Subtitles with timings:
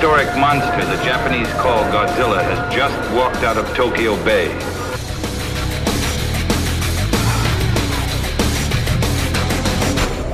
[0.00, 4.48] Prehistoric monster the Japanese call Godzilla has just walked out of Tokyo Bay.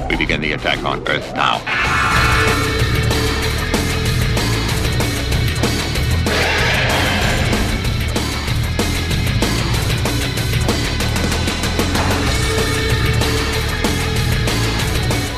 [0.08, 1.58] We begin the attack on Earth now.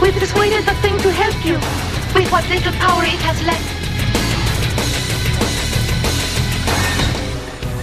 [0.02, 1.54] We persuaded the thing to help you
[2.14, 3.77] with what little power it has left.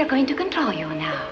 [0.00, 1.28] Are going to control you now.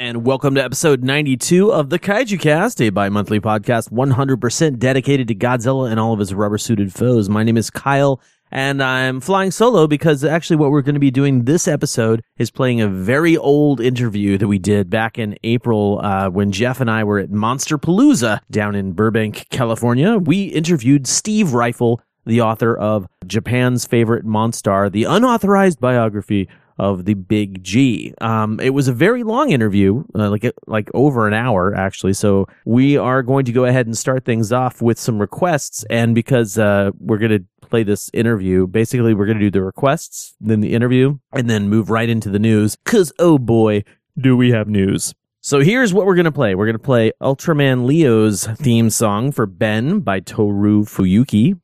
[0.00, 5.28] And welcome to episode 92 of the Kaiju Cast, a bi monthly podcast 100% dedicated
[5.28, 7.28] to Godzilla and all of his rubber suited foes.
[7.28, 8.20] My name is Kyle,
[8.50, 12.50] and I'm flying solo because actually, what we're going to be doing this episode is
[12.50, 16.90] playing a very old interview that we did back in April uh, when Jeff and
[16.90, 20.18] I were at Monster Palooza down in Burbank, California.
[20.18, 26.48] We interviewed Steve Ryfle, the author of Japan's Favorite Mon-Star, the unauthorized biography
[26.78, 28.14] of the Big G.
[28.20, 32.12] Um, it was a very long interview, uh, like like over an hour actually.
[32.12, 36.14] So we are going to go ahead and start things off with some requests, and
[36.14, 40.34] because uh, we're going to play this interview, basically we're going to do the requests,
[40.40, 42.76] then the interview, and then move right into the news.
[42.84, 43.84] Cause oh boy,
[44.18, 45.14] do we have news.
[45.40, 46.56] So here's what we're going to play.
[46.56, 51.56] We're going to play Ultraman Leo's theme song for Ben by Toru Fuyuki.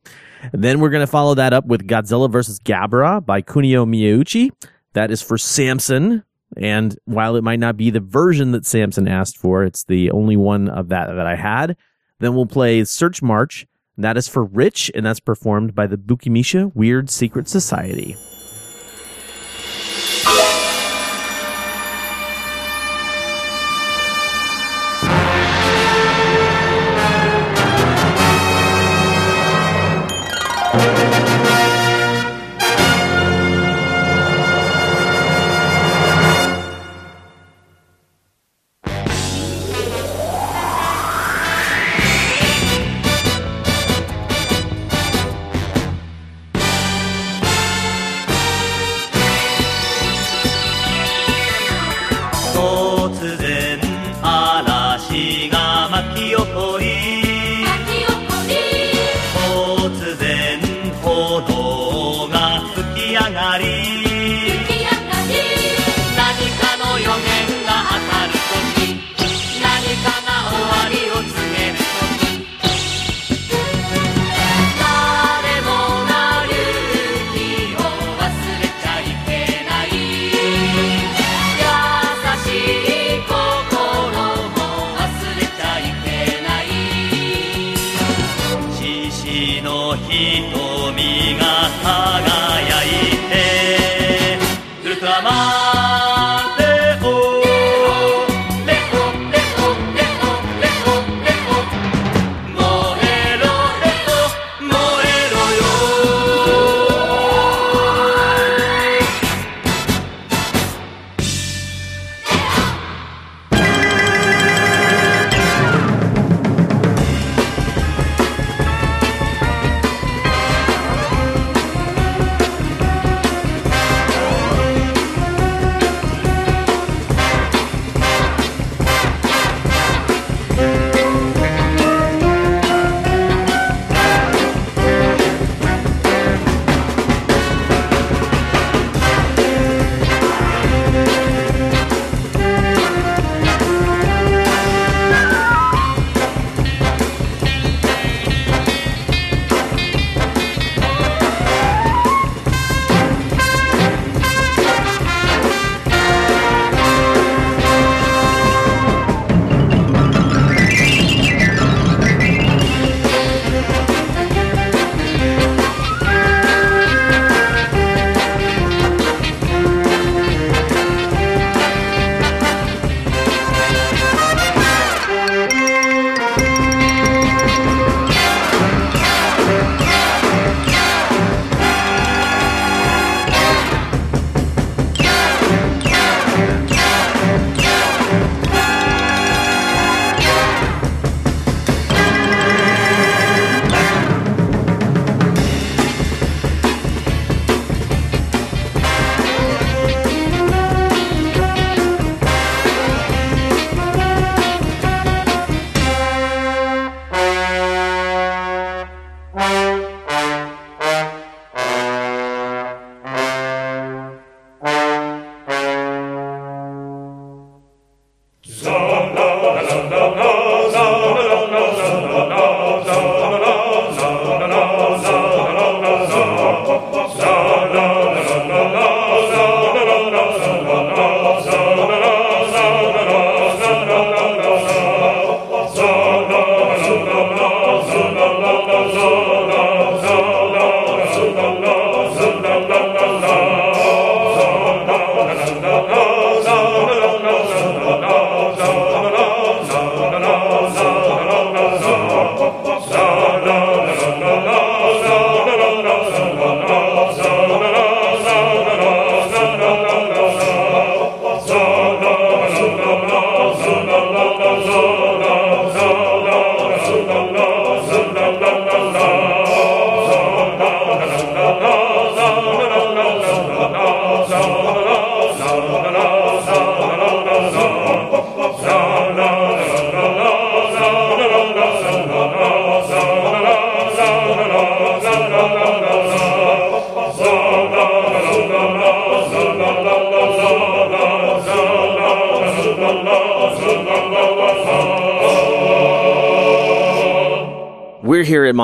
[0.53, 2.59] Then we're going to follow that up with Godzilla vs.
[2.59, 4.51] Gabara by Kunio Miyauchi.
[4.93, 6.23] That is for Samson.
[6.55, 10.37] And while it might not be the version that Samson asked for, it's the only
[10.37, 11.75] one of that that I had.
[12.19, 13.65] Then we'll play Search March.
[13.97, 18.15] That is for Rich, and that's performed by the Bukimisha Weird Secret Society.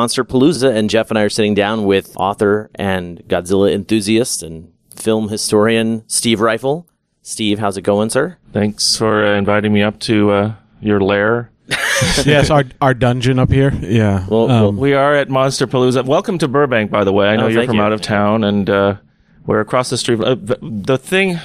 [0.09, 4.73] Monster Palooza, and Jeff and I are sitting down with author and Godzilla enthusiast and
[4.95, 6.85] film historian Steve Ryfle.
[7.21, 8.38] Steve, how's it going, sir?
[8.51, 11.51] Thanks for uh, inviting me up to uh, your lair.
[12.25, 13.71] yes, our our dungeon up here.
[13.83, 14.25] Yeah.
[14.27, 16.03] Well, Um, We are at Monster Palooza.
[16.03, 17.27] Welcome to Burbank, by the way.
[17.27, 17.81] I know Oh, you're from you.
[17.83, 18.95] out of town, and uh,
[19.45, 20.19] we're across the street.
[20.21, 21.39] Uh, the, the thing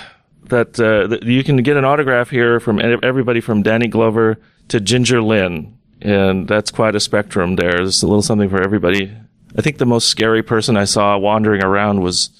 [0.44, 4.38] that, uh, that you can get an autograph here from e- everybody from Danny Glover
[4.68, 7.72] to Ginger Lynn, and that's quite a spectrum there.
[7.72, 9.10] There's a little something for everybody.
[9.56, 12.30] I think the most scary person I saw wandering around was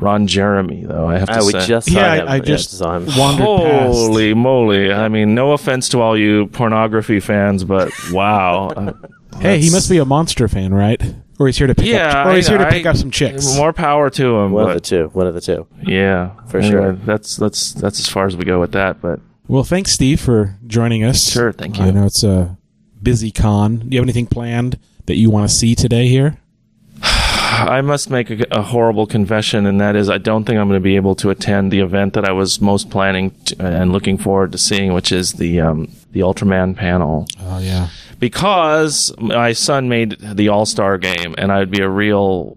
[0.00, 1.08] Ron Jeremy, though.
[1.08, 1.66] I have to Uh, say.
[1.66, 2.28] just saw yeah, him.
[2.28, 3.06] I, I just saw him.
[3.16, 3.86] wandered past.
[3.96, 4.92] Holy moly!
[4.92, 8.92] I mean, no offense to all you pornography fans, but wow.
[9.34, 11.02] Uh, Hey, he must be a monster fan, right?
[11.40, 12.94] Or he's here to pick yeah, up, or he's I- here to I- pick up
[12.96, 13.56] some chicks.
[13.56, 14.52] More power to him.
[14.52, 15.10] One but of the two.
[15.12, 15.66] One of the two.
[15.82, 16.92] Yeah, For Anyway, sure.
[16.92, 19.00] That's that's that's as far as we go with that.
[19.00, 21.32] But Well, thanks, Steve, for joining us.
[21.32, 21.82] Sure, thank you.
[21.82, 21.92] I you.
[21.94, 22.56] know it's a
[23.04, 23.76] busy con.
[23.78, 26.38] Do you have anything planned that you want to see today here?
[27.02, 30.80] I must make a, a horrible confession, and that is, I don't think I'm going
[30.80, 34.18] to be able to attend the event that I was most planning to, and looking
[34.18, 37.88] forward to seeing, which is the um, the Ultraman panel, Oh yeah.
[38.18, 42.56] because my son made the All Star game, and I'd be a real.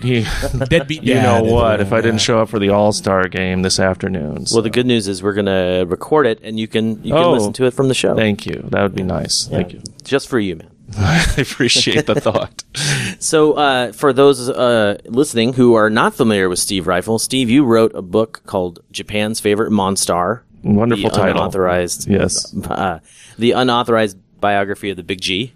[0.00, 0.22] He,
[0.68, 1.80] Deadbeat you know what?
[1.80, 4.86] If I didn't show up for the All Star game this afternoon, Well, the good
[4.86, 7.32] news is we're going to record it, and you can you can Oh.
[7.32, 8.14] listen to it from the show.
[8.14, 8.64] thank you.
[8.70, 9.46] That would be nice.
[9.46, 9.82] Thank you.
[10.04, 10.70] Just for you, man.
[10.98, 12.64] I appreciate the thought.
[13.20, 17.64] So, uh, for those uh, listening who are not familiar with Steve Ryfle, Steve, you
[17.64, 20.44] wrote a book called Japan's Favorite Mon-Star.
[20.62, 21.40] Wonderful the title.
[21.40, 22.06] Unauthorized.
[22.06, 22.54] Yes.
[22.68, 22.98] Uh,
[23.38, 25.54] the unauthorized biography of the Big G.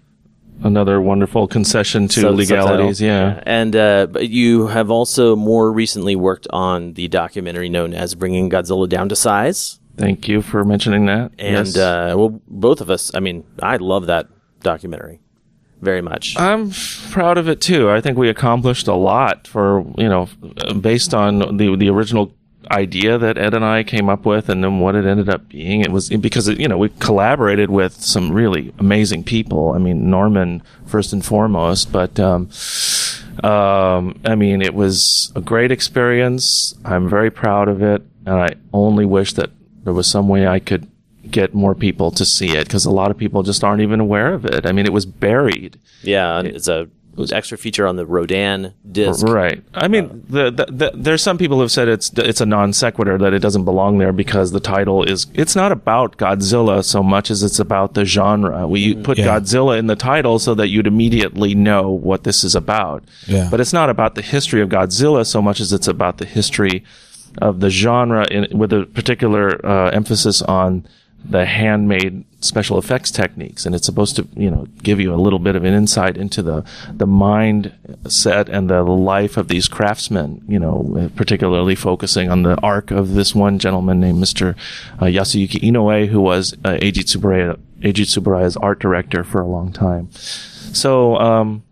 [0.61, 2.97] Another wonderful concession to Sub- legalities.
[2.97, 3.31] subtitle.
[3.33, 3.43] Yeah.
[3.45, 8.49] And uh, but you have also more recently worked on the documentary known as Bringing
[8.49, 9.79] Godzilla Down to Size.
[9.97, 11.31] Thank you for mentioning that.
[11.37, 11.77] And yes.
[11.77, 13.11] uh, well, both of us.
[13.13, 14.27] I mean, I love that
[14.61, 15.19] documentary
[15.81, 16.37] very much.
[16.37, 16.71] I'm
[17.11, 17.89] proud of it too.
[17.89, 20.29] I think we accomplished a lot for you know,
[20.79, 22.33] based on the the original
[22.71, 25.81] idea that Ed and I came up with, and then what it ended up being.
[25.81, 29.71] It was because it, you know we collaborated with some really amazing people.
[29.71, 32.49] I mean Norman first and foremost, but um,
[33.43, 36.73] um, I mean it was a great experience.
[36.85, 39.51] I'm very proud of it, and I only wish that
[39.83, 40.87] there was some way I could
[41.29, 44.33] get more people to see it because a lot of people just aren't even aware
[44.33, 44.65] of it.
[44.65, 45.79] I mean, it was buried.
[46.01, 46.89] yeah, it's a
[47.31, 49.25] extra feature on the Rodan disc.
[49.27, 49.63] Right.
[49.73, 53.17] I mean, the, the, the, there's some people who've said it's it's a non sequitur
[53.17, 57.29] that it doesn't belong there because the title is it's not about Godzilla so much
[57.29, 58.67] as it's about the genre.
[58.67, 59.39] We put Yeah.
[59.39, 63.03] Godzilla in the title so that you'd immediately know what this is about.
[63.27, 63.47] Yeah.
[63.51, 66.83] But it's not about the history of Godzilla so much as it's about the history
[67.39, 70.85] of the genre in, with a particular uh, emphasis on
[71.23, 75.39] the handmade special effects techniques and it's supposed to you know give you a little
[75.39, 77.73] bit of an insight into the the mind
[78.07, 83.13] set and the life of these craftsmen you know particularly focusing on the arc of
[83.13, 84.55] this one gentleman named Mr.
[84.99, 90.09] Uh, Yasuyuki Inoue who was uh, Eiji Tsuburaya Tsuburaya's art director for a long time
[90.11, 91.63] so um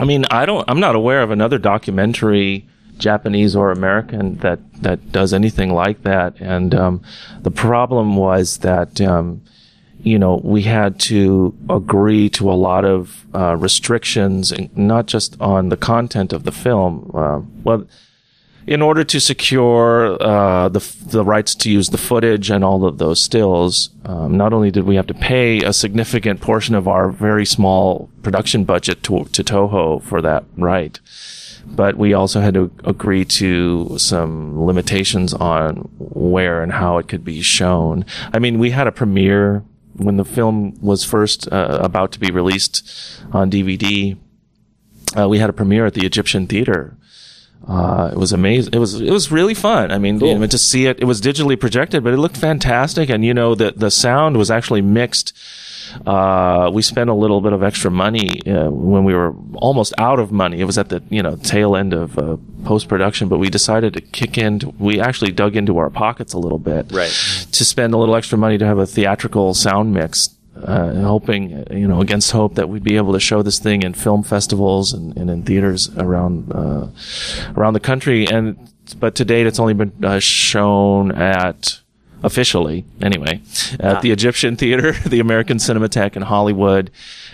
[0.00, 0.64] I mean, I don't.
[0.68, 2.66] I'm not aware of another documentary,
[2.98, 6.40] Japanese or American, that that does anything like that.
[6.40, 7.02] And um,
[7.42, 9.42] the problem was that um,
[10.04, 15.40] you know we had to agree to a lot of uh, restrictions, and not just
[15.40, 17.10] on the content of the film.
[17.14, 17.86] Uh, well,
[18.66, 22.98] in order to secure uh, the the rights to use the footage and all of
[22.98, 27.10] those stills, um, not only did we have to pay a significant portion of our
[27.10, 30.98] very small production budget to, to Toho for that right,
[31.66, 37.24] but we also had to agree to some limitations on where and how it could
[37.24, 38.04] be shown.
[38.32, 39.62] I mean, we had a premiere
[39.96, 42.86] when the film was first uh, about to be released
[43.32, 44.16] on DVD.
[45.16, 46.96] Uh, we had a premiere at the Egyptian Theater.
[47.66, 48.74] Uh, it was amazing.
[48.74, 49.90] It was it was really fun.
[49.90, 53.08] I mean, you know, to see it, it was digitally projected, but it looked fantastic.
[53.08, 55.32] And you know, the the sound was actually mixed.
[56.06, 60.18] Uh, we spent a little bit of extra money uh, when we were almost out
[60.18, 60.60] of money.
[60.60, 63.94] It was at the you know tail end of uh, post production, but we decided
[63.94, 64.70] to kick into.
[64.78, 67.10] We actually dug into our pockets a little bit, Right.
[67.52, 70.30] to spend a little extra money to have a theatrical sound mix.
[70.56, 73.92] Uh, hoping, you know, against hope that we'd be able to show this thing in
[73.92, 76.86] film festivals and, and in theaters around uh,
[77.56, 78.24] around the country.
[78.28, 78.56] And
[79.00, 81.80] but to date, it's only been uh, shown at
[82.24, 83.40] officially anyway
[83.78, 86.90] at the Egyptian Theater, the American Cinematheque in Hollywood.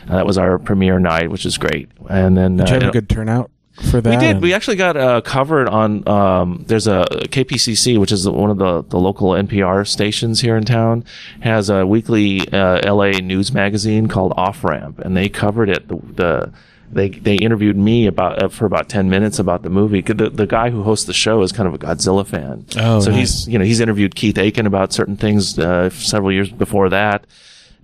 [0.09, 1.89] Uh, that was our premiere night, which is great.
[2.09, 3.51] And then Did you have uh, a good turnout
[3.91, 4.11] for that?
[4.11, 4.43] we did.
[4.43, 6.07] We actually got uh, covered on.
[6.07, 10.65] Um, there's a KPCC, which is one of the, the local NPR stations here in
[10.65, 11.05] town,
[11.41, 15.89] has a weekly uh, LA news magazine called Off Ramp, and they covered it.
[15.89, 16.53] The, the
[16.93, 20.01] they they interviewed me about uh, for about ten minutes about the movie.
[20.01, 22.67] The the guy who hosts the show is kind of a Godzilla fan.
[22.77, 23.19] Oh, so nice.
[23.19, 27.27] he's you know he's interviewed Keith Aiken about certain things uh, several years before that,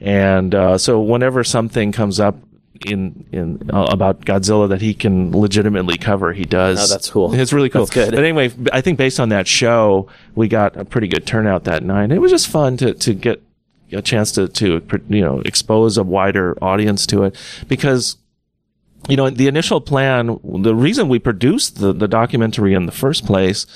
[0.00, 2.36] and uh, so whenever something comes up
[2.84, 6.90] in in uh, about Godzilla that he can legitimately cover, he does.
[6.90, 7.34] Oh, that's cool.
[7.34, 7.86] It's really cool.
[7.86, 8.10] That's good.
[8.10, 11.82] But anyway, I think based on that show, we got a pretty good turnout that
[11.82, 12.10] night.
[12.10, 13.42] It was just fun to to get
[13.92, 17.36] a chance to to you know expose a wider audience to it
[17.68, 18.16] because
[19.08, 23.24] you know, the initial plan, the reason we produced the, the documentary in the first
[23.24, 23.66] place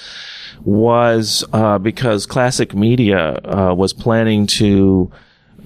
[0.64, 5.10] was uh, because Classic Media uh, was planning to,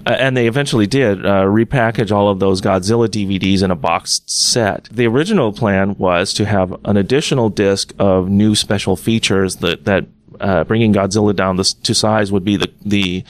[0.05, 4.29] uh, and they eventually did, uh, repackage all of those Godzilla DVDs in a boxed
[4.29, 4.87] set.
[4.91, 10.05] The original plan was to have an additional disc of new special features that, that
[10.39, 13.23] uh, bringing Godzilla down this, to size would be the, the,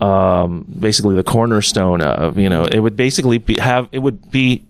[0.00, 4.64] um, basically the cornerstone of, you know, it would basically be, have, it would be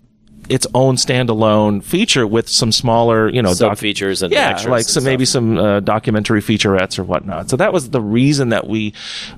[0.49, 5.03] its own standalone feature with some smaller, you know, doc- features and yeah, like some
[5.03, 7.49] maybe some uh, documentary featurettes or whatnot.
[7.49, 8.93] So that was the reason that we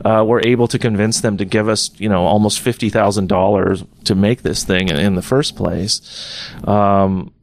[0.05, 3.83] uh, were able to convince them to give us, you know, almost fifty thousand dollars
[4.05, 6.01] to make this thing in, in the first place.
[6.65, 7.33] Um,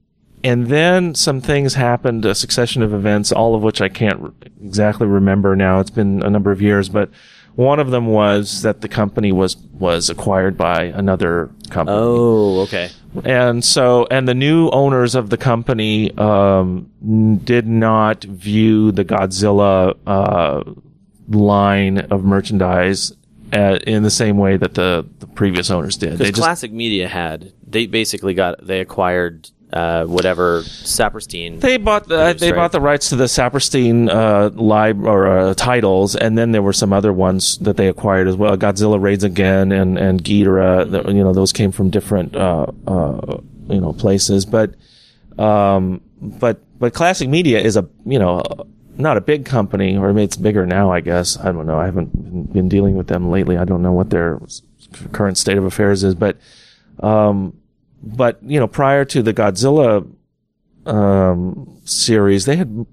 [0.45, 4.31] and then some things happened, a succession of events, all of which I can't re-
[4.63, 5.81] exactly remember now.
[5.81, 7.11] It's been a number of years, but
[7.57, 11.97] one of them was that the company was was acquired by another company.
[11.99, 12.91] Oh, okay.
[13.25, 16.91] And so, and the new owners of the company um,
[17.45, 20.63] did not view the Godzilla uh,
[21.29, 23.13] line of merchandise
[23.55, 26.19] uh, in the same way that the, the previous owners did.
[26.19, 31.61] Because Classic Media had they basically got they acquired uh, whatever Saperstein.
[31.61, 32.57] They bought the they right?
[32.57, 36.73] bought the rights to the Saperstein uh, lib or uh, titles, and then there were
[36.73, 38.57] some other ones that they acquired as well.
[38.57, 40.91] Godzilla raids again, and and Ghidorah.
[40.91, 44.75] that- You know, those came from different uh, uh, you know places, but
[45.39, 48.43] um, but but Classic Media is a you know
[48.99, 50.91] not a big company, or it's bigger now.
[50.91, 51.79] I guess I don't know.
[51.79, 53.57] I haven't been- been dealing with them lately.
[53.59, 54.41] I don't know what their
[55.13, 56.37] current state of affairs is, but
[57.01, 57.53] um,
[58.03, 60.09] but you know, prior to the Godzilla
[60.87, 62.87] um, series, they had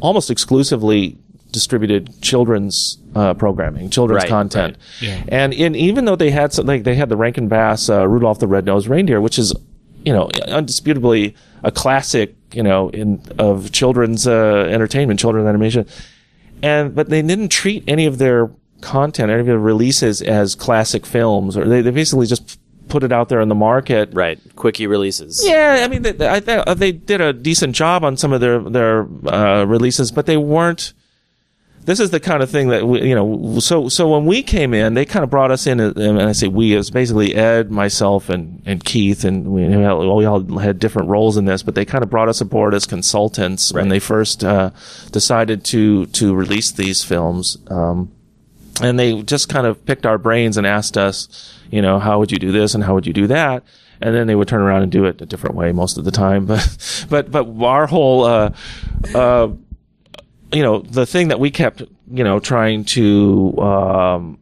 [0.00, 1.18] almost exclusively
[1.50, 4.76] distributed children's uh, programming, children's Right, content.
[5.00, 5.08] right.
[5.08, 5.24] Yeah.
[5.28, 8.40] And in, even though they had some, like they had the Rankin Bass uh, Rudolph
[8.40, 9.54] the Red-Nosed Reindeer, which is
[10.04, 15.86] you know undisputably a classic, you know, in of children's uh, entertainment, children's animation,
[16.62, 21.06] and but they didn't treat any of their content, any of their releases as classic
[21.06, 24.86] films, or they, they basically just put it out there in the market Right, quickie
[24.86, 25.42] releases.
[25.46, 28.58] yeah, I mean, they, I think they did a decent job on some of their
[28.60, 30.92] their uh, releases, but they weren't.
[31.86, 33.58] This is the kind of thing that we, you know.
[33.60, 36.32] So so when we came in, they kind of brought us in, uh, and I
[36.32, 40.24] say we, it was basically Ed, myself, and and Keith, and we, we all we
[40.24, 43.70] all had different roles in this, but they kind of brought us aboard as consultants
[43.70, 44.70] when they first uh,
[45.10, 47.58] decided to to release these films.
[47.68, 48.10] Um,
[48.80, 52.30] and they just kind of picked our brains and asked us, you know, how would
[52.30, 53.64] you do this and how would you do that?
[54.00, 56.12] And then they would turn around and do it a different way most of the
[56.12, 56.46] time.
[56.46, 58.52] But, but, but our whole, uh,
[59.12, 59.48] uh,
[60.52, 64.38] you know, the thing that we kept, you know, trying to, um,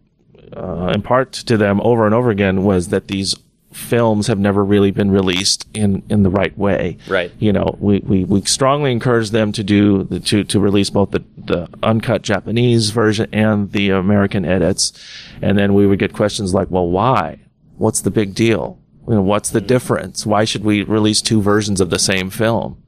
[0.54, 3.34] uh, impart to them over and over again was that these
[3.72, 6.98] films have never really been released in, in the right way.
[7.08, 7.32] Right.
[7.38, 11.10] You know, we, we, we strongly encourage them to do the, to to release both
[11.10, 14.92] the, the uncut Japanese version and the American edits,
[15.40, 17.40] and then we would get questions like, "Well, why?
[17.76, 18.78] What's the big deal?
[19.08, 19.66] You know, what's the mm-hmm.
[19.66, 20.26] difference?
[20.26, 22.81] Why should we release two versions of the same film?"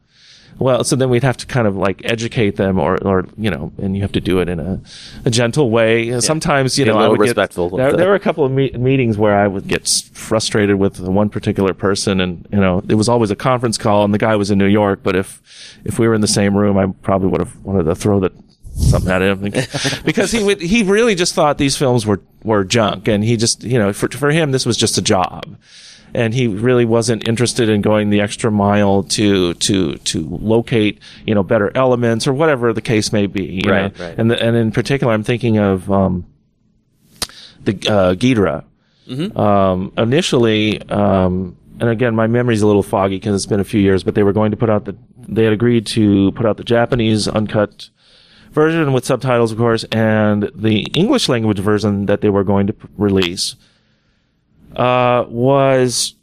[0.58, 3.72] Well, so then we'd have to kind of like educate them, or, or you know,
[3.78, 4.80] and you have to do it in a,
[5.24, 6.20] a gentle way.
[6.20, 8.70] Sometimes, you Be know, I would respectful get there, there were a couple of me-
[8.70, 13.08] meetings where I would get frustrated with one particular person, and you know, it was
[13.08, 15.00] always a conference call, and the guy was in New York.
[15.02, 15.42] But if
[15.84, 18.32] if we were in the same room, I probably would have wanted to throw the
[18.76, 19.40] something at him
[20.04, 23.62] because he would he really just thought these films were were junk, and he just
[23.64, 25.56] you know for for him this was just a job
[26.14, 31.34] and he really wasn't interested in going the extra mile to to to locate you
[31.34, 33.60] know better elements or whatever the case may be.
[33.64, 34.06] you Right, know?
[34.06, 34.18] right.
[34.18, 36.26] And the, and in particular, I'm thinking of um,
[37.64, 38.64] the uh, Ghidra.
[39.36, 43.80] Um, initially, um, and again, my memory's a little foggy because it's been a few
[43.80, 44.96] years, but they were going to put out the
[45.28, 47.90] they had agreed to put out the Japanese uncut
[48.52, 52.72] version with subtitles, of course, and the English language version that they were going to
[52.72, 53.56] p- release
[54.76, 56.14] uh, was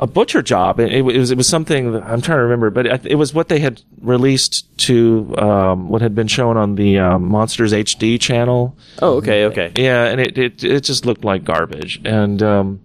[0.00, 0.78] a butcher job.
[0.80, 3.34] It, it was it was something that, I'm trying to remember, but it, it was
[3.34, 8.20] what they had released to um, what had been shown on the um, Monsters HD
[8.20, 8.76] channel.
[9.02, 9.72] Oh, okay, okay.
[9.76, 12.80] Yeah, and it it, it just looked like garbage, and um,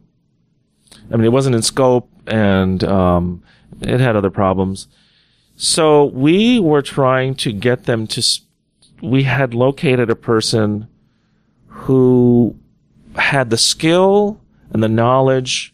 [1.12, 3.44] I mean it wasn't in scope, and um,
[3.82, 4.88] it had other problems.
[5.56, 8.20] So we were trying to get them to.
[8.22, 8.42] s-
[9.04, 10.88] We had located a person
[11.68, 12.56] who
[13.16, 14.40] had the skill
[14.74, 15.74] and the knowledge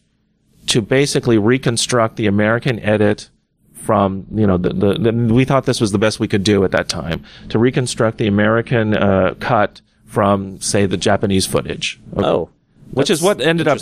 [0.67, 3.29] to basically reconstruct the American edit
[3.73, 6.63] from you know the, the, the we thought this was the best we could do
[6.63, 11.99] at that time to reconstruct the American uh, cut from say the Japanese footage.
[12.15, 12.49] Oh,
[12.91, 13.79] which is what ended up.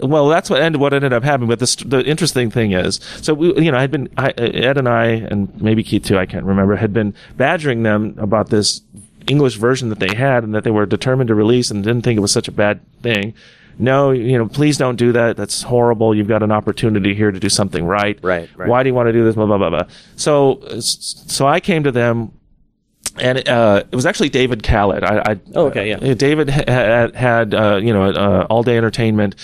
[0.00, 1.48] Well, that's what ended what ended up happening.
[1.48, 4.78] But the the interesting thing is, so we you know I had been I, Ed
[4.78, 8.82] and I and maybe Keith too I can't remember had been badgering them about this
[9.26, 12.16] English version that they had and that they were determined to release and didn't think
[12.16, 13.34] it was such a bad thing.
[13.78, 15.36] No, you know, please don't do that.
[15.36, 16.14] That's horrible.
[16.14, 18.18] You've got an opportunity here to do something right.
[18.22, 18.68] Right, right.
[18.68, 19.34] Why do you want to do this?
[19.34, 19.82] Blah blah blah blah.
[20.16, 22.32] So so I came to them
[23.18, 25.02] and uh, it was actually David Kalat.
[25.02, 25.96] I, I Oh, okay, yeah.
[26.10, 29.34] uh, David ha- had, had uh, you know uh, all day entertainment.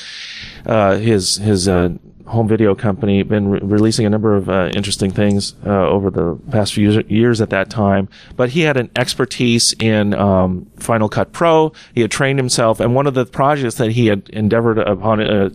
[0.66, 1.90] Uh, his his uh,
[2.26, 6.38] home video company been re- releasing a number of uh, interesting things uh, over the
[6.50, 8.08] past few years, at that time.
[8.36, 11.72] But he had an expertise in um, Final Cut Pro.
[11.94, 15.20] He had trained himself, and one of the projects that he had endeavored upon.
[15.20, 15.50] Uh,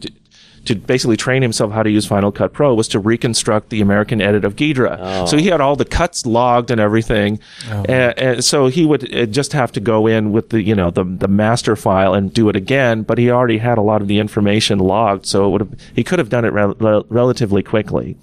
[0.67, 4.21] to, basically train himself how to use Final Cut Pro was to reconstruct the American
[4.21, 4.97] edit of Ghidra.
[5.27, 7.39] So he had all the cuts logged and everything,
[7.89, 10.91] and, and so he would uh, just have to go in with the you know
[10.91, 13.03] the the master file and do it again.
[13.03, 16.03] But he already had a lot of the information logged, so it would have, he
[16.03, 18.17] could have done it rel- relatively quickly.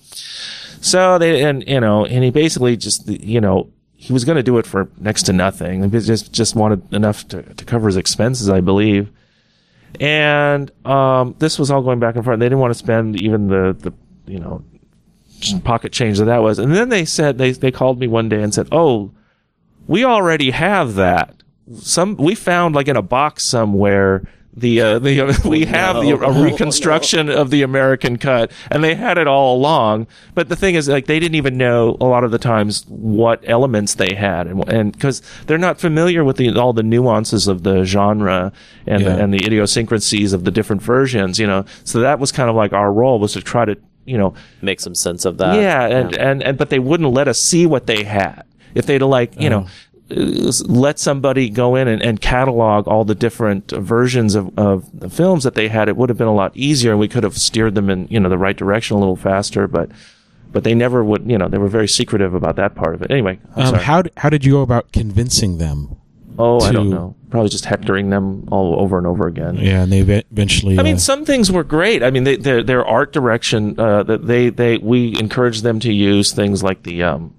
[0.81, 4.43] So they and you know and he basically just you know he was going to
[4.43, 5.83] do it for next to nothing.
[5.83, 9.11] He just just wanted enough to, to cover his expenses, I believe.
[10.01, 12.39] And um, this was all going back and forth.
[12.39, 13.93] They didn't want to spend even the the
[14.31, 14.65] you know
[15.63, 16.59] pocket change that that was.
[16.59, 19.13] And then they said they they called me one day and said, "Oh,
[19.87, 21.43] we already have that.
[21.75, 26.11] Some we found like in a box somewhere." The uh, the uh, we have the
[26.11, 30.07] a reconstruction of the American cut, and they had it all along.
[30.35, 33.43] But the thing is, like they didn't even know a lot of the times what
[33.49, 37.65] elements they had, and and because they're not familiar with the all the nuances of
[37.65, 38.53] the genre
[38.87, 39.17] and Yeah.
[39.17, 41.65] the, and the idiosyncrasies of the different versions, you know.
[41.83, 44.79] So that was kind of like our role was to try to you know Make
[44.81, 45.57] some sense of that.
[45.61, 48.45] yeah, and, and and but they wouldn't let us see what they had.
[48.77, 49.69] If they'd like, you know, uh,
[50.11, 55.45] let somebody go in and, and catalog all the different versions of, of the films
[55.45, 57.75] that they had, it would have been a lot easier, and we could have steered
[57.75, 59.67] them in you know the right direction a little faster.
[59.67, 59.91] But
[60.53, 61.29] but they never would.
[61.29, 63.11] You know, they were very secretive about that part of it.
[63.11, 65.97] Anyway, Um, how how did you go about convincing them?
[66.39, 67.15] oh, I don't know.
[67.31, 69.57] Probably just hectoring them all over and over again.
[69.57, 70.79] Yeah, and they eventually.
[70.79, 72.03] I mean, uh, some things were great.
[72.03, 73.79] I mean, they, their their art direction.
[73.79, 77.35] Uh, that they they we encouraged them to use things like the um,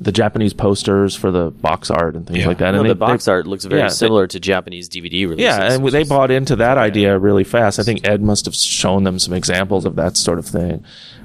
[0.00, 2.48] the Japanese posters for the box art and things Yeah.
[2.48, 2.72] like that.
[2.72, 5.42] No, and the box they- art looks very yeah, they- similar to Japanese DVD releases.
[5.44, 7.78] yeah, and they bought into that idea really fast.
[7.78, 10.82] I think Ed must have shown them some examples of that sort of thing.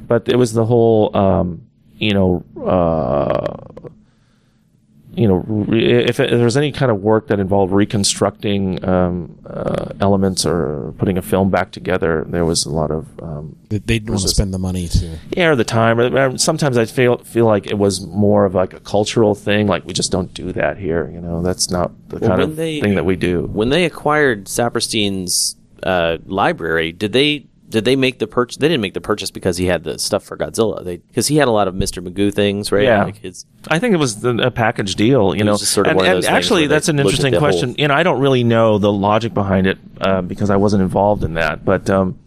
[0.07, 1.61] But it was the whole, um,
[1.97, 3.89] you know, uh,
[5.17, 9.37] you know, re- if, if there was any kind of work that involved reconstructing um,
[9.45, 13.79] uh, elements or putting a film back together, there was a lot of um, they
[13.79, 15.17] they didn't want to spend the money to.
[15.35, 15.99] yeah, or the time.
[15.99, 19.67] Or- or Sometimes I feel feel like it was more of like a cultural thing.
[19.67, 21.09] Like we just don't do that here.
[21.11, 23.47] You know, that's not the Well, kind of they- thing that we do.
[23.51, 28.57] when they acquired Saperstein's uh, library, did they did they make the purchase?
[28.57, 30.83] They didn't make the purchase because he had the stuff for Godzilla.
[30.85, 32.01] They because he had a lot of Mr.
[32.05, 32.83] Magoo things, right?
[32.83, 33.03] Yeah.
[33.03, 35.57] Like his, I think it was the, a package deal, you know.
[35.57, 37.69] sort of and and actually, that's an interesting question.
[37.69, 40.81] whole- You know, I don't really know the logic behind it uh, because I wasn't
[40.83, 41.65] involved in that.
[41.65, 42.17] But um,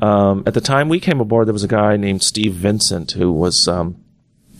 [0.00, 3.30] um, at the time we came aboard, there was a guy named Steve Vincent who
[3.32, 4.02] was um,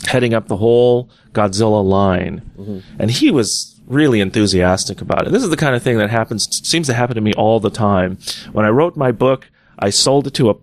[0.06, 2.78] heading up the whole Godzilla line, Mm-hmm.
[3.00, 5.32] and he was really enthusiastic about it.
[5.32, 7.70] This is the kind of thing that happens seems to happen to me all the
[7.70, 8.18] time.
[8.52, 10.54] When I wrote my book, I sold it to a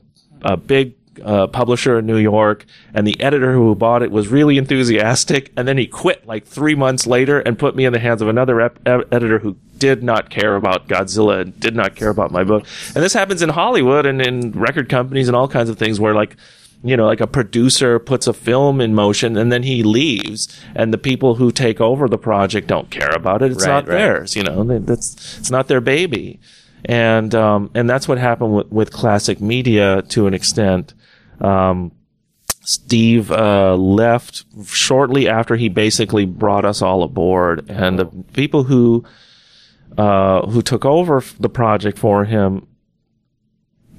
[0.43, 4.58] a big uh, publisher in New York, and the editor who bought it was really
[4.58, 8.21] enthusiastic, and then he quit like three months later and put me in the hands
[8.21, 12.10] of another ep- ed- editor who did not care about Godzilla and did not care
[12.10, 12.65] about my book.
[12.93, 16.13] And this happens in Hollywood and in record companies and all kinds of things where
[16.13, 16.36] like
[16.84, 20.93] you know, like a producer puts a film in motion and then he leaves, and
[20.93, 23.51] the people who take over the project don't care about it.
[23.51, 23.97] It's Right, not right.
[23.97, 24.63] theirs, you know.
[24.63, 26.39] That's it's not their baby,
[26.88, 30.93] and um, and that's what happened with, with classic media to an extent.
[31.39, 31.91] Um,
[32.63, 39.04] Steve uh, left shortly after he basically brought us all aboard, and the people who
[39.97, 42.67] uh, who took over the project for him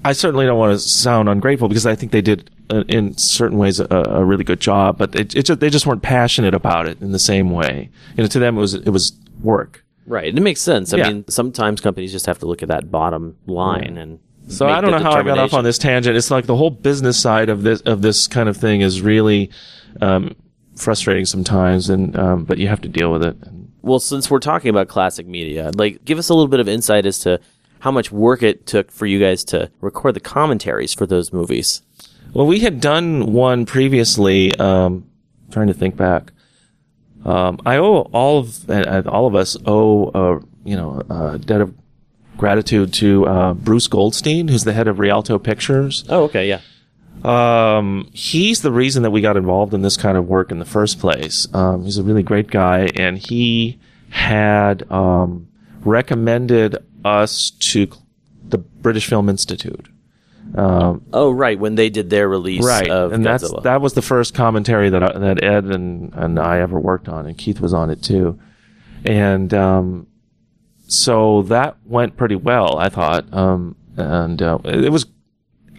[0.05, 3.59] I certainly don't want to sound ungrateful because I think they did, uh, in certain
[3.59, 4.96] ways, a, a really good job.
[4.96, 7.90] But it, it just, they just weren't passionate about it in the same way.
[8.16, 9.85] You know, to them it was it was work.
[10.09, 10.37] Right.
[10.37, 10.92] It makes sense.
[10.92, 11.09] I Yeah.
[11.09, 14.18] mean, sometimes companies just have to look at that bottom line and.
[14.51, 15.59] So make I don't the know how I got off determination.
[15.59, 16.16] on this tangent.
[16.16, 19.51] It's like the whole business side of this of this kind of thing is really
[20.01, 20.35] um,
[20.75, 23.37] frustrating sometimes, and um, but you have to deal with it.
[23.83, 27.05] Well, since we're talking about classic media, like give us a little bit of insight
[27.05, 27.40] as to
[27.81, 31.83] how much work it took for you guys to record the commentaries for those movies.
[32.33, 34.55] Well, we had done one previously.
[34.59, 35.05] Um,
[35.51, 36.33] trying to think back.
[37.24, 41.61] Um, I owe all of uh, all of us owe uh, you know a debt
[41.61, 41.74] of
[42.37, 46.04] gratitude to uh, Bruce Goldstein, who's the head of Rialto Pictures.
[46.09, 46.61] Oh, okay, yeah.
[47.24, 50.64] Um, he's the reason that we got involved in this kind of work in the
[50.64, 51.48] first place.
[51.52, 53.78] Um, he's a really great guy, and he
[54.11, 55.48] had um,
[55.81, 57.88] recommended us to
[58.48, 59.88] the British Film Institute.
[60.54, 61.58] Um, Oh, right.
[61.58, 65.18] When they did their release right, and that's that was the first commentary that I,
[65.18, 68.38] that Ed and and I ever worked on, and Keith was on it too,
[69.04, 70.06] and um,
[70.87, 75.06] so that went pretty well, I thought, um, and uh, it was.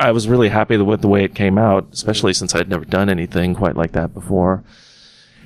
[0.02, 3.10] I was really happy with the way it came out, especially since I'd never done
[3.10, 4.64] anything quite like that before,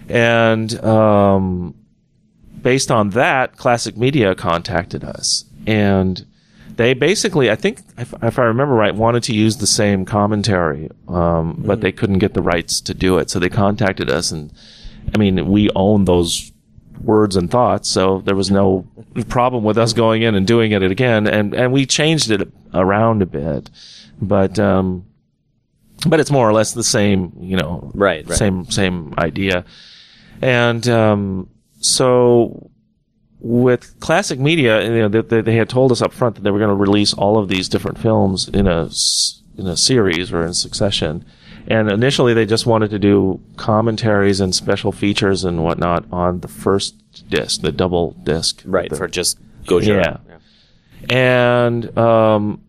[0.10, 1.74] and um,
[2.62, 6.26] based on that, Classic Media contacted us, and
[6.76, 10.90] they basically, I think, if, if I remember right, wanted to use the same commentary,
[11.08, 13.30] um, but they couldn't get the rights to do it.
[13.30, 14.52] So they contacted us, and
[15.14, 16.52] I mean, we own those
[17.02, 18.88] words and thoughts, so there was no
[19.30, 23.22] problem with us going in and doing it again, and and we changed it around
[23.22, 23.70] a bit,
[24.22, 25.06] but um,
[26.08, 28.38] but it's more or less the same, you know, Right, right.
[28.38, 29.66] same same idea,
[30.42, 31.50] and um,
[31.82, 32.70] so
[33.44, 36.50] with classic media, you know, they, they, they had told us up front that they
[36.52, 38.90] were going to release all of these different films in a
[39.58, 41.24] in a series or in succession.
[41.68, 46.48] And initially, they just wanted to do commentaries and special features and whatnot on the
[46.48, 46.96] first
[47.30, 50.20] disc, the double disc, right, The- for just Gojira.
[50.28, 50.38] Yeah.
[51.10, 52.62] And um,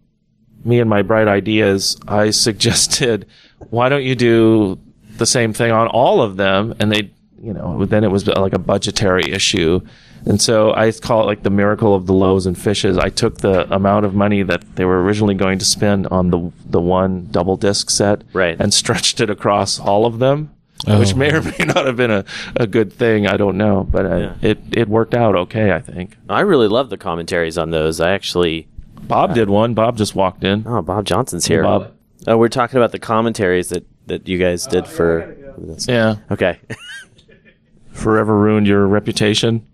[0.65, 3.27] me and my bright ideas, I suggested,
[3.71, 4.79] why don't you do
[5.17, 6.75] the same thing on all of them?
[6.79, 7.11] And they,
[7.43, 9.81] you know, then it was like a budgetary issue.
[10.27, 12.97] And so I call it like the miracle of the loaves and fishes.
[12.97, 16.51] I took the amount of money that they were originally going to spend on the
[16.65, 18.59] the one double disc set Right.
[18.59, 20.51] and stretched it across all of them,
[20.87, 20.99] Oh.
[20.99, 22.25] which may or may not have been a,
[22.57, 23.27] a good thing.
[23.27, 24.35] I don't know, but uh, Yeah.
[24.41, 25.73] it it worked out okay.
[25.73, 26.17] I think.
[26.29, 28.01] I really love the commentaries on those.
[28.01, 28.67] I actually.
[29.03, 29.75] Bob did one.
[29.75, 30.65] Bob just walked in.
[30.67, 31.63] Oh, Bob Johnson's here.
[31.65, 31.93] Bob.
[32.27, 35.87] Oh, we're talking about the commentaries that, that you guys did for this.
[35.87, 36.17] Yeah.
[36.31, 36.59] Okay.
[37.93, 39.67] Forever ruined your reputation.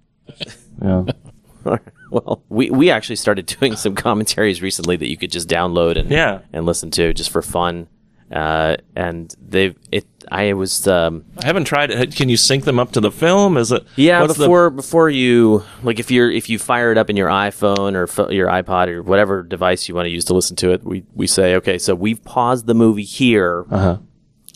[0.83, 1.05] Yeah.
[2.11, 6.11] well, we, we actually started doing some commentaries recently that you could just download and
[6.11, 6.41] Yeah.
[6.53, 7.89] and listen to just for fun.
[8.33, 10.07] Uh, and they've it.
[10.31, 12.15] I was um, I haven't tried it.
[12.15, 13.57] Can you sync them up to the film?
[13.57, 13.85] Is it?
[13.97, 17.17] Yeah, what's the- before before you like if you're if you fire it up in
[17.17, 20.55] your iPhone or pho- your iPod or whatever device you want to use to listen
[20.57, 23.99] to it, we we say okay, so we've paused the movie here, Uh-huh.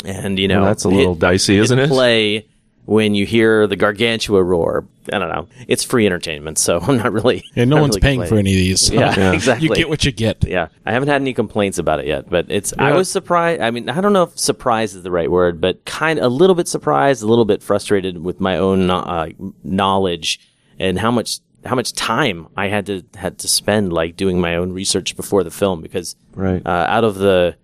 [0.04, 1.88] and you know Well, that's a little dicey, isn't it?
[1.88, 2.46] Play
[2.86, 4.86] when you hear the gargantua roar.
[5.12, 5.48] I don't know.
[5.68, 7.44] It's free entertainment, so I'm not really.
[7.56, 8.80] And no one's really paying for any of these.
[8.86, 9.68] so Yeah, exactly.
[9.68, 10.44] You get what you get.
[10.44, 12.72] Yeah, I haven't had any complaints about it yet, but it's.
[12.78, 13.60] I was surprised.
[13.60, 16.56] I mean, I don't know if surprised is the right word, but kind a little
[16.56, 19.28] bit surprised, a little bit frustrated with my own uh,
[19.62, 20.40] knowledge
[20.78, 24.56] and how much how much time I had to had to spend like doing my
[24.56, 26.62] own research before the film because Right.
[26.66, 27.56] uh, out of the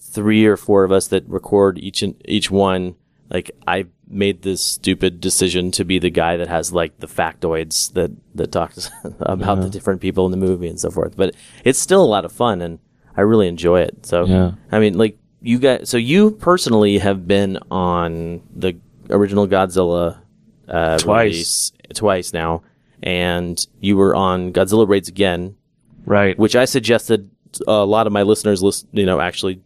[0.00, 2.94] three or four of us that record each and each one,
[3.30, 7.92] like I made this stupid decision to be the guy that has like the factoids
[7.94, 11.16] that that talks about the different people in the movie and so forth.
[11.16, 12.78] But it's still a lot of fun and
[13.16, 14.06] I really enjoy it.
[14.06, 14.52] So Yeah.
[14.70, 18.78] I mean, like you guys, so you personally have been on the
[19.10, 20.20] original Godzilla
[20.68, 21.24] uh, Twice.
[21.24, 22.62] release twice now,
[23.02, 25.56] and you were on Godzilla Raids again,
[26.04, 26.38] right.
[26.38, 27.30] which I suggested
[27.66, 29.60] a lot of my listeners, list, you know, actually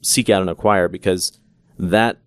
[0.00, 1.38] seek out and acquire because
[1.78, 2.18] that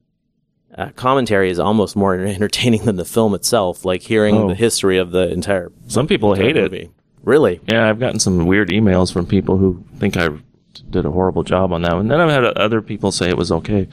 [0.78, 3.86] uh, commentary is almost more entertaining than the film itself.
[3.86, 4.48] Like hearing Oh.
[4.50, 6.92] the history of the entire Some people hate it.
[7.24, 7.60] Really?
[7.68, 10.30] Yeah, I've gotten some weird emails from people who think I
[10.90, 12.08] did a horrible job on that one.
[12.08, 13.88] Then I've had other people say it was okay.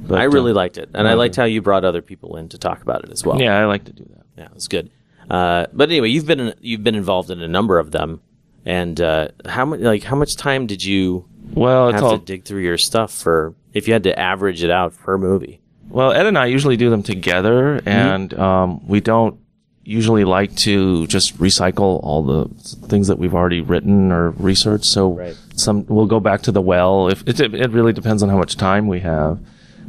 [0.00, 2.48] But I really uh, liked it, and I liked how you brought other people in
[2.48, 3.38] to talk about it as well.
[3.40, 4.24] Yeah, I like to do that.
[4.38, 4.90] yeah, it was good.
[5.28, 8.20] Uh, but anyway, you've been in, you've been involved in a number of them,
[8.64, 12.24] and uh, how much like how much time did you Well, it's have all to
[12.24, 15.60] dig through your stuff for if you had to average it out per movie?
[15.90, 17.88] Well, Ed and I usually do them together, Mm-hmm.
[17.88, 19.38] and um, we don't
[19.82, 22.48] usually like to just recycle all the
[22.88, 24.84] things that we've already written or researched.
[24.84, 25.36] So Right.
[25.56, 27.08] some we'll go back to the well.
[27.08, 29.40] If it, it really depends on how much time we have,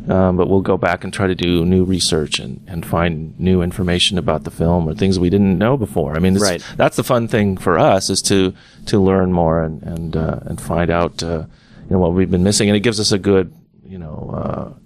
[0.10, 3.62] um, but we'll go back and try to do new research and, and find new
[3.62, 6.16] information about the film or things we didn't know before.
[6.16, 6.64] I mean, Right.
[6.78, 8.54] that's the fun thing for us is to
[8.88, 11.44] to learn more and and uh, and find out uh,
[11.88, 13.54] you know what we've been missing, and it gives us a good
[13.86, 14.80] you know uh,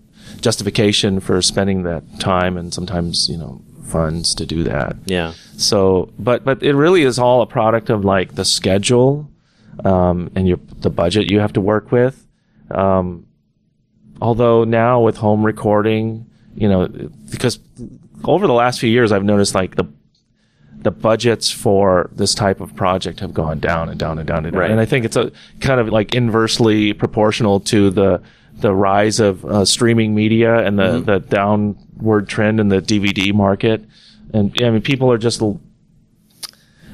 [0.46, 4.96] justification for spending that time and sometimes you know funds to do that.
[5.06, 9.28] Yeah, So, but but it really is all a product of like the schedule
[9.84, 12.28] um, and your the budget you have to work with.
[12.70, 13.26] Um,
[14.22, 16.88] although now with home recording, you know,
[17.32, 17.58] because
[18.24, 19.86] over the last few years, I've noticed like the
[20.86, 24.54] the budgets for this type of project have gone down and down and down and
[24.54, 24.62] down.
[24.62, 24.70] Right.
[24.70, 28.22] And I think it's a kind of like inversely proportional to the
[28.58, 33.84] the rise of uh, streaming media and the, the downward trend in the DVD market.
[34.34, 35.40] And I mean, people are just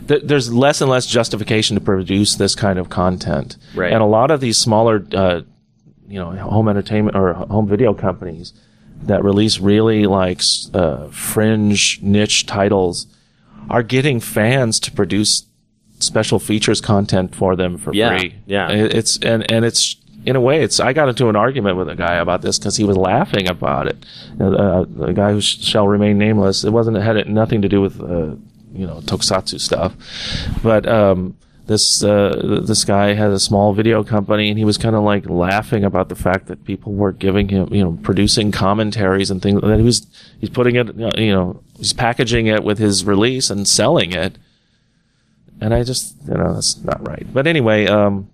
[0.07, 3.57] th- there's less and less justification to produce this kind of content.
[3.75, 3.91] Right.
[3.93, 5.41] And a lot of these smaller, uh,
[6.07, 8.53] you know, home entertainment or home video companies
[9.03, 10.41] that release really like
[10.73, 13.07] uh, fringe niche titles
[13.69, 15.45] are getting fans to produce
[15.99, 18.35] special features content for them for Yeah, free.
[18.45, 18.69] yeah.
[18.71, 19.95] It's and and it's
[20.25, 22.77] in a way it's I got into an argument with a guy about this because
[22.77, 24.05] he was laughing about it.
[24.39, 26.63] Uh, the guy who sh- shall remain nameless.
[26.63, 28.35] It wasn't it had nothing to do with uh,
[28.73, 29.95] you know tokusatsu stuff,
[30.63, 31.35] but um,
[31.67, 35.29] this uh, this guy had a small video company and he was kind of like
[35.29, 39.61] laughing about the fact that people were giving him you know producing commentaries and things
[39.61, 40.05] that he was
[40.39, 44.37] he's putting it you know he's packaging it with his release and selling it
[45.61, 48.29] and I just you know that's not right but anyway um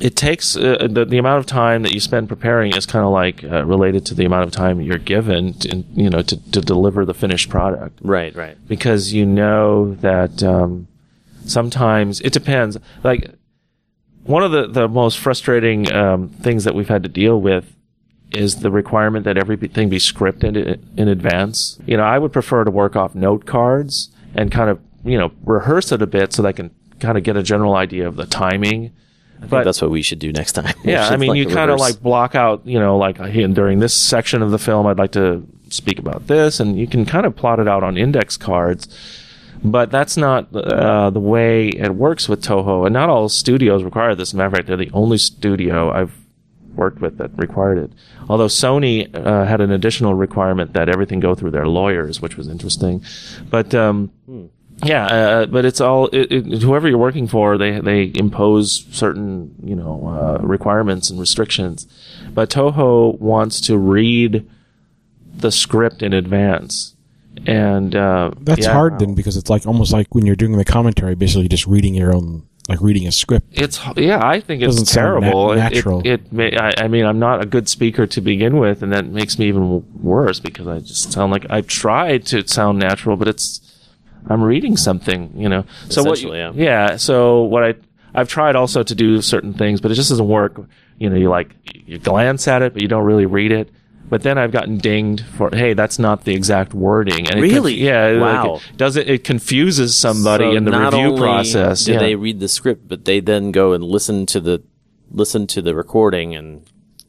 [0.00, 3.12] it takes uh, the, the amount of time that you spend preparing is kind of
[3.12, 6.60] like uh, related to the amount of time you're given to, you know to, to
[6.60, 8.56] deliver the finished product right, right.
[8.66, 10.88] because you know that um,
[11.44, 12.78] sometimes it depends.
[13.02, 13.34] Like
[14.24, 17.74] one of the, the most frustrating um, things that we've had to deal with
[18.32, 21.78] is the requirement that everything be scripted in, in advance.
[21.84, 25.32] You know, I would prefer to work off note cards and kind of you know
[25.44, 28.16] rehearse it a bit so that I can kind of get a general idea of
[28.16, 28.92] the timing.
[29.40, 30.74] I think But- that's what we should do next time.
[30.84, 33.78] We Yeah, I mean, like, you kind of like block out, you know, like during
[33.78, 37.24] this section of the film, I'd like to speak about this, and you can kind
[37.26, 38.88] of plot it out on index cards.
[39.62, 44.14] But that's not uh, the way it works with Toho, and not all studios require
[44.14, 44.30] this.
[44.30, 46.16] As a matter of fact, they're the only studio I've
[46.74, 47.92] worked with that required it.
[48.28, 52.48] Although Sony uh, had an additional requirement that everything go through their lawyers, which was
[52.48, 53.04] interesting.
[53.50, 54.10] But um,
[54.82, 57.58] yeah, uh, but it's all it, it, whoever you're working for.
[57.58, 61.86] They they impose certain you know uh, requirements and restrictions.
[62.32, 64.48] But Toho wants to read
[65.34, 66.94] the script in advance,
[67.46, 70.64] and uh, That's yeah, hard then because it's like almost like when you're doing the
[70.64, 73.48] commentary, basically just reading your own, like reading a script.
[73.52, 75.54] It's yeah, I think it's sound terrible.
[75.54, 76.02] nat- It- it- natural.
[76.04, 79.06] It, may, I, I mean, I'm not a good speaker to begin with, and that
[79.06, 83.28] makes me even worse because I just sound like I've tried to sound natural, but
[83.28, 83.60] it's
[84.28, 85.64] I'm reading something, you know.
[85.88, 86.20] So what?
[86.20, 86.96] You, Essentially, yeah.
[86.96, 87.74] So what I
[88.14, 90.60] I've tried also to do certain things, but it just doesn't work.
[90.98, 91.54] You know, you like
[91.86, 93.70] you glance at it, but you don't really read it.
[94.08, 97.28] But then I've gotten dinged for, hey, that's not the exact wording.
[97.28, 97.74] And it Really?
[97.74, 98.08] yeah.
[98.08, 98.54] like, Wow.
[98.56, 99.08] it does it?
[99.08, 101.84] It confuses somebody So in the not review only process.
[101.84, 102.00] Do yeah.
[102.00, 104.62] they read the script, but they then go and listen to the
[105.12, 106.62] listen to the recording and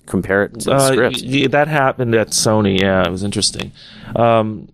[0.05, 1.51] compare it to the Uh, script?
[1.51, 2.79] that happened at Sony.
[2.79, 3.71] Yeah, it was interesting.
[4.15, 4.67] Um,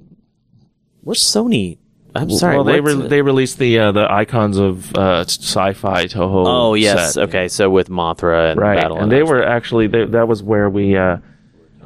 [1.02, 1.78] Where's Sony?
[2.18, 2.56] I'm sorry.
[2.56, 6.44] Well, they re- they released the uh, the icons of uh, sci-fi Toho.
[6.48, 7.30] oh yes, set.
[7.30, 7.48] okay.
[7.48, 8.80] So with Mothra and right.
[8.82, 10.96] Battle, and they were actually they, that was where we.
[10.98, 11.18] Uh,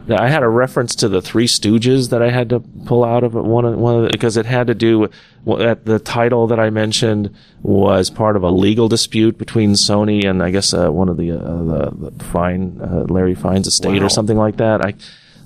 [0.10, 3.36] I had a reference to the Three Stooges that I had to pull out of
[3.36, 5.12] it, one of one of the, because it had to do with
[5.46, 10.26] well, that the title that I mentioned was part of a legal dispute between Sony
[10.28, 14.00] and I guess uh, one of the uh, the, the Fine uh, Larry Fine's estate
[14.00, 14.08] Wow.
[14.08, 14.84] or something like that.
[14.84, 14.96] I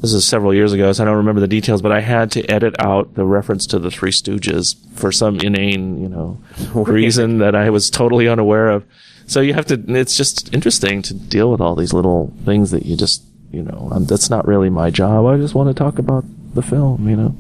[0.01, 2.43] this is several years ago, so I don't remember the details, but I had to
[2.51, 6.39] edit out the reference to the Three Stooges for some inane, you know,
[6.73, 8.86] reason that I was totally unaware of.
[9.27, 9.84] So you have to.
[9.88, 13.89] It's just interesting to deal with all these little things that you just, you know,
[13.91, 15.25] um, that's not really my job.
[15.25, 17.36] I just want to talk about the film, you know.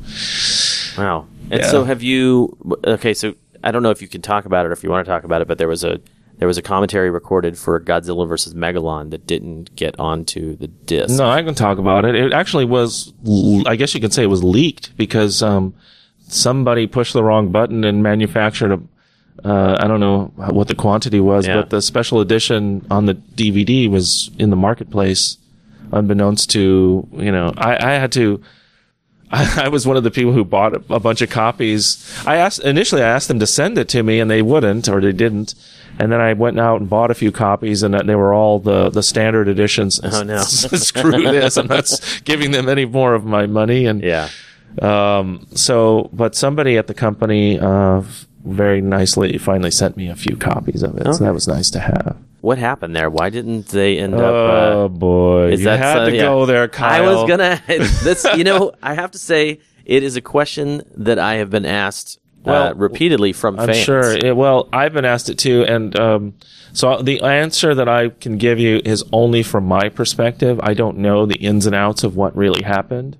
[0.97, 1.27] Wow.
[1.51, 1.67] And Yeah.
[1.69, 4.71] so have you okay, so I don't know if you can talk about it or
[4.71, 5.99] if you want to talk about it, but there was a
[6.37, 11.17] there was a commentary recorded for Godzilla versus Megalon that didn't get onto the disc.
[11.17, 12.15] No, I can talk about it.
[12.15, 13.13] It actually was,
[13.65, 15.73] I guess you could say it was leaked because um,
[16.27, 18.81] somebody pushed the wrong button and manufactured a.
[19.43, 21.57] Uh, I don't know what the quantity was, Yeah.
[21.57, 25.37] but the special edition on the DVD was in the marketplace,
[25.91, 27.53] unbeknownst to you know.
[27.57, 28.41] I, I had to.
[29.29, 32.09] I, I was one of the people who bought a, a bunch of copies.
[32.25, 35.01] I asked initially, I asked them to send it to me, and they wouldn't, or
[35.01, 35.53] they didn't.
[35.99, 38.89] And then I went out and bought a few copies, and they were all the
[38.89, 39.99] the standard editions.
[40.03, 40.37] Oh, no.
[40.41, 41.57] Screw this!
[41.57, 41.89] I'm not
[42.25, 43.85] giving them any more of my money.
[43.85, 44.29] And Yeah.
[44.81, 48.01] um, so, but somebody at the company uh,
[48.43, 51.05] very nicely finally sent me a few copies of it.
[51.13, 52.17] So that was nice to have.
[52.41, 53.09] What happened there?
[53.09, 56.21] Why didn't they end up Oh uh, boy, is you that had so- to yeah.
[56.23, 57.01] go there, Kyle.
[57.03, 57.61] I was gonna.
[58.03, 61.65] This, you know, I have to say, it is a question that I have been
[61.65, 63.77] asked uh, Well, repeatedly from I'm fans.
[63.79, 64.11] sure.
[64.17, 66.33] It, well, I've been asked it too, and um,
[66.73, 70.59] so the answer that I can give you is only from my perspective.
[70.61, 73.17] I don't know the ins and outs of what really happened.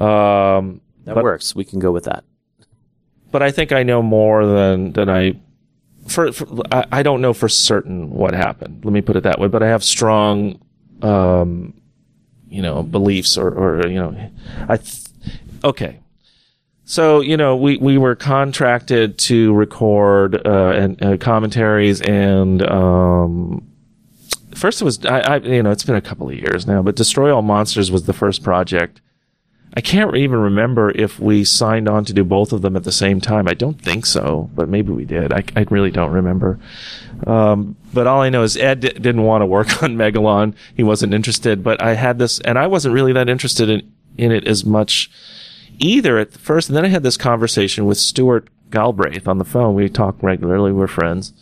[0.00, 1.54] Um, that but- works.
[1.54, 2.24] We can go with that.
[3.30, 5.34] but I think I know more than than I.
[6.08, 8.84] For, for I, I don't know for certain what happened.
[8.84, 9.48] Let me put it that way.
[9.48, 10.58] But I have strong,
[11.02, 11.74] um,
[12.48, 14.30] you know, beliefs or or you know,
[14.68, 14.76] I.
[14.78, 15.06] Th-
[15.62, 16.00] okay.
[16.90, 23.64] So you know, we, we were contracted to record uh, and uh, commentaries and um,
[24.56, 26.96] first it was I, I you know it's been a couple of years now, but
[26.96, 29.00] Destroy All Monsters was the first project.
[29.76, 32.90] I can't even remember if we signed on to do both of them at the
[32.90, 33.46] same time.
[33.46, 35.32] I don't think so, but maybe we did.
[35.32, 36.58] I, I really don't remember.
[37.24, 40.56] Um, but all I know is Ed di- didn't want to work on Megalon.
[40.74, 44.32] He wasn't interested, but I had this, and I wasn't really that interested in, in
[44.32, 45.08] it as much
[45.80, 46.68] either at first.
[46.68, 49.74] And then I had this conversation with Stuart Galbraith on the phone.
[49.74, 50.72] We talk regularly.
[50.72, 51.32] We're friends.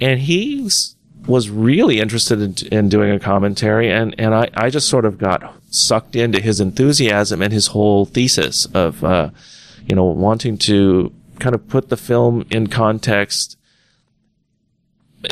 [0.00, 0.68] And he
[1.26, 3.90] was really interested in, in doing a commentary.
[3.90, 8.04] And, and I, I just sort of got sucked into his enthusiasm and his whole
[8.04, 9.30] thesis of, uh,
[9.86, 13.56] you know, wanting to kind of put the film in context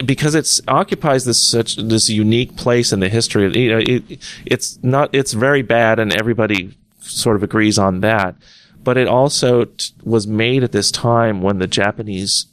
[0.04, 3.46] because it's occupies this such this unique place in the history.
[3.46, 6.76] of You know, it, it's not it's very bad, and everybody
[7.10, 8.36] sort of agrees on that.
[8.82, 12.46] But it also t- was made at this time when the Japanese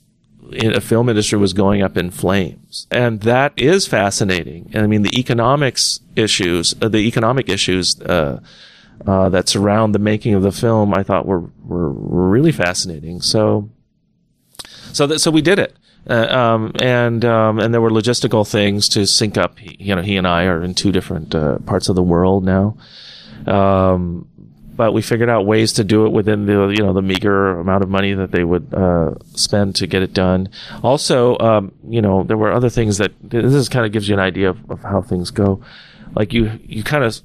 [0.52, 4.70] in film industry was going up in flames, and that is fascinating.
[4.74, 8.00] And I mean, the economics issues, uh, the economic issues.
[8.02, 8.42] Uh,
[9.08, 13.22] uh, that surround the making of the film, I thought were were, were really fascinating.
[13.22, 13.70] So,
[14.94, 15.76] so that so we did it,
[16.10, 19.60] uh, um, and um, and there were logistical things to sync up.
[19.60, 22.46] He, you know, he and I are in two different uh, parts of the world
[22.46, 22.78] now,
[23.48, 24.30] um,
[24.84, 27.82] but we figured out ways to do it within the you know the meager amount
[27.84, 30.50] of money that they would uh, spend to get it done.
[30.84, 34.14] Also, um, you know, there were other things that this is kind of gives you
[34.14, 35.64] an idea of, of how things go.
[36.18, 37.22] Like you, you kind of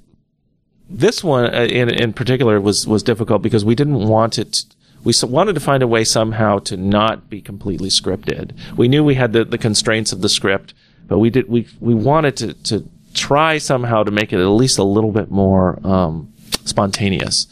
[0.89, 4.63] this one uh, in in particular was was difficult because we didn't want it.
[5.03, 8.57] We wanted to find a way somehow to not be completely scripted.
[8.77, 10.75] We knew we had the, the constraints of the script,
[11.09, 14.79] but we did we we wanted to to try somehow to make it at least
[14.79, 16.28] a little bit more um,
[16.65, 17.47] spontaneous.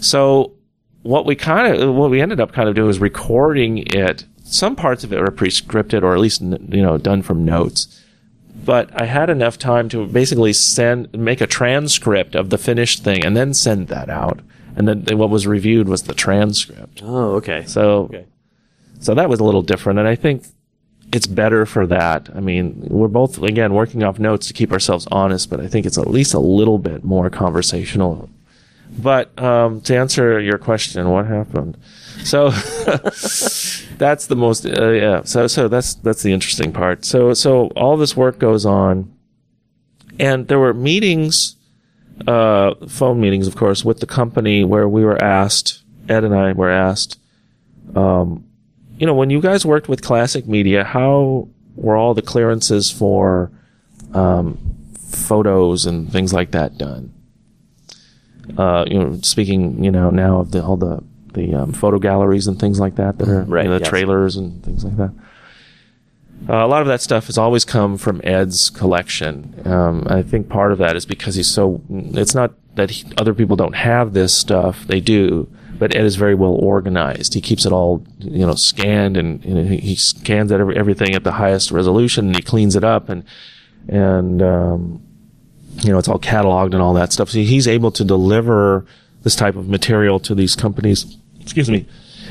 [0.00, 0.52] So
[1.02, 4.24] what we kind of what we ended up kind of doing was recording it.
[4.44, 8.02] Some parts of it were pre-scripted or at least you know done from notes
[8.64, 13.24] but I had enough time to basically send, make a transcript of the finished thing
[13.24, 14.40] and then send that out.
[14.74, 17.00] And then what was reviewed was the transcript.
[17.04, 17.64] Oh, okay.
[17.66, 18.26] So, Okay.
[18.98, 19.98] so that was a little different.
[20.00, 20.46] And I think
[21.12, 22.28] it's better for that.
[22.34, 25.86] I mean, we're both, again, working off notes to keep ourselves honest, but I think
[25.86, 28.28] it's at least a little bit more conversational.
[28.98, 31.76] But, um, to answer your question, what happened?
[32.24, 32.50] So,
[33.98, 37.96] that's the most uh, yeah so so that's that's the interesting part so so all
[37.96, 39.12] this work goes on
[40.18, 41.56] and there were meetings
[42.26, 46.52] uh phone meetings of course with the company where we were asked ed and i
[46.52, 47.18] were asked
[47.94, 48.45] um,
[48.98, 53.50] you know, when you guys worked with classic media, how were all the clearances for
[54.14, 54.58] um,
[54.98, 57.12] photos and things like that done?
[58.56, 61.02] Uh, you know, speaking, you know, now of the all the
[61.34, 63.88] the um, photo galleries and things like that that are Right, you know, the yes.
[63.88, 65.12] trailers and things like that.
[66.48, 69.54] Uh, a lot of that stuff has always come from Ed's collection.
[69.64, 71.82] Um, I think part of that is because he's so.
[71.90, 75.48] It's not that he, other people don't have this stuff; they do.
[75.78, 77.34] But Ed is very well organized.
[77.34, 80.76] He keeps it all, you know, scanned, and you know, he, he scans at every,
[80.76, 83.24] everything at the highest resolution, and he cleans it up, and
[83.88, 85.02] and um,
[85.82, 87.30] you know, it's all cataloged and all that stuff.
[87.30, 88.86] So he's able to deliver
[89.22, 91.16] this type of material to these companies.
[91.40, 91.86] Excuse me,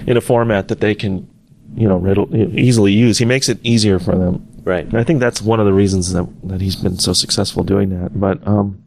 [0.07, 1.29] in a format that they can,
[1.75, 3.17] you know, riddle, easily use.
[3.17, 4.47] He makes it easier for them.
[4.63, 4.85] Right.
[4.85, 7.89] And I think that's one of the reasons that that he's been so successful doing
[7.89, 8.19] that.
[8.19, 8.83] But um,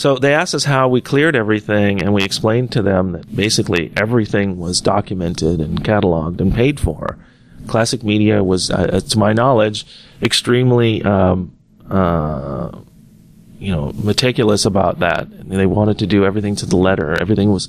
[0.00, 3.92] so they asked us how we cleared everything, and we explained to them that basically
[3.98, 7.18] everything was documented and cataloged and paid for.
[7.66, 9.84] Classic Media was, uh, uh, to my knowledge,
[10.22, 11.54] extremely, um,
[11.90, 12.70] uh,
[13.58, 15.28] you know, meticulous about that.
[15.46, 17.20] They wanted to do everything to the letter.
[17.20, 17.68] Everything was,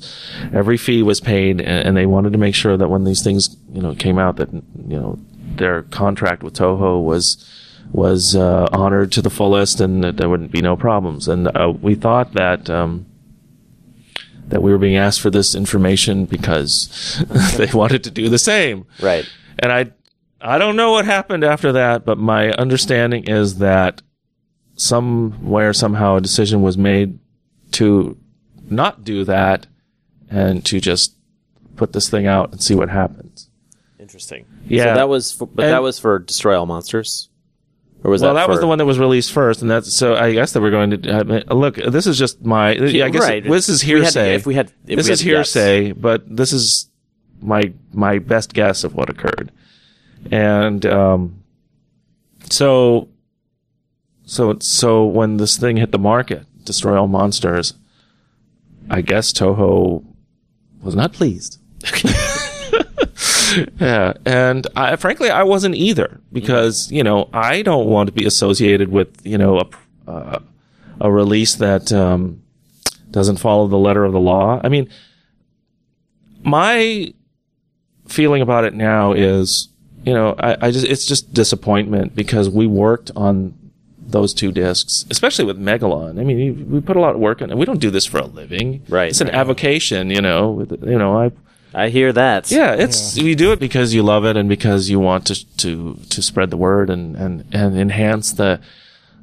[0.54, 3.54] every fee was paid, and, and they wanted to make sure that when these things,
[3.74, 4.62] you know, came out, that you
[4.98, 5.18] know,
[5.56, 7.46] their contract with Toho was
[7.92, 11.28] was uh, honored to the fullest, and that there wouldn't be no problems.
[11.28, 12.68] And uh, we thought that.
[12.70, 13.06] Um,
[14.48, 17.24] that we were being asked for this information because
[17.56, 18.84] they wanted to do the same.
[19.00, 19.26] Right.
[19.58, 19.92] And I,
[20.42, 24.02] I don't know what happened after that, but my understanding is that
[24.74, 27.18] somewhere, somehow, a decision was made
[27.72, 28.18] to
[28.68, 29.66] not do that
[30.28, 31.16] and to just
[31.76, 33.48] put this thing out and see what happens.
[33.98, 34.44] Interesting.
[34.66, 34.84] Yeah.
[34.84, 37.30] So that was, for, but And- that was for Destroy All Monsters,
[38.04, 38.40] or was well, that?
[38.40, 40.14] that, was the one that was released first, and that's so.
[40.16, 41.76] I guess that we're going to mean, look.
[41.76, 42.72] This is just my.
[42.72, 43.44] Yeah, I guess right.
[43.44, 44.34] this is If we had hearsay.
[44.34, 45.54] if we had- if this we is to guess.
[45.54, 46.88] hearsay, but this is
[47.40, 49.52] my my best guess of what occurred,
[50.30, 51.42] and um,
[52.50, 53.08] so
[54.24, 57.74] so so when this thing hit the market, Destroy All Monsters,
[58.90, 60.04] I guess Toho
[60.82, 61.58] was not pleased.
[63.80, 68.24] yeah, and I, frankly, I wasn't either because you know I don't want to be
[68.26, 70.38] associated with you know a uh,
[71.00, 72.42] a release that um,
[73.10, 74.60] doesn't follow the letter of the law.
[74.62, 74.88] I mean,
[76.42, 77.12] my
[78.08, 79.68] feeling about it now is
[80.04, 83.54] you know I, I just it's just disappointment because we worked on
[84.04, 86.20] those two discs, especially with Megalon.
[86.20, 87.56] I mean, we- put a lot of work in it.
[87.56, 88.82] We don't do this for a living.
[88.88, 89.08] Right.
[89.08, 90.50] It's an avocation, you know.
[90.50, 91.32] With, you know, I
[91.74, 92.50] I hear that.
[92.50, 95.94] yeah, it's you do it because you love it and because you want to to
[96.10, 98.60] to spread the word and and and enhance the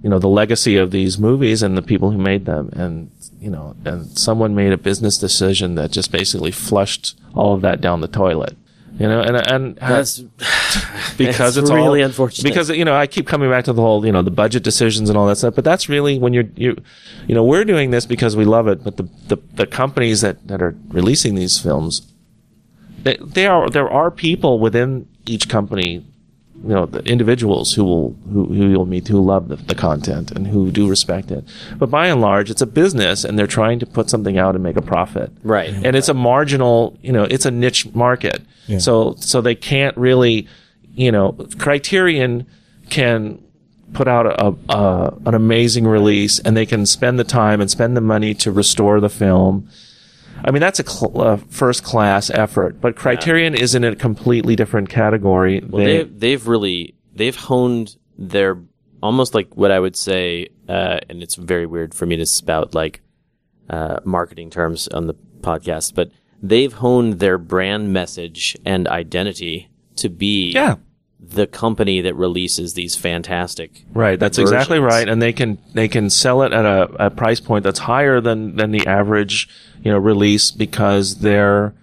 [0.04, 3.50] you know the legacy of these movies and the people who made them and you
[3.50, 8.02] know and someone made a business decision that just basically flushed all of that down
[8.02, 8.58] the toilet.
[9.00, 10.20] You know, and and That's
[11.18, 12.44] because it's it's, really all, unfortunate.
[12.44, 15.10] Because you know, I keep coming back to the whole you know the budget decisions
[15.10, 15.56] and all that stuff.
[15.56, 16.76] But that's really when you're you,
[17.26, 18.84] you know, we're doing this because we love it.
[18.84, 22.12] But the the, the companies that that are releasing these films,
[23.04, 26.06] they, they are there are people within each company,
[26.64, 30.32] you know, the individuals who will who, who you'll meet who love the, the content
[30.32, 31.44] and who do respect it.
[31.78, 34.64] But by and large, it's a business, and they're trying to put something out and
[34.64, 35.32] make a profit.
[35.44, 35.70] Right.
[35.70, 38.42] And it's a marginal, you know, it's a niche market.
[38.68, 38.80] Yeah.
[38.80, 40.48] So so they can't really,
[40.94, 42.46] you know, Criterion
[42.90, 43.44] can
[43.94, 47.96] put out a, a an amazing release, and they can spend the time and spend
[47.98, 49.70] the money to restore the film.
[50.44, 54.56] I mean, that's a cl- uh, first class effort, but Criterion is in a completely
[54.56, 55.62] different category.
[55.68, 58.58] Well, They- they've they've really they've honed their
[59.02, 62.74] almost like what I would say, uh, and it's very weird for me to spout
[62.76, 63.02] like
[63.70, 66.12] uh, marketing terms on the podcast, but
[66.42, 70.76] they've honed their brand message and identity to be yeah,
[71.20, 74.20] the company that releases these fantastic right.
[74.20, 77.64] That's exactly right, and they can they can sell it at a, a price point
[77.64, 79.50] that's higher than than the average,
[79.84, 81.76] you know, release because their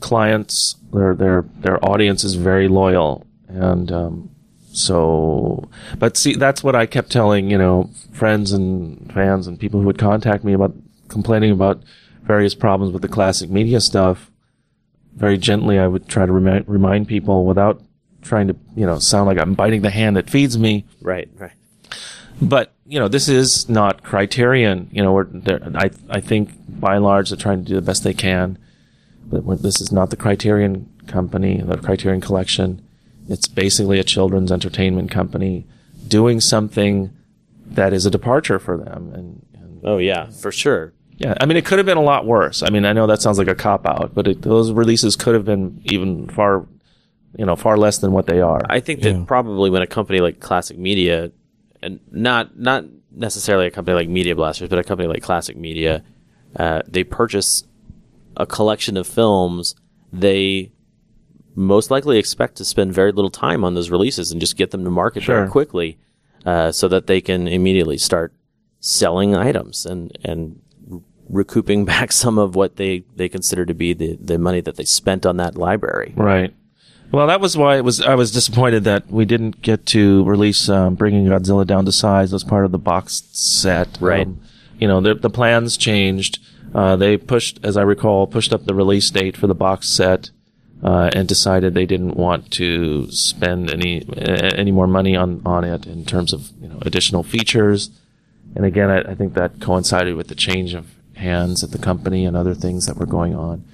[0.00, 4.30] clients, their their their audience is very loyal, and um,
[4.72, 5.68] so.
[5.98, 9.86] But see, that's what I kept telling you know friends and fans and people who
[9.86, 10.74] would contact me about
[11.08, 11.82] complaining about
[12.22, 14.30] various problems with the classic media stuff.
[15.14, 17.82] Very gently, I would try to remind remind people without
[18.24, 20.84] trying to you know sound like I'm biting the hand that feeds me.
[21.00, 21.52] Right right.
[22.40, 24.88] But you know this is not criterion.
[24.92, 25.26] You know we're
[25.74, 28.58] i i think by and large they're trying to do the best they can.
[29.26, 32.86] But this is not the criterion company the criterion collection.
[33.28, 35.66] It's basically a children's entertainment company
[36.08, 37.10] doing something
[37.66, 40.92] that is a departure for them and, and oh yeah for sure.
[41.16, 42.62] Yeah, I mean, it could have been a lot worse.
[42.62, 45.34] I mean, I know that sounds like a cop out, but it, those releases could
[45.34, 46.66] have been even far,
[47.36, 48.60] you know, far less than what they are.
[48.68, 49.24] I think that Yeah.
[49.26, 51.32] probably when a company like Classic Media,
[51.82, 52.84] and not not
[53.16, 56.02] necessarily a company like Media Blasters, but a company like Classic Media,
[56.56, 57.64] uh, they purchase
[58.36, 59.74] a collection of films.
[60.12, 60.72] They
[61.54, 64.82] most likely expect to spend very little time on those releases and just get them
[64.84, 65.98] to market very quickly,
[66.44, 68.32] uh, so that they can immediately start
[68.80, 70.60] selling items and and
[71.28, 74.84] recouping back some of what they they consider to be the the money that they
[74.84, 76.12] spent on that library.
[76.16, 76.52] Right.
[77.14, 78.00] Well, that was why it was.
[78.00, 82.34] I was disappointed that we didn't get to release um, bringing Godzilla down to size
[82.34, 83.98] as part of the box set.
[84.00, 84.26] Right.
[84.26, 84.40] Um,
[84.80, 86.40] you know, the the plans changed.
[86.74, 90.30] Uh, they pushed, as I recall, pushed up the release date for the box set,
[90.82, 95.62] uh, and decided they didn't want to spend any uh, any more money on on
[95.62, 97.90] it in terms of you know additional features.
[98.56, 102.26] And again, I, I think that coincided with the change of hands at the company
[102.26, 103.64] and other things that were going on.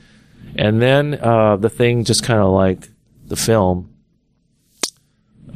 [0.57, 2.91] And then uh, the thing just kind of like
[3.31, 3.95] the film,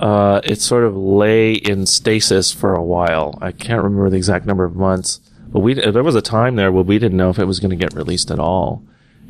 [0.01, 3.39] uh, it sort of lay in stasis for a while.
[3.43, 6.72] I can't remember the exact number of months, but we there was a time there
[6.72, 8.83] where we didn't know if it was going to get released at all.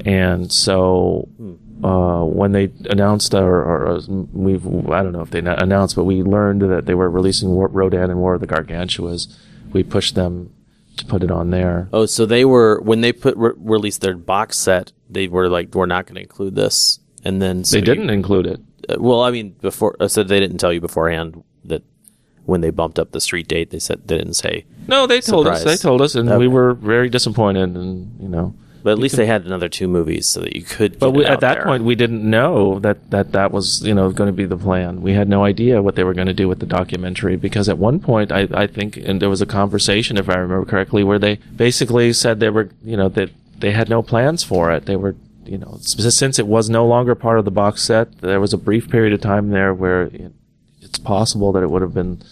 [0.05, 1.29] And so
[1.83, 4.01] uh, when they announced, or, or
[4.33, 7.69] we I don't know if they announced, but we learned that they were releasing War-
[7.69, 9.37] Rodan and War of the Gargantuas.
[9.73, 10.53] We pushed them
[10.97, 11.89] to put it on there.
[11.93, 15.75] Oh, so they were when they put re- released their box set, they were like,
[15.75, 18.61] "We're not going to include this," and then so They didn't include it.
[18.89, 21.83] uh, well, I mean, before uh, so they didn't tell you beforehand that
[22.45, 24.65] when they bumped up the street date, they said they didn't say.
[24.87, 25.65] No, they told us.
[25.65, 26.39] They told us, and Okay.
[26.39, 27.75] we were very disappointed.
[27.75, 30.99] And you know, But at least they had another two movies so that you could.
[30.99, 31.65] but we, at that there.
[31.65, 35.01] point, we didn't know that that that was you know going to be the plan.
[35.01, 37.79] We had no idea what they were going to do with the documentary because at
[37.79, 41.19] one point, I I think, and there was a conversation, if I remember correctly, where
[41.19, 44.85] they basically said they were you know that they had no plans for it.
[44.85, 45.15] They were
[45.49, 48.59] you know since it was no longer part of the box set, there was a
[48.59, 50.33] brief period of time there where it,
[50.81, 52.23] it's possible that it would have been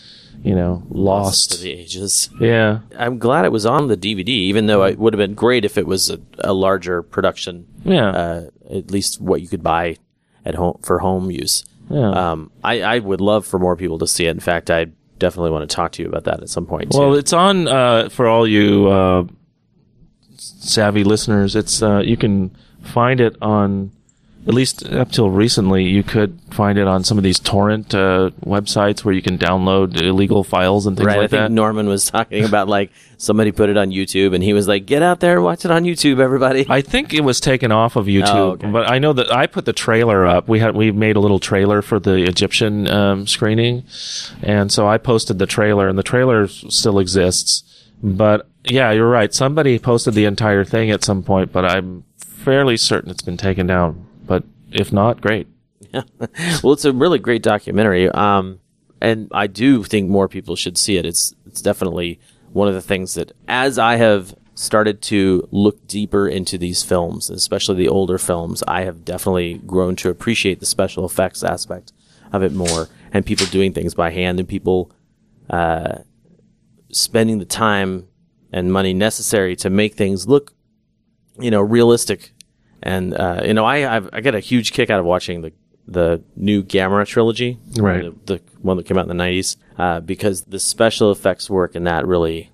[0.43, 1.53] you know lost.
[1.53, 2.29] to the ages.
[2.41, 2.81] yeah.
[2.99, 5.79] I'm glad it was on the DVD, even though it would have been great if
[5.79, 7.67] it was a, a larger production.
[7.85, 8.09] Yeah.
[8.09, 9.97] Uh, at least what you could buy
[10.45, 11.65] at home for home use.
[11.91, 12.11] Yeah.
[12.33, 14.31] Um, I, I would love for more people to see it.
[14.31, 14.87] In fact, I
[15.19, 16.93] definitely want to talk to you about that at some point.
[16.93, 16.99] Too.
[16.99, 19.25] Well, it's on uh, for all you uh,
[20.37, 21.55] savvy listeners.
[21.55, 23.93] It's uh, you can find it on
[24.45, 25.85] at least up till recently.
[25.85, 30.01] You could find it on some of these torrent uh, websites where you can download
[30.01, 31.19] illegal files and things right.
[31.19, 31.53] I think that.
[31.53, 35.01] Norman was talking about like somebody put it on YouTube, and he was like, "Get
[35.01, 38.07] out there and watch it on YouTube, everybody." I think it was taken off of
[38.07, 38.69] YouTube, Oh, okay.
[38.69, 40.49] but I know that I put the trailer up.
[40.49, 43.85] We had we made a little trailer for the Egyptian um, screening,
[44.43, 47.63] and so I posted the trailer, and the trailer still exists.
[48.03, 49.33] But yeah, you're right.
[49.33, 52.03] Somebody posted the entire thing at some point, but I'm
[52.43, 54.07] fairly certain it's been taken down.
[54.25, 55.47] But if not, great.
[55.93, 58.09] well, it's a really great documentary.
[58.09, 58.61] Um,
[59.01, 61.05] and I do think more people should see it.
[61.05, 62.21] It's it's definitely
[62.53, 67.31] one of the things that, as I have started to look deeper into these films,
[67.31, 71.93] especially the older films, I have definitely grown to appreciate the special effects aspect
[72.33, 74.93] of it more, and people doing things by hand, and people
[75.51, 75.99] uh,
[76.93, 78.07] spending the time
[78.53, 80.53] and money necessary to make things look,
[81.39, 82.33] you know, realistic.
[82.83, 85.53] And uh, you know, I I've, I get a huge kick out of watching the
[85.87, 88.03] the new Gamera trilogy, Right.
[88.27, 91.75] The, the one that came out in the '90s, uh, because the special effects work
[91.75, 92.51] in that really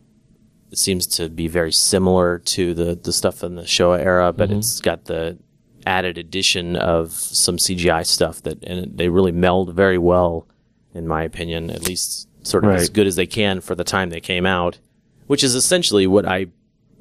[0.74, 4.80] seems to be very similar to the the stuff in the Showa era, but it's
[4.80, 5.38] got the
[5.86, 10.46] added addition of some CGI stuff that and they really meld very well,
[10.94, 14.10] in my opinion, at least sort of as good as they can for the time
[14.10, 14.78] they came out,
[15.26, 16.46] which is essentially what I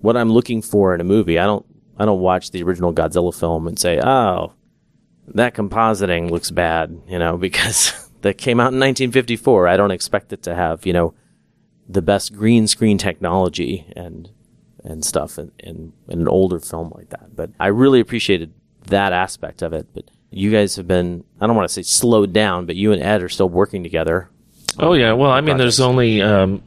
[0.01, 1.39] what I'm looking for in a movie.
[1.39, 1.65] I don't
[1.97, 4.53] I don't watch the original Godzilla film and say, "Oh,
[5.33, 9.67] that compositing looks bad," you know, because that came out in 1954.
[9.67, 11.13] I don't expect it to have, you know,
[11.87, 14.29] the best green screen technology and
[14.83, 17.35] and stuff in, in, in an older film like that.
[17.35, 18.53] But I really appreciated
[18.85, 19.87] that aspect of it.
[19.93, 23.01] But you guys have been I don't want to say slowed down, but you and
[23.01, 24.29] Ed are still working together.
[24.79, 25.13] Oh yeah.
[25.13, 25.77] Well, I mean, projects.
[25.77, 26.61] there's only um,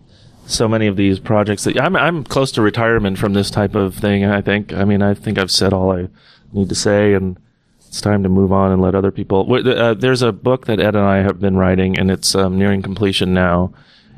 [0.51, 3.95] so many of these projects that I'm I'm close to retirement from this type of
[3.95, 4.25] thing.
[4.25, 4.73] I think.
[4.73, 6.09] I mean, I think I've said all I
[6.53, 7.39] need to say, and
[7.87, 9.53] it's time to move on and let other people.
[9.53, 12.83] Uh, there's a book that Ed and I have been writing, and it's um, nearing
[12.83, 13.73] completion now,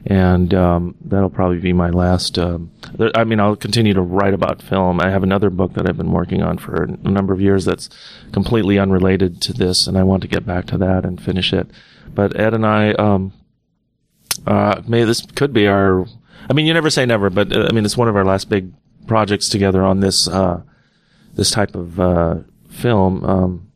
[0.06, 2.38] and um, that'll probably be my last.
[2.38, 5.00] Um, there, I mean, I'll continue to write about film.
[5.00, 7.88] I have another book that I've been working on for a number of years that's
[8.32, 11.70] completely unrelated to this, and I want to get back to that and finish it.
[12.14, 12.92] But Ed and I.
[12.92, 13.32] Um,
[14.46, 16.06] uh, maybe this could be our.
[16.48, 18.48] I mean, you never say never, but uh, I mean, it's one of our last
[18.48, 18.72] big
[19.06, 20.62] projects together on this uh,
[21.34, 22.36] this type of uh,
[22.70, 23.24] film.
[23.24, 23.72] Um,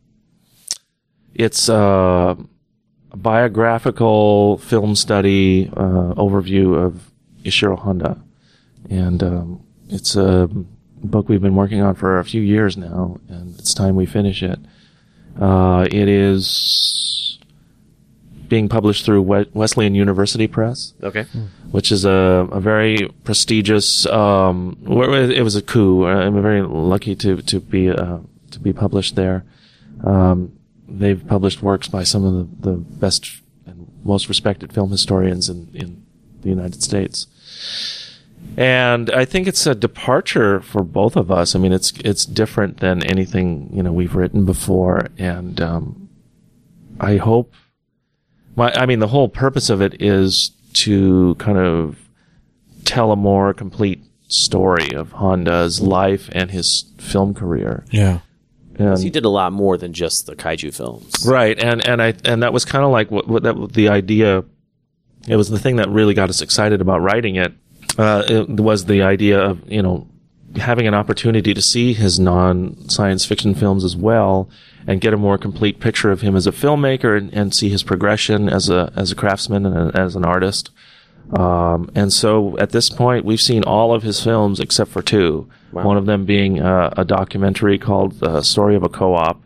[1.34, 2.34] it's uh,
[3.12, 7.10] a biographical film study uh, overview of
[7.44, 8.22] Ishiro Honda,
[8.90, 10.48] and um, it's a
[11.02, 14.42] book we've been working on for a few years now, and it's time we finish
[14.42, 14.58] it.
[15.40, 17.15] Uh, it is
[18.48, 19.22] being published through
[19.54, 21.24] Wesleyan University Press Okay.
[21.70, 24.06] which is a, a very prestigious.
[24.06, 26.06] Um, it was a coup.
[26.06, 28.18] I'm very lucky to to be uh,
[28.50, 29.44] to be published there.
[30.04, 30.52] Um,
[30.88, 32.32] they've published works by some of
[32.62, 36.04] the, the best and most respected film historians in, in
[36.42, 37.26] the United States.
[38.56, 41.54] And I think it's a departure for both of us.
[41.54, 46.08] I mean, it's it's different than anything you know we've written before, and um,
[47.00, 47.54] I hope
[48.56, 51.98] my, I mean, the whole purpose of it is to kind of
[52.84, 57.84] tell a more complete story of Honda's life and his film career.
[57.90, 58.20] Yeah.
[58.78, 61.26] And, he did a lot more than just the kaiju films.
[61.26, 64.44] right, and and I and that was kind of like what, what that the idea.
[65.26, 67.54] It was the thing that really got us excited about writing it.
[67.96, 70.06] Uh, it was the idea of you know
[70.56, 74.48] having an opportunity to see his non science fiction films as well
[74.86, 77.82] and get a more complete picture of him as a filmmaker and, and see his
[77.82, 80.70] progression as a as a craftsman and a, as an artist.
[81.32, 85.48] Um, and so at this point, we've seen all of his films except for two.
[85.72, 89.42] One of them being uh, a documentary called "The Story of a Co-op,"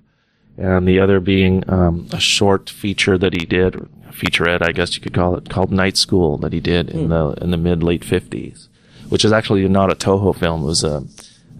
[0.56, 3.74] and the other being um, a short feature that he did,
[4.12, 7.30] featurette, I guess you could call it, called "Night School" that he did in the
[7.40, 8.68] in the mid late fifties,
[9.10, 11.04] which is actually not a Toho film; it was a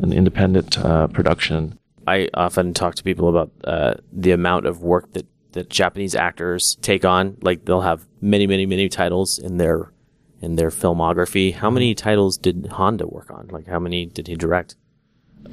[0.01, 1.79] an independent uh, production.
[2.07, 6.77] I often talk to people about uh, the amount of work that, that Japanese actors
[6.81, 7.37] take on.
[7.43, 9.93] Like they'll have many, many, many titles in their
[10.41, 11.55] in their filmography.
[11.55, 13.49] How many titles did Honda work on?
[13.49, 14.75] Like how many did he direct?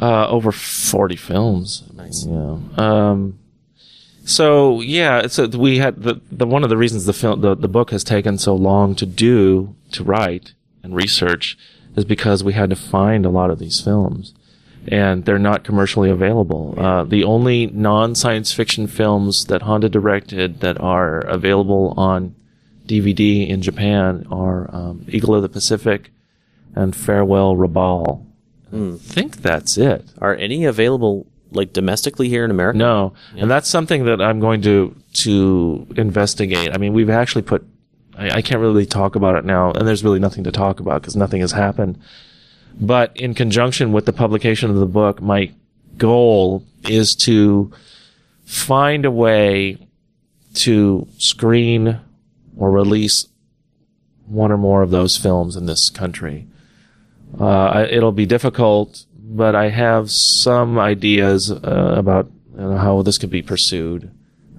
[0.02, 1.84] Uh, over 40 films.
[1.94, 2.26] Nice.
[2.26, 2.58] Yeah.
[2.78, 3.40] Um,
[4.26, 7.56] so yeah, it's a, we had the, the, one of the reasons the film, the,
[7.56, 11.58] the book has taken so long to do, to write and research
[11.98, 14.34] is because we had to find a lot of these films
[14.88, 16.74] and they're not commercially available.
[16.78, 22.36] Uh, the only non-science fiction films that Honda directed that are available on
[22.86, 26.12] DVD in Japan are um, Eagle of the Pacific
[26.74, 28.26] and Farewell Rabaul.
[28.96, 30.06] I think that's it.
[30.20, 32.78] Are any available like domestically here in America?
[32.78, 36.74] No, and that's something that I'm going to to investigate.
[36.74, 37.66] I mean, we've actually put.
[38.18, 41.02] I, I can't really talk about it now, and there's really nothing to talk about
[41.02, 42.00] because nothing has happened.
[42.80, 45.52] But in conjunction with the publication of the book, my
[45.98, 47.72] goal is to
[48.46, 49.78] find a way
[50.56, 52.00] to screen
[52.56, 53.28] or release
[54.26, 56.48] one or more of those films in this country.
[57.40, 63.18] Uh, it'll be difficult, but I have some ideas uh, about you know, how this
[63.18, 64.12] could be pursued.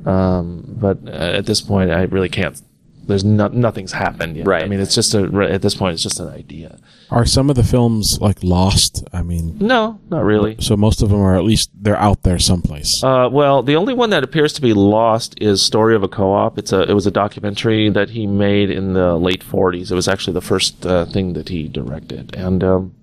[0.06, 2.60] Um, but uh, at this point, I really can't.
[3.08, 4.46] There's no, nothing's happened yet.
[4.46, 4.62] Right.
[4.62, 6.78] I mean, it's just a at this point, it's just an idea.
[7.10, 9.02] Are some of the films like lost?
[9.14, 10.56] I mean, No, not really.
[10.60, 13.02] so most of them are at least they're out there someplace.
[13.02, 16.58] Uh, well, the only one that appears to be lost is "Story of a Co-op."
[16.58, 19.90] It's a it was a documentary that he made in the late '40s.
[19.90, 22.94] It was actually the first uh, thing that he directed, and um,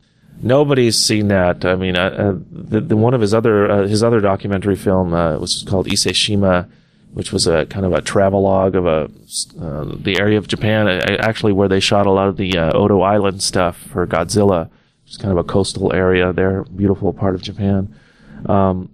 [0.42, 1.66] nobody's seen that.
[1.66, 5.14] I mean, uh, uh, the, the one of his other uh, his other documentary film
[5.16, 6.70] uh, was called Iseshima,
[7.16, 9.10] which was a kind of a travelogue of a
[9.62, 10.88] uh, the area of Japan,
[11.20, 14.70] actually where they shot a lot of the uh, Odo Island stuff for Godzilla.
[15.08, 17.96] It's kind of a coastal area there, beautiful part of Japan.
[18.48, 18.90] Um,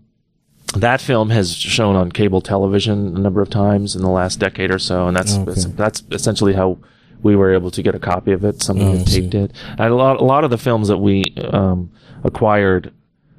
[0.76, 4.72] that film has shown on cable television a number of times in the last decade
[4.72, 5.46] or so, and that's Okay.
[5.46, 6.78] that's, that's essentially how
[7.24, 8.62] we were able to get a copy of it.
[8.62, 9.30] Something Oh, I that Tape see.
[9.30, 9.54] did.
[9.78, 11.92] And a lot, a lot of the films that we um,
[12.24, 12.94] acquired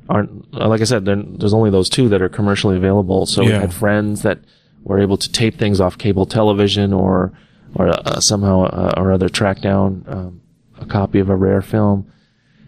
[0.08, 1.04] aren't like I said.
[1.04, 3.26] There's only those two that are commercially available.
[3.26, 4.38] So we had friends that
[4.84, 7.32] were able to tape things off cable television or
[7.74, 10.42] or uh, somehow uh, or other track down um,
[10.78, 12.10] a copy of a rare film.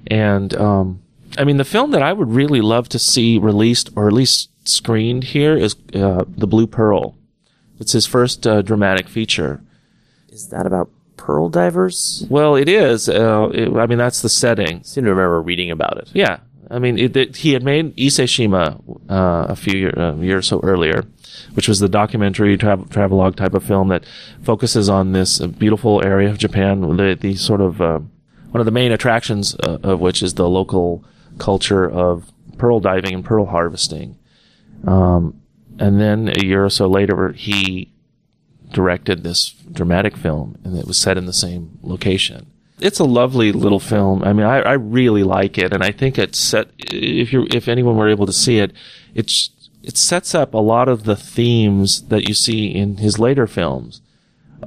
[0.07, 1.03] And um,
[1.37, 4.51] I mean, the film that I would really love to see released or at least
[4.69, 7.17] screened here is uh, The Blue Pearl.
[7.79, 9.61] It's his first uh, dramatic feature.
[10.29, 12.25] Is that about pearl divers?
[12.31, 13.09] Well, it is.
[13.09, 14.79] Uh, it, I mean, that's the setting.
[14.79, 16.11] I seem to remember reading about it.
[16.13, 16.39] Yeah.
[16.71, 20.43] I mean, it, it, he had made Iseshima uh, a few year, uh, year or
[20.43, 21.05] so earlier,
[21.55, 24.05] which was the documentary travel travelogue type of film that
[24.43, 26.81] focuses on this uh, beautiful area of Japan.
[26.97, 28.01] The the sort of uh,
[28.51, 31.05] one of the main attractions uh, of which is the local
[31.39, 34.17] culture of pearl diving and pearl harvesting.
[34.87, 35.41] Um,
[35.79, 37.93] and then a year or so later, he
[38.71, 42.47] directed this dramatic film, and it was set in the same location.
[42.81, 44.23] it's a lovely little film.
[44.25, 46.69] I mean, I, I really like it, and I think it set.
[46.79, 48.73] If you if anyone were able to see it,
[49.15, 49.51] it's
[49.85, 54.01] it sets up a lot of the themes that you see in his later films.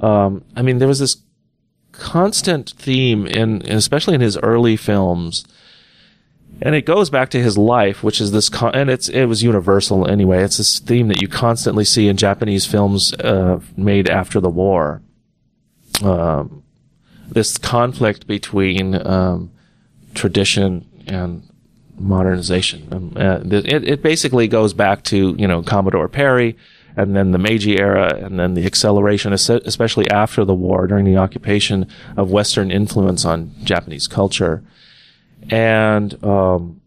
[0.00, 1.16] Um, I mean, there was this
[1.90, 5.44] constant theme in, especially in his early films,
[6.62, 9.42] and it goes back to his life, which is this, con- and it's it was
[9.42, 10.42] universal anyway.
[10.42, 15.02] It's this theme that you constantly see in Japanese films uh, made after the war.
[16.02, 16.62] Um,
[17.28, 19.50] this conflict between um,
[20.14, 21.47] tradition and
[21.98, 22.88] modernization.
[22.92, 26.56] Um, uh, it, it basically goes back to you know Commodore Perry,
[26.96, 31.16] and then the Meiji era, and then the acceleration, especially after the war, during the
[31.16, 31.86] occupation
[32.16, 34.62] of Western influence on Japanese culture.
[35.50, 36.80] And um,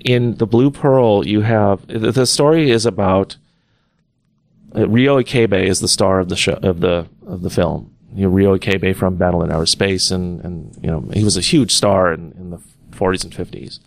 [0.00, 3.36] in the Blue Pearl, you have the story is about
[4.74, 7.90] uh, Ryo Ikebe is the star of the show of the of the film.
[8.14, 11.36] You know, Ryo Ikebe from Battle in Outer Space, and and you know he was
[11.36, 12.60] a huge star in, in the
[12.92, 13.80] 40s and 50s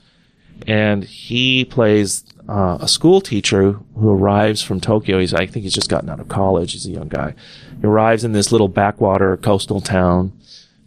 [0.67, 5.19] and he plays uh, a school teacher who arrives from Tokyo.
[5.19, 6.73] He's, I think he's just gotten out of college.
[6.73, 7.33] He's a young guy.
[7.81, 10.31] He arrives in this little backwater coastal town.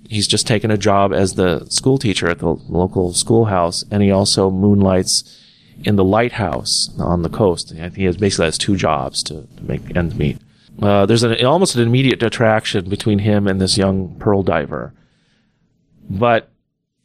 [0.09, 4.11] He's just taken a job as the school teacher at the local schoolhouse, and he
[4.11, 5.45] also moonlights
[5.85, 7.73] in the lighthouse on the coast.
[7.73, 10.39] I think he has basically has two jobs to, to make ends meet.
[10.81, 14.93] Uh, there's an, almost an immediate attraction between him and this young pearl diver,
[16.09, 16.51] but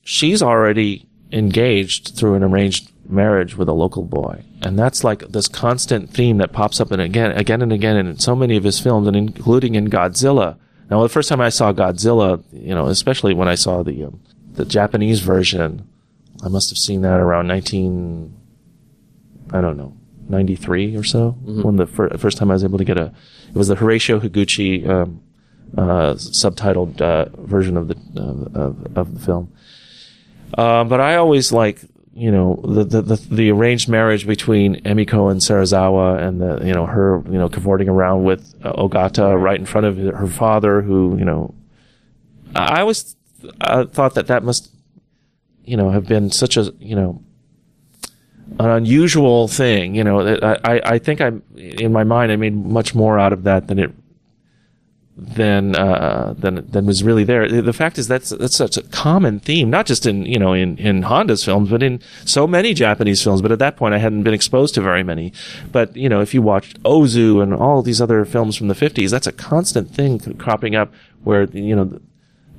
[0.03, 4.43] she's already engaged through an arranged marriage with a local boy.
[4.61, 8.17] And that's like this constant theme that pops up and again, again and again in
[8.19, 10.57] so many of his films and including in Godzilla.
[10.89, 14.21] Now, the first time I saw Godzilla, you know, especially when I saw the, um,
[14.53, 15.88] the Japanese version,
[16.43, 18.36] I must have seen that around 19,
[19.51, 19.95] I don't know,
[20.29, 21.63] 93 or so, mm-hmm.
[21.63, 23.13] when the fir- first time I was able to get a,
[23.49, 25.21] it was the Horatio Higuchi, um,
[25.77, 29.51] uh, subtitled, uh, version of the, uh, of, of the film.
[30.58, 31.82] Um, but I always like,
[32.14, 36.86] you know, the, the, the, arranged marriage between Emiko and Serizawa and the, you know,
[36.86, 41.18] her, you know, cavorting around with uh, Ogata right in front of her father who,
[41.18, 41.56] you know,
[42.56, 43.16] I always
[43.62, 44.72] uh, thought that that must,
[45.66, 47.24] you know, have been such a, you know,
[48.60, 52.93] an unusual thing, you know, I, I think I, in my mind, I made much
[52.93, 53.91] more out of that than it
[55.16, 57.47] than uh, than than was really there.
[57.61, 60.78] The fact is that's that's such a common theme, not just in you know in
[60.78, 63.41] in Honda's films, but in so many Japanese films.
[63.41, 65.32] But at that point, I hadn't been exposed to very many.
[65.72, 69.11] But you know, if you watched Ozu and all these other films from the fifties,
[69.11, 70.91] that's a constant thing cropping up
[71.24, 72.01] where you know the,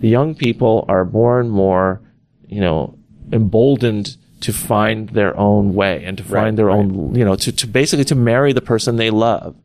[0.00, 2.00] the young people are more and more
[2.46, 2.96] you know
[3.32, 6.78] emboldened to find their own way and to find right, their right.
[6.78, 9.56] own you know to to basically to marry the person they love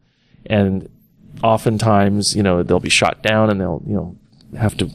[0.46, 0.90] and
[1.44, 4.18] oftentimes, you know, they'll be shot down and they'll, you know,
[4.58, 4.90] have to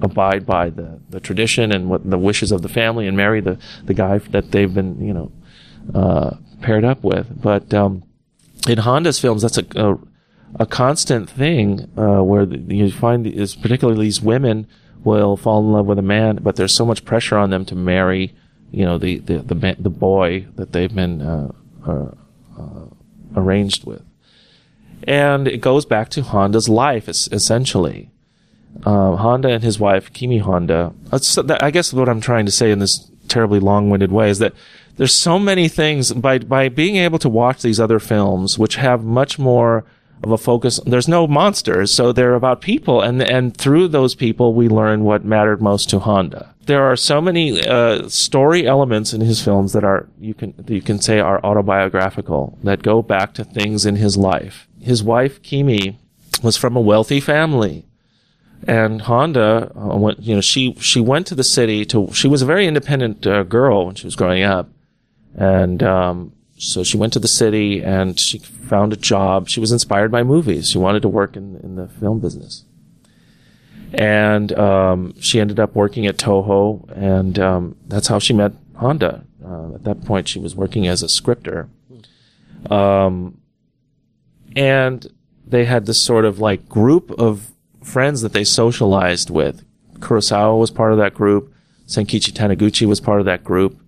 [0.00, 3.58] abide by the, the tradition and what the wishes of the family and marry the,
[3.84, 5.32] the guy that they've been, you know,
[5.94, 7.40] uh, paired up with.
[7.40, 8.04] But, um,
[8.68, 9.98] in Honda's films, that's a, a,
[10.60, 14.66] a constant thing, uh, where the, you find is particularly these women
[15.02, 17.74] will fall in love with a man, but there's so much pressure on them to
[17.74, 18.34] marry,
[18.70, 21.52] you know, the, the, the, the boy that they've been, uh,
[21.86, 22.10] uh,
[22.58, 22.86] uh
[23.36, 24.02] arranged with
[25.04, 28.10] and it goes back to Honda's life essentially.
[28.84, 30.92] Uh, Honda and his wife Kimi Honda.
[31.12, 34.54] I guess what I'm trying to say in this terribly long-winded way is that
[34.96, 39.02] there's so many things by by being able to watch these other films, which have
[39.02, 39.84] much more
[40.22, 40.80] of a focus.
[40.86, 45.24] There's no monsters, so they're about people, and and through those people, we learn what
[45.24, 46.54] mattered most to Honda.
[46.66, 50.82] There are so many uh, story elements in his films that are you can you
[50.82, 55.98] can say are autobiographical that go back to things in his life his wife Kimi
[56.42, 57.86] was from a wealthy family,
[58.66, 60.20] and Honda uh, went.
[60.20, 62.12] You know, she she went to the city to.
[62.12, 64.70] She was a very independent uh, girl when she was growing up,
[65.34, 69.48] and um, so she went to the city and she found a job.
[69.48, 70.70] She was inspired by movies.
[70.70, 72.64] She wanted to work in in the film business,
[73.94, 79.24] and um, she ended up working at Toho, and um, that's how she met Honda.
[79.44, 81.68] Uh, at that point, she was working as a scripter.
[82.68, 83.40] Um,
[84.54, 85.06] and
[85.46, 87.52] they had this sort of like group of
[87.82, 89.64] friends that they socialized with.
[89.94, 91.54] Kurosawa was part of that group.
[91.86, 93.79] Senkichi Taniguchi was part of that group.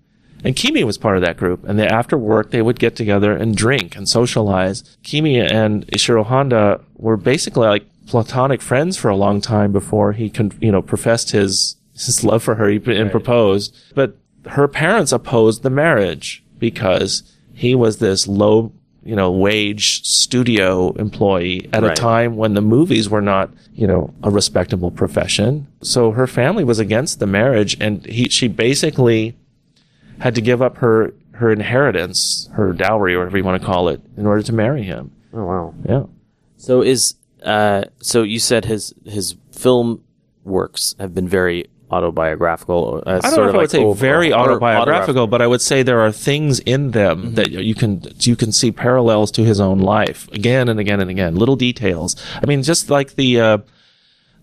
[0.43, 1.63] And Kimi was part of that group.
[1.63, 4.83] And they, after work, they would get together and drink and socialize.
[5.03, 10.29] Kimi and Ishiro Honda were basically like platonic friends for a long time before he,
[10.29, 13.11] con- you know, professed his, his love for her and right.
[13.11, 13.75] proposed.
[13.95, 14.17] But
[14.47, 17.23] her parents opposed the marriage because
[17.53, 18.73] he was this low
[19.05, 24.13] you know, wage studio employee at a time when the movies were not, you know,
[24.23, 25.67] a respectable profession.
[25.81, 29.35] So her family was against the marriage and he, she basically
[30.19, 33.89] had to give up her, her inheritance, her dowry or whatever you want to call
[33.89, 35.11] it, in order to marry him.
[35.33, 35.73] Oh wow.
[35.87, 36.03] Yeah.
[36.57, 40.03] So is uh so you said his his film
[40.43, 43.03] works have been very autobiographical.
[43.05, 45.47] Uh, I don't sort know of if I would say over- very autobiographical, but I
[45.47, 49.43] would say there are things in them that you can you can see parallels to
[49.43, 51.35] his own life again and again and again.
[51.35, 52.15] Little details.
[52.41, 53.57] I mean, just like the uh,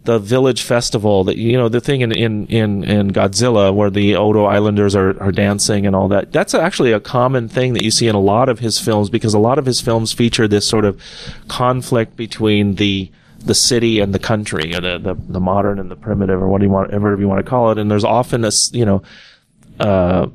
[0.04, 4.16] the village festival that you know the thing in in in, in Godzilla where the
[4.16, 6.32] Odo Islanders are, are dancing and all that.
[6.32, 9.34] That's actually a common thing that you see in a lot of his films because
[9.34, 11.00] a lot of his films feature this sort of
[11.48, 15.96] conflict between the the city and the country, or the, the the modern and the
[15.96, 17.78] primitive, or what do you want, whatever you want to call it.
[17.78, 19.02] And there's often a you know
[19.80, 20.28] uh,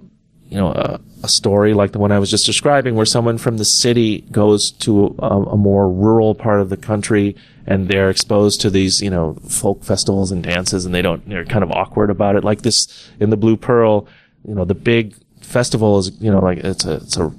[0.49, 3.57] you know, a, a story like the one I was just describing, where someone from
[3.57, 7.35] the city goes to a, a more rural part of the country
[7.67, 11.45] and they're exposed to these, you know, folk festivals and dances, and they don't, they're
[11.45, 12.43] kind of awkward about it.
[12.43, 14.07] Like this in the Blue Pearl,
[14.47, 17.33] you know, the big festival is, you know, like it's a, it's a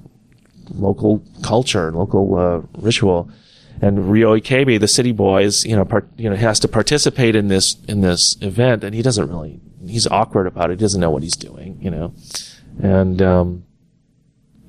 [0.74, 3.30] local culture, local uh, ritual.
[3.80, 7.36] And Ryo Ikebe, the city boy, is you know part, you know has to participate
[7.36, 10.80] in this in this event, and he doesn't really he's awkward about it.
[10.80, 12.14] He doesn't know what he's doing, you know,
[12.82, 13.64] and um,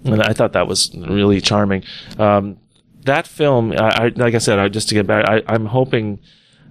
[0.03, 1.83] and I thought that was really charming.
[2.17, 2.57] Um,
[3.05, 6.19] that film, I, I like I said, I just to get back, I, I'm hoping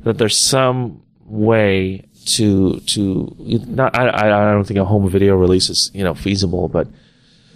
[0.05, 5.69] that there's some way to to not I I don't think a home video release
[5.71, 6.89] is you know feasible, but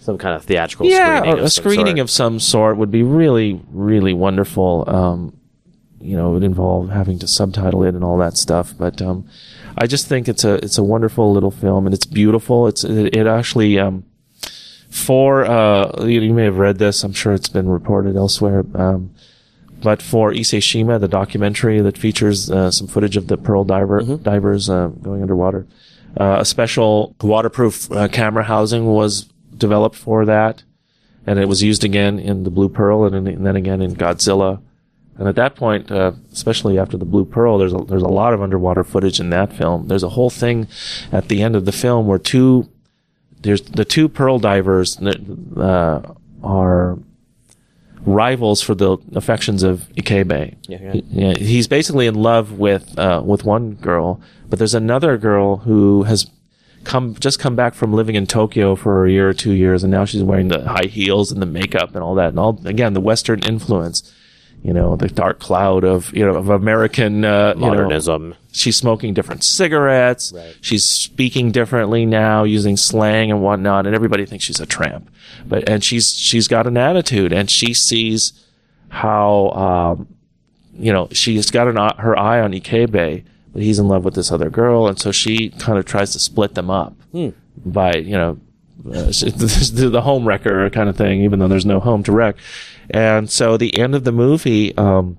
[0.00, 1.40] some kind of theatrical yeah, screening.
[1.40, 4.84] a, a screening of some sort would be really, really wonderful.
[4.88, 5.36] Um,
[6.00, 8.72] you know, it would involve having to subtitle it and all that stuff.
[8.76, 9.28] But um,
[9.76, 12.66] I just think it's a it's a wonderful little film and it's beautiful.
[12.66, 14.04] It's it, it actually um,
[14.90, 17.04] for uh, you, may have read this.
[17.04, 18.64] I'm sure it's been reported elsewhere.
[18.74, 19.14] Um,
[19.82, 24.68] but for Iseshima, the documentary that features uh, some footage of the pearl diver divers
[24.68, 25.66] uh, going underwater,
[26.18, 29.24] uh, a special waterproof uh, camera housing was
[29.56, 30.64] developed for that,
[31.26, 33.94] and it was used again in the Blue Pearl and, in, and then again in
[33.94, 34.60] Godzilla.
[35.16, 38.32] And at that point, uh, especially after the Blue Pearl, there's a, there's a lot
[38.34, 39.86] of underwater footage in that film.
[39.86, 40.66] There's a whole thing
[41.12, 42.68] at the end of the film where two
[43.42, 45.18] there's the two pearl divers that
[45.56, 46.14] uh,
[46.46, 46.98] are
[48.06, 50.56] rivals for the affections of Ikebe.
[50.68, 55.18] Yeah, He- yeah, he's basically in love with uh, with one girl, but there's another
[55.18, 56.26] girl who has
[56.84, 59.90] come just come back from living in Tokyo for a year or two years, and
[59.90, 62.94] now she's wearing the high heels and the makeup and all that, and all again
[62.94, 64.10] the Western influence.
[64.62, 68.34] You know, the dark cloud of you know of American uh, you know, modernism.
[68.52, 70.32] she's smoking different cigarettes.
[70.60, 75.10] She's speaking differently now, using slang and whatnot, and everybody thinks she's a tramp.
[75.46, 78.34] But and she's she's got an attitude, and she sees
[78.90, 79.50] how
[79.96, 80.06] um,
[80.74, 84.30] you know she's got an, her eye on Ikebe, but he's in love with this
[84.30, 86.94] other girl, and so she kind of tries to split them up
[87.64, 88.38] by you know
[88.86, 92.36] uh, the the home wrecker kind of thing, even though there's no home to wreck.
[92.90, 94.76] And so the end of the movie.
[94.76, 95.16] Um,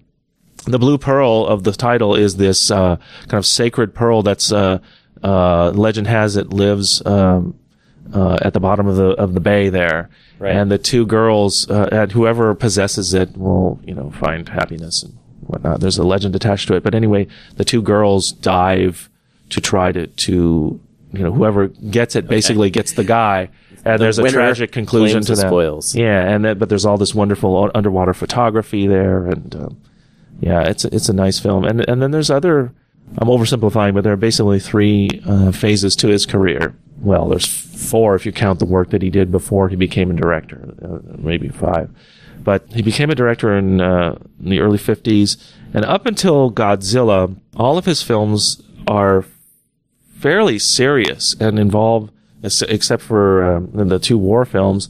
[0.66, 4.78] the blue pearl of the title is this uh, kind of sacred pearl that's uh,
[5.24, 7.58] uh, legend has it lives um,
[8.14, 10.56] uh, at the bottom of the of the bay there, Right.
[10.56, 15.18] and the two girls uh, and whoever possesses it will you know find happiness and
[15.48, 15.80] whatnot.
[15.80, 19.10] There's a legend attached to it, but anyway, the two girls dive
[19.50, 20.80] to try to to
[21.12, 23.50] you know whoever gets it basically gets the guy.
[23.84, 25.48] And The there's a tragic conclusion to the that.
[25.48, 25.96] spoils.
[25.96, 29.82] Yeah, and that, but there's all this wonderful underwater photography there, and um,
[30.40, 31.64] yeah, it's a, it's a nice film.
[31.66, 32.74] And and then there's other.
[33.18, 36.74] I'm oversimplifying, but there are basically three uh, phases to his career.
[37.02, 40.14] Well, there's four if you count the work that he did before he became a
[40.14, 41.90] director, uh, maybe five.
[42.42, 45.38] But he became a director in, uh, in the early 50s,
[45.74, 49.26] and up until Godzilla, all of his films are
[50.18, 52.12] fairly serious and involve,
[52.44, 54.90] except for um, the two war films,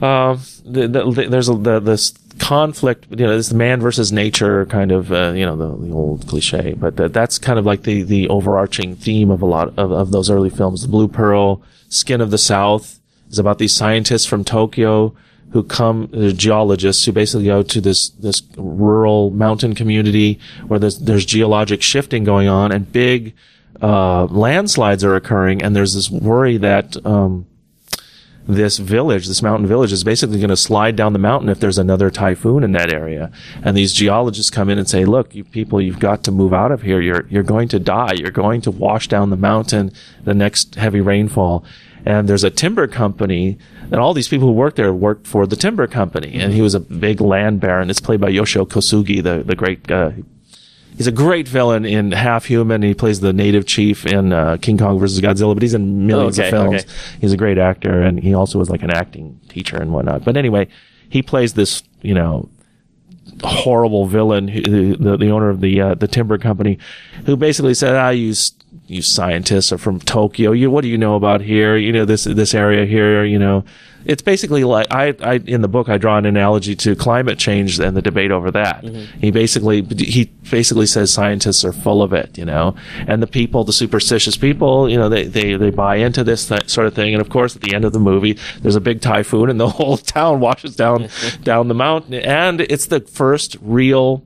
[0.00, 4.92] uh, the, the, the- there's a, this conflict, you know, this man versus nature kind
[4.92, 8.28] of, uh, you know, the, old cliche, but that, that's kind of like the, the
[8.28, 10.82] overarching theme of a lot of, of those early films.
[10.82, 15.14] The Blue Pearl, Skin of the South is about these scientists from Tokyo
[15.50, 21.24] who come, geologists who basically go to this, this rural mountain community where there's, there's
[21.24, 23.34] geologic shifting going on and big,
[23.82, 27.46] uh, landslides are occurring and there's this worry that, um,
[28.48, 31.76] this village, this mountain village is basically going to slide down the mountain if there's
[31.76, 33.30] another typhoon in that area.
[33.62, 36.72] And these geologists come in and say, look, you people, you've got to move out
[36.72, 36.98] of here.
[36.98, 38.14] You're, you're going to die.
[38.14, 39.92] You're going to wash down the mountain
[40.24, 41.62] the next heavy rainfall.
[42.06, 43.58] and there's a timber company,
[43.90, 46.74] and all these people who work there worked for the timber company, and he was
[46.74, 47.90] a big land baron.
[47.90, 49.90] It's played by Yoshio Kosugi, the the great.
[49.90, 50.12] Uh,
[50.98, 52.82] he's a great villain in Half Human.
[52.82, 56.38] He plays the native chief in uh, King Kong versus Godzilla, but he's in millions
[56.38, 56.82] Okay, of films.
[56.82, 56.92] okay.
[57.20, 60.24] He's a great actor, and he also was like an acting teacher and whatnot.
[60.24, 60.68] But anyway,
[61.08, 62.50] he plays this, you know,
[63.42, 66.78] horrible villain, who, the the owner of the uh, the timber company,
[67.24, 68.34] who basically said, "Ah, you
[68.86, 70.52] you scientists are from Tokyo.
[70.52, 71.76] You what do you know about here?
[71.76, 73.24] You know this this area here.
[73.24, 73.64] You know."
[74.04, 77.78] It's basically like I, I in the book I draw an analogy to climate change
[77.78, 78.82] and the debate over that.
[78.82, 79.20] Mm-hmm.
[79.20, 82.74] He basically he basically says scientists are full of it, you know,
[83.06, 86.68] and the people, the superstitious people, you know, they they, they buy into this th-
[86.68, 87.14] sort of thing.
[87.14, 89.68] And of course, at the end of the movie, there's a big typhoon and the
[89.78, 91.08] whole town washes down
[91.42, 94.24] down the mountain, and it's the first real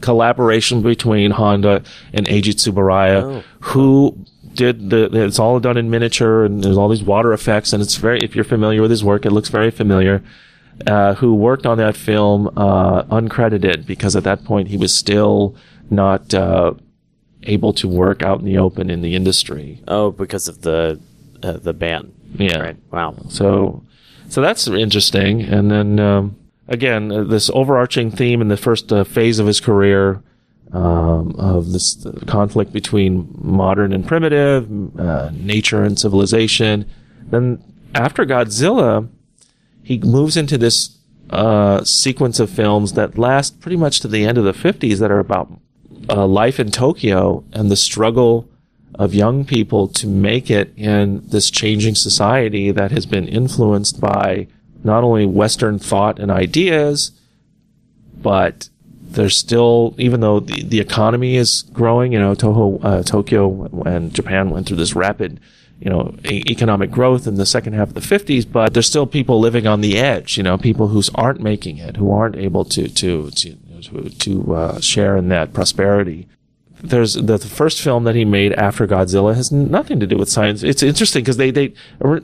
[0.00, 1.82] collaboration between Honda
[2.12, 3.44] and Eiji Tsuburaya, oh.
[3.60, 4.24] who
[4.54, 7.96] did the, it's all done in miniature and there's all these water effects and it's
[7.96, 10.22] very, if you're familiar with his work, it looks very familiar.
[10.86, 15.56] Uh, who worked on that film, uh, uncredited because at that point he was still
[15.90, 16.72] not, uh,
[17.44, 19.82] able to work out in the open in the industry.
[19.88, 21.00] Oh, because of the
[21.42, 22.12] uh, the ban.
[22.34, 22.58] Yeah.
[22.58, 22.76] Right.
[22.90, 23.16] Wow.
[23.28, 23.84] So,
[24.28, 25.42] so that's interesting.
[25.42, 26.36] And then um,
[26.66, 30.22] again, uh, this overarching theme in the first uh, phase of his career
[30.72, 36.88] um, of this conflict between modern and primitive, uh, nature and civilization.
[37.30, 37.62] Then
[37.94, 39.08] after Godzilla,
[39.82, 40.98] he moves into this
[41.30, 45.10] uh, sequence of films that last pretty much to the end of the 50s that
[45.10, 45.50] are about
[46.08, 48.48] uh, life in Tokyo and the struggle
[48.94, 54.46] of young people to make it in this changing society that has been influenced by
[54.82, 57.12] not only Western thought and ideas,
[58.16, 58.68] but
[59.12, 64.14] there's still, even though the, the economy is growing, you know, Toho, uh, Tokyo and
[64.14, 65.40] Japan went through this rapid,
[65.80, 69.06] you know, e- economic growth in the second half of the 50s, but there's still
[69.06, 72.64] people living on the edge, you know, people who aren't making it, who aren't able
[72.64, 76.28] to, to, to, to, to uh, share in that prosperity
[76.82, 80.62] there's the, first film that he made after Godzilla has nothing to do with science.
[80.62, 81.72] It's interesting because they, they,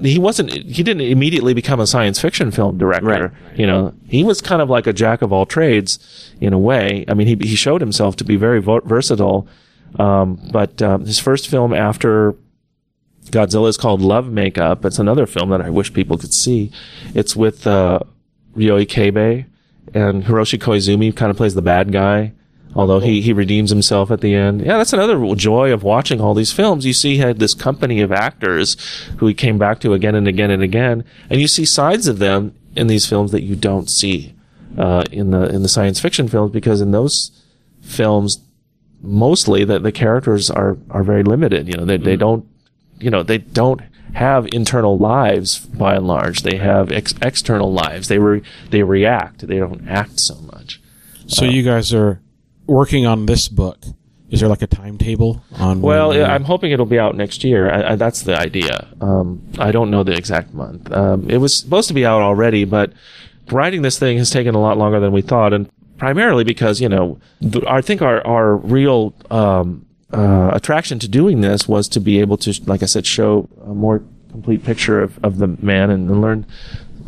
[0.00, 3.07] he wasn't, he didn't immediately become a science fiction film director.
[3.07, 3.59] Right.
[3.59, 7.05] You know, he was kind of like a jack of all trades in a way.
[7.09, 9.48] I mean, he, he showed himself to be very versatile.
[9.98, 12.34] Um, but, um, his first film after
[13.26, 14.84] Godzilla is called Love Makeup.
[14.84, 16.70] It's another film that I wish people could see.
[17.14, 18.00] It's with, uh,
[18.55, 19.46] Ryo Ikebe
[19.92, 22.32] and Hiroshi Koizumi kind of plays the bad guy
[22.74, 24.60] although he, he redeems himself at the end.
[24.60, 26.84] Yeah, that's another joy of watching all these films.
[26.84, 28.76] You see he had this company of actors
[29.18, 32.18] who he came back to again and again and again, and you see sides of
[32.18, 34.34] them in these films that you don't see
[34.76, 37.30] uh, in the in the science fiction films because in those
[37.80, 38.40] films
[39.00, 41.68] mostly the, the characters are are very limited.
[41.68, 42.46] You know, they they don't
[42.98, 43.80] you know they don't
[44.14, 46.42] have internal lives by and large.
[46.42, 48.08] They have ex- external lives.
[48.08, 49.46] They re- they react.
[49.46, 50.80] They don't act so much.
[51.26, 52.20] So you guys are
[52.66, 53.78] working on this book.
[54.30, 55.80] Is there like a timetable on?
[55.80, 57.70] Well, when, I'm hoping it'll be out next year.
[57.70, 58.88] I, I, that's the idea.
[59.00, 60.90] Um, I don't know the exact month.
[60.92, 62.92] Um, it was supposed to be out already, but
[63.52, 66.88] writing this thing has taken a lot longer than we thought, and primarily because you
[66.88, 72.00] know, th- I think our our real um, uh, attraction to doing this was to
[72.00, 75.90] be able to, like I said, show a more complete picture of, of the man
[75.90, 76.46] and, and learn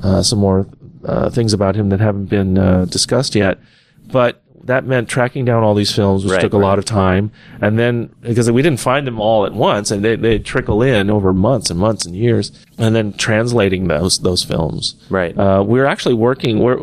[0.02, 0.66] uh, some more
[1.04, 3.58] uh, things about him that haven't been uh, discussed yet.
[4.06, 6.66] But that meant tracking down all these films, which Right, took a right.
[6.66, 7.30] lot of time.
[7.60, 11.10] And then, because we didn't find them all at once, and they, they trickle in
[11.10, 14.94] over months and months and years, and then translating those, those films.
[15.10, 15.36] Right.
[15.36, 16.78] Uh, we're actually working, we're,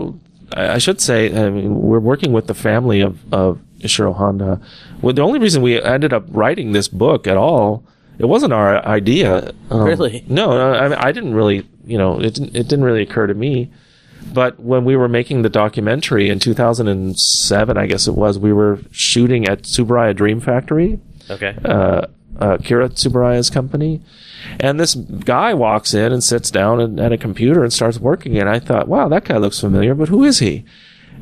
[0.54, 4.62] I should say, I mean, we're working with the family of, of Ishiro Honda.
[5.02, 7.84] Well, the only reason we ended up writing this book at all,
[8.20, 9.52] it wasn't our idea.
[9.70, 10.24] Um, Really?
[10.28, 13.34] No, no, I, I didn't really, you know, it didn't, it didn't really occur to
[13.34, 13.72] me.
[14.32, 18.80] But when we were making the documentary in 2007, I guess it was, we were
[18.92, 21.00] shooting at Tsuburaya Dream Factory,
[21.30, 21.56] Okay.
[21.66, 22.02] uh,
[22.40, 24.02] uh, Kira Tsuburaya's company.
[24.60, 28.38] And this guy walks in and sits down and, at a computer and starts working.
[28.38, 30.66] And I thought, wow, that guy looks familiar, but who is he?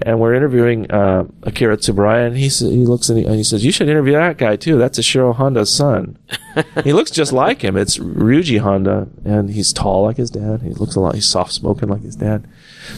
[0.03, 3.63] And we're interviewing uh, Akira Tsuburaya, and he he looks and he, and he says,
[3.63, 4.77] "You should interview that guy too.
[4.79, 6.17] That's Ishiro Honda's son.
[6.83, 7.77] he looks just like him.
[7.77, 10.63] It's Ryuji Honda, and he's tall like his dad.
[10.63, 11.13] He looks a lot.
[11.13, 12.47] He's soft spoken like his dad.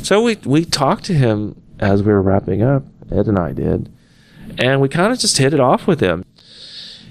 [0.01, 2.83] So we we talked to him as we were wrapping up.
[3.11, 3.91] Ed and I did,
[4.57, 6.23] and we kind of just hit it off with him.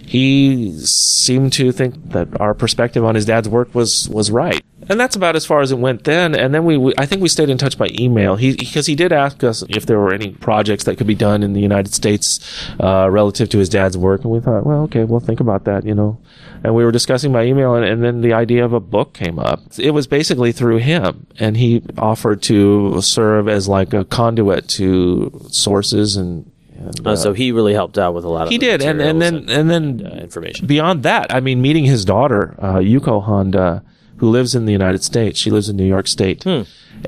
[0.05, 4.63] He seemed to think that our perspective on his dad's work was was right.
[4.89, 6.35] and that's about as far as it went then.
[6.35, 8.37] And then we, we I think we stayed in touch by email.
[8.37, 11.43] He because he did ask us if there were any projects that could be done
[11.43, 12.41] in the United States
[12.81, 15.87] uh, relative to his dad's work, and we thought, well, okay, we'll think about that,
[15.87, 16.19] you know.
[16.65, 19.39] And we were discussing by email, and, and then the idea of a book came
[19.39, 19.61] up.
[19.79, 25.47] It was basically through him, and he offered to serve as like a conduit to
[25.51, 26.51] sources and.
[26.77, 29.21] and Oh, so he really helped out with a lot of he did, and and
[29.21, 30.67] then materials and then uh, information.
[30.67, 33.83] beyond that, I mean, meeting his daughter, uh, Yuko Honda,
[34.19, 35.39] who lives in the United States.
[35.41, 36.45] She lives in New York State,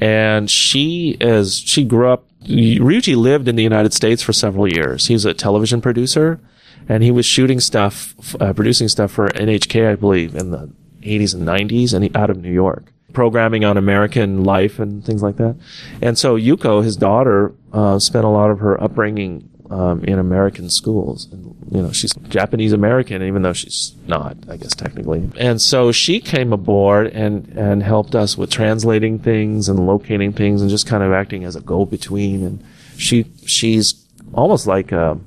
[0.01, 2.27] and she is she grew up.
[2.45, 5.07] Ryuji lived in the United States for several years.
[5.07, 6.41] He was a television producer,
[6.89, 10.70] and he was shooting stuff, uh, producing stuff for NHK, I believe, in the
[11.03, 15.22] 80s and 90s, and he, out of New York, programming on American life and things
[15.22, 15.57] like that.
[16.03, 20.68] And so Yuko, his daughter, uh, spent a lot of her upbringing um, in American
[20.70, 21.28] schools.
[21.32, 25.30] And, you know, she's Japanese American, even though she's not, I guess, technically.
[25.39, 30.61] And so she came aboard and, and helped us with translating things and locating things
[30.61, 32.45] and just kind of acting as a go-between.
[32.45, 32.64] And
[32.97, 35.18] she, she's almost like a,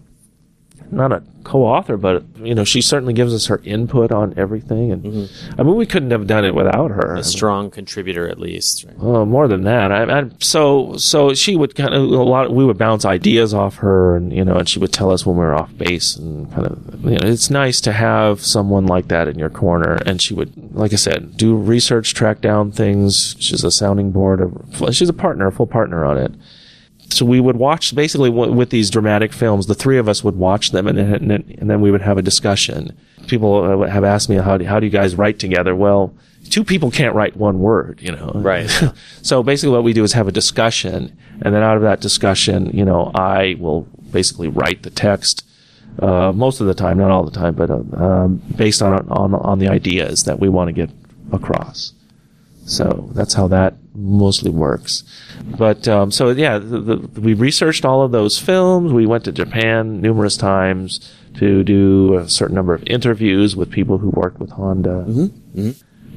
[0.91, 4.91] not a co-author, but you know, she certainly gives us her input on everything.
[4.91, 5.59] And mm-hmm.
[5.59, 7.15] I mean, we couldn't have done it without her.
[7.15, 8.83] A strong contributor, at least.
[8.83, 8.95] Right?
[8.99, 9.91] Oh, more than that.
[9.91, 12.51] I, I, so, so she would kind of a lot.
[12.51, 15.37] We would bounce ideas off her, and you know, and she would tell us when
[15.37, 17.05] we were off base, and kind of.
[17.05, 19.99] You know, it's nice to have someone like that in your corner.
[20.05, 23.35] And she would, like I said, do research, track down things.
[23.39, 24.41] She's a sounding board.
[24.41, 26.33] Of, she's a partner, a full partner on it.
[27.09, 29.67] So we would watch basically w- with these dramatic films.
[29.67, 32.01] The three of us would watch them, and then, and then, and then we would
[32.01, 32.97] have a discussion.
[33.27, 35.75] People uh, have asked me how do, how do you guys write together?
[35.75, 36.13] Well,
[36.49, 38.31] two people can't write one word, you know.
[38.35, 38.69] Right.
[39.21, 42.71] so basically, what we do is have a discussion, and then out of that discussion,
[42.73, 43.81] you know, I will
[44.11, 45.43] basically write the text.
[45.99, 49.33] Uh, most of the time, not all the time, but uh, um, based on on
[49.33, 50.91] on the ideas that we want to get
[51.31, 51.93] across.
[52.67, 55.03] So that's how that mostly works.
[55.57, 58.91] But um, so yeah, the, the, we researched all of those films.
[58.91, 63.99] We went to Japan numerous times to do a certain number of interviews with people
[63.99, 65.05] who worked with Honda,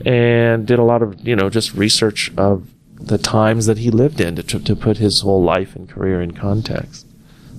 [0.04, 4.20] and did a lot of you know just research of the times that he lived
[4.20, 7.06] in to tr- to put his whole life and career in context.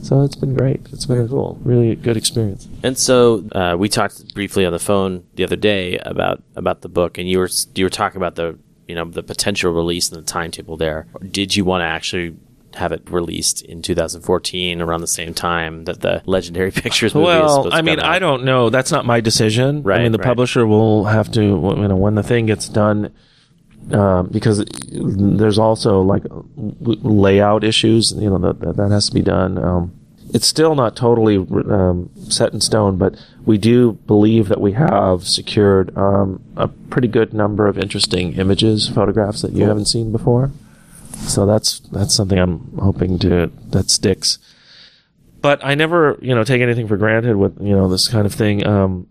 [0.01, 0.81] So it's been great.
[0.91, 1.59] It's been cool.
[1.63, 2.67] Really a good experience.
[2.83, 6.89] And so uh, we talked briefly on the phone the other day about about the
[6.89, 8.57] book, and you were you were talking about the
[8.91, 11.07] you know the potential release and the timetable there.
[11.31, 12.35] Did you want to actually
[12.73, 17.39] have it released in 2014 around the same time that the Legendary Pictures movie is
[17.39, 18.01] Well, supposed to I mean?
[18.01, 18.69] I don't know.
[18.69, 19.81] That's not my decision.
[19.83, 20.27] Right, I mean, the right.
[20.27, 23.13] publisher will have to, you know, when the thing gets done,
[23.93, 26.23] um, because there's also like
[26.57, 28.11] layout issues.
[28.11, 29.57] You know, that that, that has to be done.
[29.57, 30.00] Um,
[30.33, 35.27] it's still not totally um, set in stone, but we do believe that we have
[35.27, 40.51] secured um, a pretty good number of interesting images, photographs that you haven't seen before.
[41.27, 44.37] So that's that's something I'm hoping to that sticks.
[45.41, 48.33] But I never, you know, take anything for granted with you know this kind of
[48.33, 48.65] thing.
[48.65, 49.07] Um,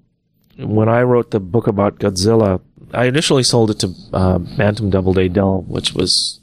[0.57, 2.61] when I wrote the book about Godzilla,
[2.95, 6.41] I initially sold it to uh, Bantam Doubleday Dell, which was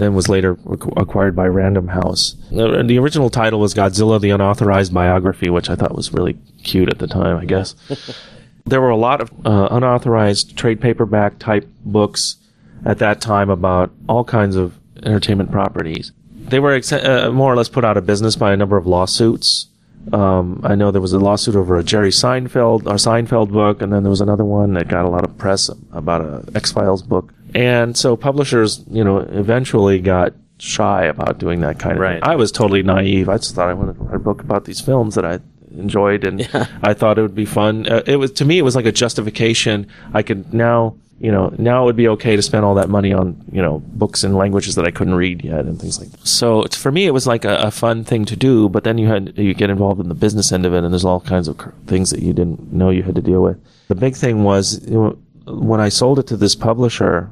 [0.00, 0.58] then was later
[0.96, 2.34] acquired by Random House.
[2.50, 6.88] The, the original title was Godzilla: The Unauthorized Biography, which I thought was really cute
[6.88, 7.36] at the time.
[7.36, 7.74] I guess
[8.66, 12.36] there were a lot of uh, unauthorized trade paperback type books
[12.84, 16.12] at that time about all kinds of entertainment properties.
[16.34, 18.86] They were ex- uh, more or less put out of business by a number of
[18.86, 19.66] lawsuits.
[20.12, 23.92] Um, I know there was a lawsuit over a Jerry Seinfeld or Seinfeld book, and
[23.92, 27.02] then there was another one that got a lot of press about a X Files
[27.02, 27.32] book.
[27.54, 32.20] And so publishers, you know, eventually got shy about doing that kind of Right.
[32.22, 32.30] thing.
[32.30, 33.28] I was totally naive.
[33.28, 35.40] I just thought I wanted to write a book about these films that I
[35.76, 36.46] enjoyed, and
[36.82, 37.86] I thought it would be fun.
[37.90, 39.86] Uh, it was to me, it was like a justification.
[40.12, 43.12] I could now, you know, now it would be okay to spend all that money
[43.12, 46.10] on, you know, books and languages that I couldn't read yet and things like.
[46.10, 46.26] that.
[46.26, 48.68] So for me, it was like a, a fun thing to do.
[48.68, 51.04] But then you had you get involved in the business end of it, and there's
[51.06, 53.58] all kinds of cr- things that you didn't know you had to deal with.
[53.88, 55.18] The big thing was you know,
[55.54, 57.30] when I sold it to this publisher,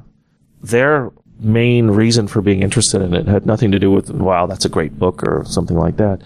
[0.63, 1.11] their
[1.41, 4.69] main reason for being interested in it had nothing to do with wow that's a
[4.69, 6.21] great book or something like that.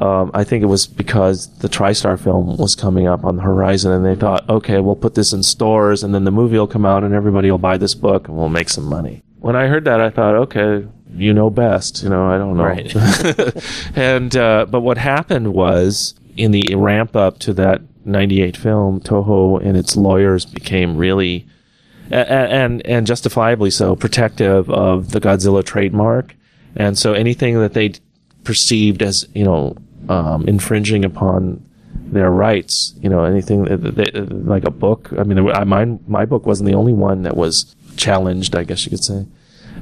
[0.00, 3.92] Um, i think it was because the tristar film was coming up on the horizon
[3.92, 6.84] and they thought okay we'll put this in stores and then the movie will come
[6.84, 9.22] out and everybody will buy this book and we'll make some money.
[9.38, 12.64] When i heard that i thought okay you know best you know i don't know.
[12.64, 13.96] Right.
[13.96, 19.60] and uh, but what happened was in the ramp up to that 98 film toho
[19.64, 21.46] and its lawyers became really
[22.10, 26.34] and and justifiably so protective of the Godzilla trademark,
[26.74, 27.94] and so anything that they
[28.44, 29.76] perceived as you know
[30.08, 31.62] um, infringing upon
[31.94, 35.10] their rights, you know, anything that, that, like a book.
[35.18, 38.84] I mean, I, mine my book wasn't the only one that was challenged, I guess
[38.84, 39.26] you could say.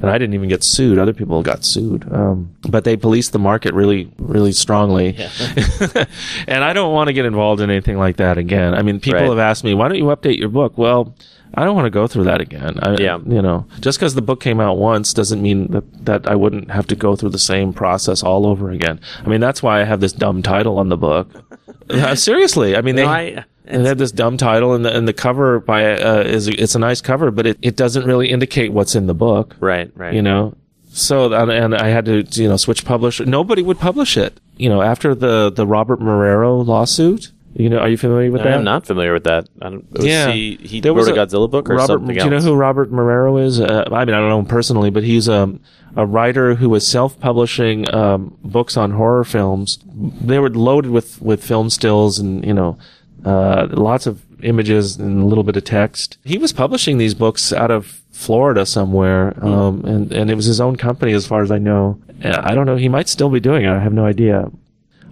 [0.01, 0.97] And I didn't even get sued.
[0.97, 2.05] Other people got sued.
[2.11, 5.15] Um, but they policed the market really, really strongly.
[6.47, 8.73] and I don't want to get involved in anything like that again.
[8.73, 9.29] I mean, people Right.
[9.29, 10.77] have asked me, why don't you update your book?
[10.77, 11.15] Well,
[11.55, 12.79] I don't want to go through that again.
[12.81, 13.17] I, Yeah.
[13.25, 16.69] You know, just because the book came out once doesn't mean that, that I wouldn't
[16.71, 18.99] have to go through the same process all over again.
[19.23, 21.29] I mean, that's why I have this dumb title on the book.
[21.87, 22.75] Uh, seriously.
[22.75, 25.13] I mean, they, No, I- and they had this dumb title and the, and the
[25.13, 28.95] cover by, uh, is, it's a nice cover, but it, it doesn't really indicate what's
[28.95, 30.11] in the book Right, right.
[30.13, 30.55] you know
[30.91, 34.69] so and, and i had to you know switch publisher nobody would publish it you
[34.69, 38.63] know after the the robert marrero lawsuit you know are you familiar with that I'm
[38.63, 39.47] not familiar with that.
[39.61, 42.15] I don't, was yeah he, he There wrote was a Godzilla book or robert, something
[42.15, 44.89] do you know who robert marrero is uh, i mean i don't know him personally
[44.89, 45.59] but he's um,
[45.95, 51.43] a writer who was self-publishing um, books on horror films they were loaded with with
[51.43, 52.77] film stills and you know
[53.23, 56.17] uh, lots of images and a little bit of text.
[56.23, 60.61] He was publishing these books out of Florida somewhere, um, and and it was his
[60.61, 61.99] own company as far as I know.
[62.23, 62.75] Uh, I don't know.
[62.75, 63.69] He might still be doing it.
[63.69, 64.51] I have no idea.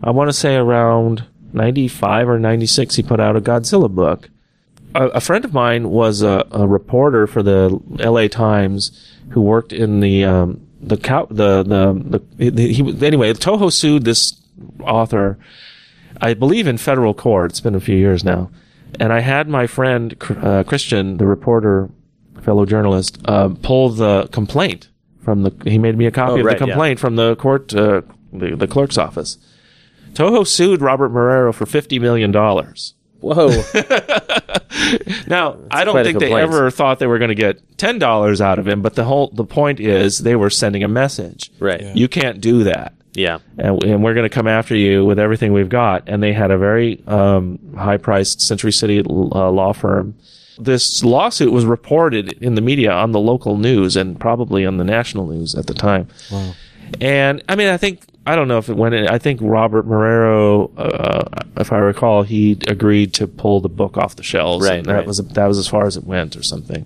[0.04, 3.90] I want to say around ninety five or ninety six, he put out a Godzilla
[3.90, 4.30] book.
[4.96, 8.30] A, a friend of mine was a, a reporter for the L.A.
[8.30, 8.92] Times
[9.32, 13.34] who worked in the um, the cow the the, the he, he anyway.
[13.34, 14.40] Toho sued this
[14.82, 15.40] author
[16.22, 17.52] I believe in federal court.
[17.52, 18.50] It's been a few years now.
[19.00, 21.90] And I had my friend, uh, Christian, the reporter,
[22.42, 24.90] fellow journalist, uh, pull the complaint
[25.24, 26.74] from the, he made me a copy Oh, of right, the yeah.
[26.74, 28.02] complaint from the court, uh,
[28.32, 29.38] the, the clerk's office.
[30.14, 32.32] Toho sued Robert Marrero for $50 million.
[33.20, 33.64] Whoa.
[35.28, 38.68] Now, I don't think they ever thought they were going to get $10 out of
[38.68, 41.52] him, but the whole, the point is they were sending a message.
[41.60, 41.96] right.
[41.96, 43.40] You can't do that Yeah.
[43.58, 46.04] and, and we're going to come after you with everything we've got.
[46.08, 50.16] And they had a very um, high-priced Century City uh, law firm.
[50.60, 54.84] This lawsuit was reported in the media on the local news and probably on the
[54.84, 56.08] national news at the time.
[56.32, 56.54] Wow.
[57.00, 58.96] And I mean, I think I don't know if it went.
[58.96, 63.98] In, I think Robert Marrero, uh, if I recall, he agreed to pull the book
[63.98, 64.66] off the shelves.
[64.66, 65.08] Right, that right.
[65.08, 66.86] was that was as far as it went, or something.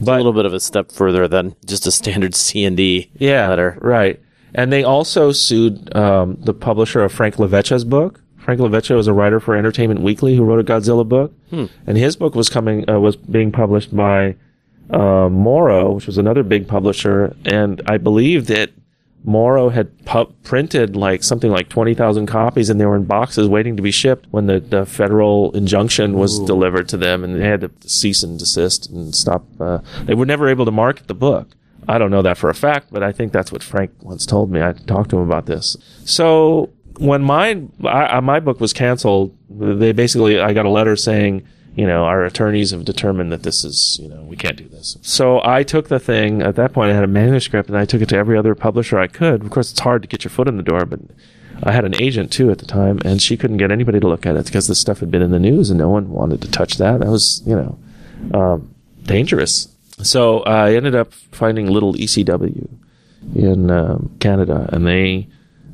[0.00, 3.48] a little bit of a step further than just a standard C and D yeah,
[3.48, 3.78] letter.
[3.80, 4.20] Right.
[4.54, 8.20] And they also sued um, the publisher of Frank Lovece's book.
[8.36, 11.32] Frank Levecha was a writer for Entertainment Weekly who wrote a Godzilla book,
[11.86, 14.36] and his book was coming uh, was being published by
[14.90, 18.70] uh, Morrow, which was another big publisher, and I believe that
[19.24, 23.48] Morrow had pu- printed like something like twenty thousand copies, and they were in boxes
[23.48, 27.46] waiting to be shipped when the, the federal injunction was delivered to them, and they
[27.46, 29.44] had to cease and desist and stop.
[29.60, 31.48] Uh, they were never able to market the book.
[31.88, 34.50] I don't know that for a fact, but I think that's what Frank once told
[34.50, 34.60] me.
[34.62, 35.76] I talked to him about this.
[36.04, 41.42] So when my I- my book was canceled, they basically I got a letter saying,
[41.74, 44.98] you know, our attorneys have determined that this is, you know, we can't do this.
[45.02, 46.42] So I took the thing.
[46.42, 48.98] At that point, I had a manuscript, and I took it to every other publisher
[48.98, 49.42] I could.
[49.42, 51.00] Of course, it's hard to get your foot in the door, but
[51.62, 54.26] I had an agent too at the time, and she couldn't get anybody to look
[54.26, 56.50] at it because the stuff had been in the news, and no one wanted to
[56.50, 57.00] touch that.
[57.00, 57.78] That was, you know,
[58.38, 58.74] um,
[59.04, 59.68] dangerous.
[60.02, 62.68] So I ended up finding little ECW
[63.36, 65.28] in um, Canada, and they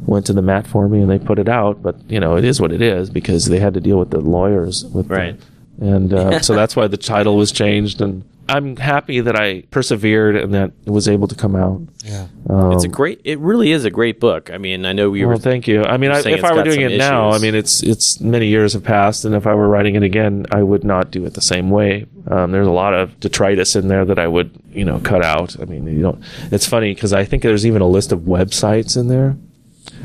[0.06, 1.82] went to the mat for me and they put it out.
[1.82, 4.20] But you know, it is what it is because they had to deal with the
[4.20, 4.84] lawyers.
[4.84, 5.40] With the- Right.
[5.80, 8.00] And uh, so that's why the title was changed.
[8.00, 11.82] And I'm happy that I persevered and that it was able to come out.
[12.02, 12.28] Yeah.
[12.48, 13.20] Um, It's a great.
[13.24, 14.50] It really is a great book.
[14.50, 15.36] I mean, I know we were.
[15.36, 15.84] thank you.
[15.84, 18.72] I mean, I, if I were doing it now, I mean, it's it's many years
[18.72, 21.42] have passed, and if I were writing it again, I would not do it the
[21.42, 22.06] same way.
[22.30, 25.60] Um, there's a lot of detritus in there that I would, you know, cut out.
[25.60, 26.22] I mean, you don't.
[26.50, 29.36] It's funny because I think there's even a list of websites in there.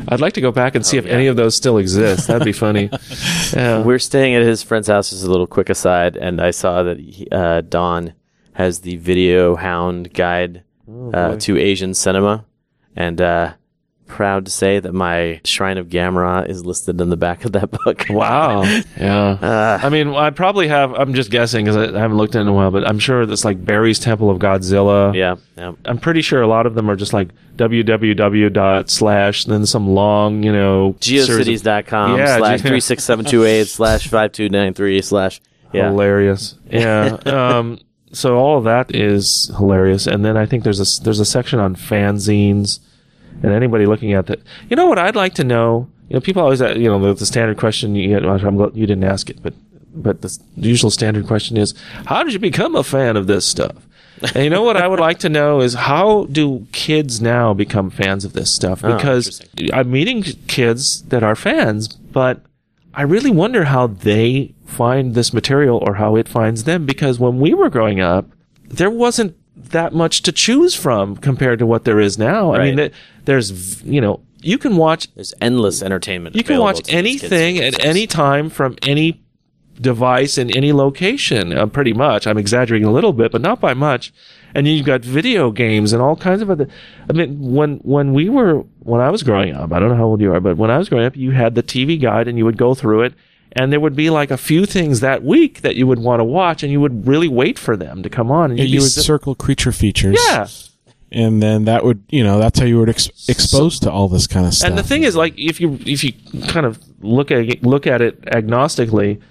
[0.07, 2.27] I'd like to go back and see if any of those still exist.
[2.27, 2.89] That'd be funny.
[3.53, 3.83] Yeah.
[3.83, 5.11] We're staying at his friend's house.
[5.11, 8.13] Just a little quick aside, and I saw that he, uh, Don
[8.53, 12.45] has the Video Hound Guide Oh, uh, to Asian cinema,
[12.95, 13.53] and uh,
[14.07, 17.71] proud to say that my Shrine of Gamera is listed in the back of that
[17.85, 18.05] book.
[18.09, 18.63] Wow.
[18.97, 19.79] Yeah.
[19.83, 20.93] I mean, I probably have.
[20.93, 23.45] I'm just guessing because I, I haven't looked in a while, but I'm sure it's
[23.45, 25.15] like Barry's Temple of Godzilla.
[25.15, 25.73] Yeah, yeah.
[25.85, 29.87] I'm pretty sure a lot of them are just like www dot slash then some
[29.89, 35.41] long, you know, Geocities.com Yeah, slash ge- 36728 slash 5293 slash.
[35.71, 35.89] Yeah.
[35.89, 36.55] hilarious.
[36.69, 37.17] Yeah.
[37.25, 37.79] um,
[38.11, 41.59] so all of that is hilarious, and then I think there's a there's a section
[41.59, 42.77] on fanzines,
[43.41, 44.39] and anybody looking at that,
[44.69, 45.89] you know what I'd like to know.
[46.09, 48.25] You know, people always, uh, you know, the, the standard question you get.
[48.25, 49.53] I'm glad you didn't ask it, but
[49.95, 51.73] but the, usual standard question is,
[52.05, 53.87] how did you become a fan of this stuff?
[54.33, 57.89] And you know what I would like to know is how do kids now become
[57.89, 58.83] fans of this stuff?
[58.83, 59.41] Oh, Because
[59.73, 62.41] I'm meeting kids that are fans, but
[62.93, 67.39] I really wonder how they find this material or how it finds them because when
[67.39, 68.29] we were growing up,
[68.63, 72.53] there wasn't that much to choose from compared to what there is now.
[72.53, 72.93] I mean, Right.
[73.25, 76.35] there's you know you can watch There's endless entertainment.
[76.35, 79.21] you can watch to these kids anything at any time from any
[79.79, 81.51] device in any location.
[81.57, 82.27] Uh, pretty much.
[82.27, 84.13] I'm exaggerating a little bit, but not by much.
[84.55, 86.67] And you've got video games and all kinds of other.
[87.09, 90.05] I mean, when when we were when I was growing up, I don't know how
[90.05, 92.37] old you are, but when I was growing up, you had the TV guide and
[92.37, 93.13] you would go through it.
[93.55, 96.23] And there would be like a few things that week that you would want to
[96.23, 98.49] watch, and you would really wait for them to come on.
[98.51, 100.17] And Yeah, you would circle creature features.
[100.27, 100.47] yeah,
[101.11, 104.25] and then that would you know that's how you were ex- exposed to all this
[104.25, 104.67] kind of stuff.
[104.69, 106.13] And the thing is, like, if you if you
[106.47, 109.21] kind of look at it, look at it agnostically,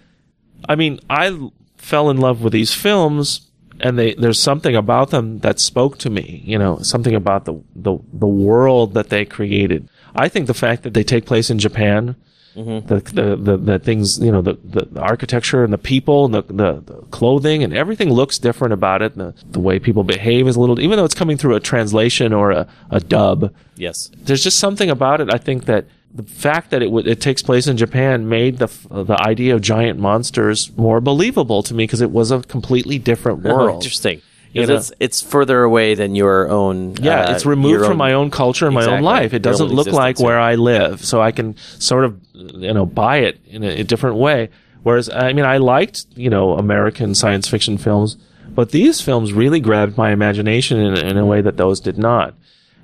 [0.69, 3.51] I mean, I fell in love with these films,
[3.81, 6.43] and they there's something about them that spoke to me.
[6.47, 9.89] You know, something about the the the world that they created.
[10.15, 12.15] I think the fact that they take place in Japan.
[12.55, 16.43] The, the, the, the things, you know, the, the, architecture and the people and the,
[16.43, 19.16] the, the clothing and everything looks different about it.
[19.16, 22.33] The, the way people behave is a little, even though it's coming through a translation
[22.33, 24.11] or a, a dub, Yes.
[24.16, 25.33] there's just something about it.
[25.33, 28.66] I think that the fact that it w- it takes place in Japan made the
[28.66, 32.99] f- the idea of giant monsters more believable to me because it was a completely
[32.99, 33.77] different Oh, world.
[33.83, 34.20] interesting.
[34.53, 34.74] You know?
[34.77, 36.97] it's it's further away than your own.
[37.01, 39.33] Yeah, uh, it's removed from my own culture and my own life.
[39.33, 40.39] It doesn't look like where.
[40.39, 42.20] I live, so I can sort of
[42.55, 44.51] you know buy it in a, a different way.
[44.82, 48.16] Whereas I mean, I liked you know American science fiction films,
[48.48, 52.35] but these films really grabbed my imagination in, in a way that those did not.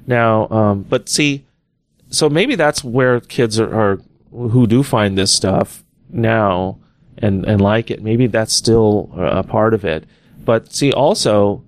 [0.07, 1.45] Now, um, but see,
[2.11, 6.79] so maybe that's where kids are, are who do find this stuff now
[7.19, 8.03] and and like it.
[8.03, 10.05] Maybe that's still a part of it.
[10.45, 11.63] But see, also,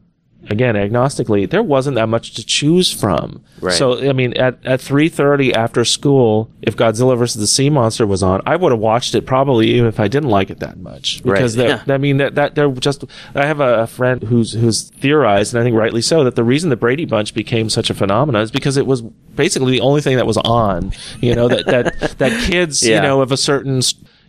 [0.50, 3.42] again, agnostically, there wasn't that much to choose from.
[3.60, 3.72] Right.
[3.74, 8.06] So I mean, at at three thirty after school, if Godzilla versus the Sea Monster
[8.06, 10.78] was on, I would have watched it probably even if I didn't like it that
[10.78, 11.22] much.
[11.22, 11.94] Because Right, that- yeah.
[11.94, 13.04] I mean that that they're just.
[13.34, 16.44] I have a, a friend who's who's theorized, and I think rightly so, that the
[16.44, 20.00] reason the Brady Bunch became such a phenomenon is because it was basically the only
[20.00, 20.92] thing that was on.
[21.20, 23.80] You know that that that kids, you know, of a certain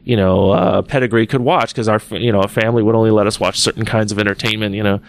[0.03, 3.27] you know uh, pedigree could watch because our you know a family would only let
[3.27, 4.75] us watch certain kinds of entertainment.
[4.75, 4.99] You know.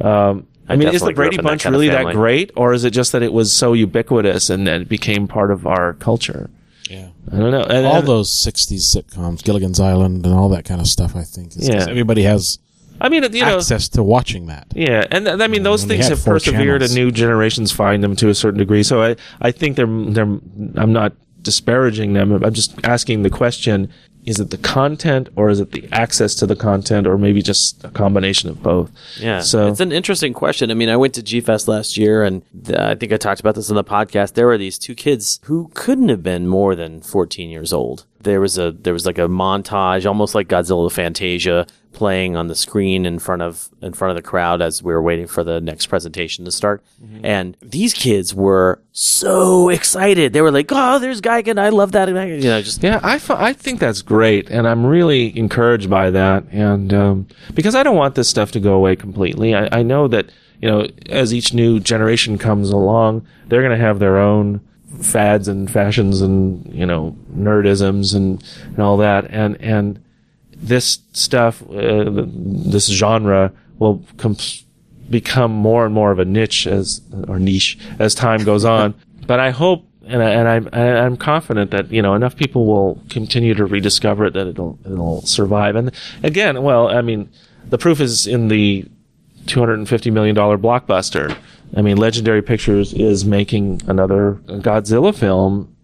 [0.00, 2.12] Um, I, I mean, is the definitely grew up Brady in that Bunch really that
[2.12, 5.50] great, or is it just that it was so ubiquitous and then it became part
[5.50, 6.50] of our culture?
[6.90, 7.08] yeah.
[7.32, 7.62] I don't know.
[7.62, 11.14] And, all and- those '60s sitcoms, Gilligan's Island, and all that kind of stuff.
[11.16, 11.86] I think, is 'cause Yeah.
[11.88, 12.58] everybody has
[13.00, 14.66] I mean, you know, access to watching that.
[14.74, 16.90] Yeah, and th- I mean those when things have persevered, channels.
[16.96, 18.82] and new generations find them to a certain degree.
[18.82, 20.24] So I, I think they're, they're.
[20.76, 21.12] I'm not
[21.42, 22.32] disparaging them.
[22.32, 23.88] I'm just asking the question:
[24.28, 27.82] Is it the content, or is it the access to the content, or maybe just
[27.82, 28.90] a combination of both?
[29.18, 30.70] Yeah, So it's an interesting question.
[30.70, 32.42] I mean, I went to G Fest last year, and
[32.76, 34.34] I think I talked about this on the podcast.
[34.34, 38.04] There were these two kids who couldn't have been more than 14 years old.
[38.20, 42.54] There was a there was like a montage, almost like Godzilla Fantasia, playing on the
[42.54, 45.60] screen in front of in front of the crowd as we were waiting for the
[45.60, 46.82] next presentation to start.
[47.22, 50.32] And these kids were so excited.
[50.32, 51.58] They were like, "Oh, there's Gigan!
[51.58, 55.36] I love that!" You know, just Yeah, I, I think that's great, and I'm really
[55.36, 56.44] encouraged by that.
[56.50, 60.08] And um, because I don't want this stuff to go away completely, I, I know
[60.08, 64.60] that you know as each new generation comes along, they're going to have their own
[65.02, 69.26] fads and fashions and you know nerdisms and, and all that.
[69.30, 70.02] And and
[70.58, 74.36] this stuff, uh, this genre will com-
[75.08, 78.94] become more and more of a niche as or niche as time goes on.
[79.26, 83.00] but I hope and I, and I'm I'm confident that you know enough people will
[83.10, 85.76] continue to rediscover it that it'll it'll survive.
[85.76, 87.28] And again, well, I mean,
[87.68, 88.86] the proof is in the
[89.46, 91.36] 250 million dollar blockbuster.
[91.76, 95.76] I mean, Legendary Pictures is making another Godzilla film,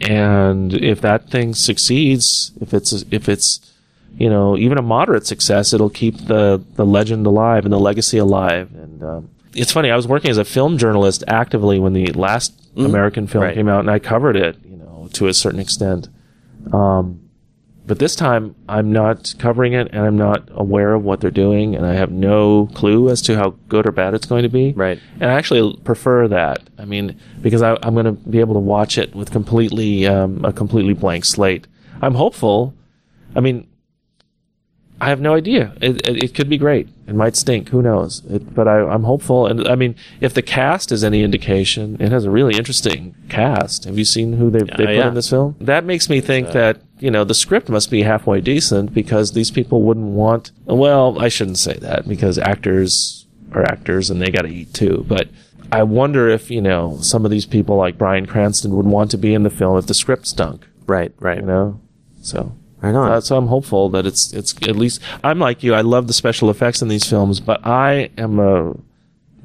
[0.00, 3.60] and if that thing succeeds, if it's if it's
[4.16, 8.18] you know even a moderate success, it'll keep the the legend alive and the legacy
[8.18, 8.72] alive.
[8.74, 12.52] And um, it's funny, I was working as a film journalist actively when the last
[12.76, 13.54] American film Right.
[13.54, 16.08] came out, and I covered it, you know, to a certain extent.
[16.72, 17.20] Um,
[17.86, 21.74] but this time, I'm not covering it, and I'm not aware of what they're doing,
[21.74, 24.72] and I have no clue as to how good or bad it's going to be.
[24.72, 25.00] Right.
[25.18, 26.68] And I actually prefer that.
[26.76, 30.44] I mean, because I, I'm going to be able to watch it with completely um,
[30.44, 31.66] a completely blank slate.
[32.02, 32.74] I'm hopeful.
[33.34, 33.66] I mean,
[35.00, 35.74] I have no idea.
[35.80, 36.88] It, it, it could be great.
[37.06, 37.68] It might stink.
[37.68, 38.24] Who knows?
[38.28, 39.46] It, but I, I'm hopeful.
[39.46, 43.84] And I mean, if the cast is any indication, it has a really interesting cast.
[43.84, 45.08] Have you seen who they, they uh, put yeah.
[45.08, 45.54] in this film?
[45.60, 49.32] That makes me think uh, that, you know, the script must be halfway decent because
[49.32, 54.30] these people wouldn't want, well, I shouldn't say that because actors are actors and they
[54.30, 55.04] got to eat too.
[55.06, 55.28] But
[55.70, 59.16] I wonder if, you know, some of these people like Bryan Cranston would want to
[59.16, 61.38] be in the film if the script stunk, right, right.
[61.38, 61.80] you know?
[62.20, 62.57] So.
[62.80, 63.10] Right on.
[63.10, 65.74] Uh, so I'm hopeful that it's it's at least I'm like you.
[65.74, 68.74] I love the special effects in these films, but I am a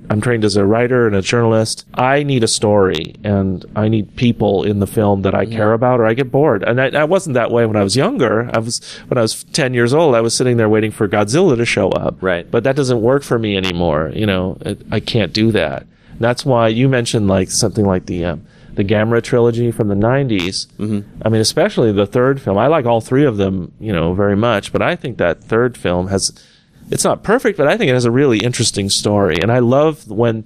[0.09, 1.85] I'm trained as a writer and a journalist.
[1.93, 5.99] I need a story and I need people in the film that I care about
[5.99, 6.63] or I get bored.
[6.63, 8.49] And I, I wasn't that way when I was younger.
[8.53, 11.55] I was, when I was 10 years old, I was sitting there waiting for Godzilla
[11.55, 12.21] to show up.
[12.21, 12.49] Right.
[12.49, 14.11] But that doesn't work for me anymore.
[14.13, 15.87] You know, it, I can't do that.
[16.19, 20.67] That's why you mentioned like something like the, um, the Gamera trilogy from the 90s.
[20.77, 21.01] Mm-hmm.
[21.23, 22.57] I mean, especially the third film.
[22.57, 25.77] I like all three of them, you know, very much, but I think that third
[25.77, 26.31] film has,
[26.89, 29.37] it's not perfect, but I think it has a really interesting story.
[29.41, 30.45] And I love when,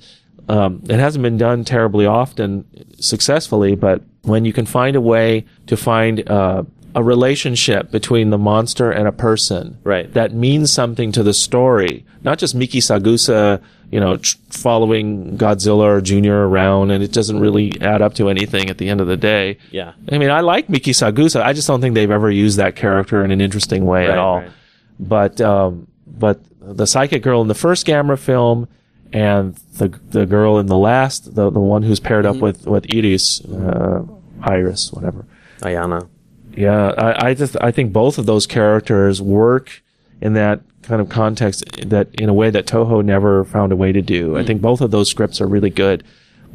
[0.49, 2.65] um, it hasn't been done terribly often
[2.99, 6.63] successfully, but when you can find a way to find, uh,
[6.95, 10.11] a relationship between the monster and a person Right.
[10.13, 13.61] that means something to the story, not just Miki Saegusa,
[13.91, 18.29] you know, tr- following Godzilla or Junior around, and it doesn't really add up to
[18.29, 19.57] anything at the end of the day.
[19.71, 19.93] Yeah.
[20.11, 21.41] I mean, I like Miki Saegusa.
[21.41, 24.17] I just don't think they've ever used that character in an interesting way Right, at
[24.17, 24.39] all.
[24.41, 24.51] right.
[24.99, 28.67] But um, but the psychic girl in the first Gamera film
[29.13, 32.37] and the the girl in the last, the the one who's paired Mm-hmm.
[32.37, 34.03] up with with Iris, uh,
[34.41, 35.25] Iris, whatever.
[35.61, 36.09] Ayana.
[36.55, 39.81] Yeah, I, I just I think both of those characters work
[40.19, 43.91] in that kind of context that in a way that Toho never found a way
[43.91, 44.37] to do.
[44.37, 46.03] I think both of those scripts are really good,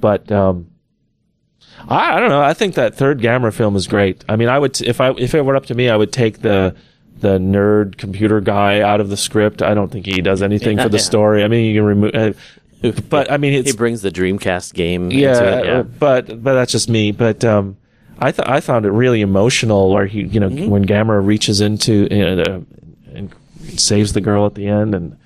[0.01, 0.69] but um,
[1.89, 2.43] I, I don't know.
[2.43, 4.25] I think that third Gamera film is great.
[4.29, 6.41] I mean, I would if I if it were up to me, I would take
[6.43, 6.75] the
[7.21, 9.63] the nerd computer guy out of the script.
[9.63, 11.03] I don't think he does anything for the Yeah.
[11.03, 11.45] story.
[11.45, 12.33] I mean, you can remove, uh,
[13.09, 15.67] but I mean, it's He brings the Dreamcast game yeah, into it.
[15.67, 15.83] Yeah.
[15.83, 17.13] but but that's just me.
[17.13, 17.77] But um,
[18.19, 20.69] I th- I found it really emotional where he, you know, Mm-hmm.
[20.69, 22.67] when Gamera reaches into uh, and
[23.76, 25.16] saves the girl at the end, and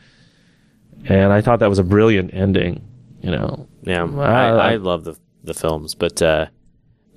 [1.09, 2.83] and I thought that was a brilliant ending.
[3.23, 6.47] You know, Yeah, Uh, I, I love the the films, but uh,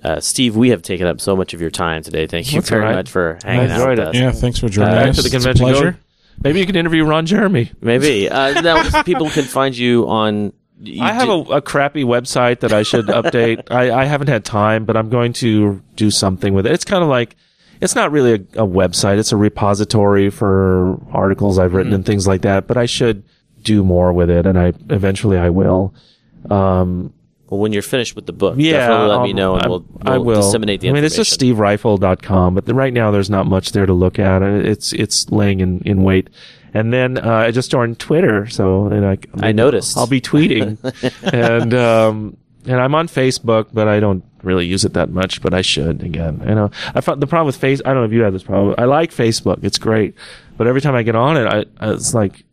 [0.04, 2.26] uh, Steve, we have taken up so much of your time today.
[2.26, 2.94] Thank you That's very all right.
[2.96, 4.06] much for I hanging out with it.
[4.08, 4.14] us.
[4.14, 5.16] Yeah, thanks for joining back us.
[5.16, 5.90] to the It's a convention.
[5.92, 5.98] Go-
[6.42, 7.70] Maybe you can interview Ron Jeremy.
[7.80, 10.52] Maybe uh, now people can find you on.
[10.80, 13.64] you I have do- a, a crappy website that I should update.
[13.70, 16.72] I, I haven't had time, but I'm going to do something with it.
[16.72, 17.36] It's kind of like,
[17.80, 19.18] it's not really a, a website.
[19.18, 23.24] It's a repository for articles I've written and things like that, but I should
[23.62, 25.94] do more with it and I, eventually I will.
[26.48, 27.12] Um,
[27.48, 29.68] well, when you're finished with the book, yeah, definitely let me um, know, and I-
[29.68, 33.10] we'll, I we'll will disseminate the I mean, it's just steveryfle.com, but the, right now
[33.10, 34.40] there's not much there to look at.
[34.42, 36.30] It's, it's laying in, in wait.
[36.72, 39.98] And then, uh, I just joined Twitter, so, and I, I noticed.
[39.98, 40.78] I'll be tweeting.
[41.32, 42.36] and, um,
[42.66, 46.02] and I'm on Facebook, but I don't really use it that much, but I should
[46.02, 46.42] again.
[46.46, 48.42] You know, I found the problem with face, I don't know if you have this
[48.42, 48.74] problem.
[48.78, 49.62] I like Facebook.
[49.64, 50.14] It's great.
[50.56, 52.44] But every time I get on it, I, I it's like,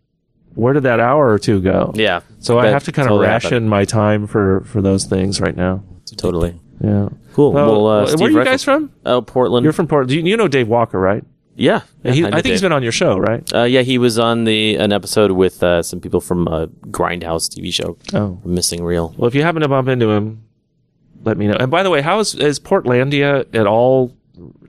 [0.55, 1.91] where did that hour or two go?
[1.95, 2.21] Yeah.
[2.39, 3.69] So I have to kind of ration happened.
[3.69, 5.83] my time for, for those things right now.
[6.17, 6.59] Totally.
[6.81, 7.09] Yeah.
[7.33, 7.53] Cool.
[7.53, 8.91] Well, Well, uh, where are you Ryfle- guys from?
[9.05, 9.63] Oh, Portland.
[9.63, 10.11] You're from Portland.
[10.11, 11.23] You, you know Dave Walker, right?
[11.57, 11.81] Yeah.
[12.03, 13.43] Yeah, he, I think he's been on your show, right?
[13.53, 17.49] Uh, yeah, he was on the an episode with uh, some people from uh, Grindhouse
[17.49, 17.97] TV show.
[18.13, 18.39] Oh.
[18.45, 19.13] Missing Reel.
[19.17, 20.43] Well, if you happen to bump into him,
[21.23, 21.57] let me know.
[21.59, 24.15] And by the way, how is, is Portlandia at all?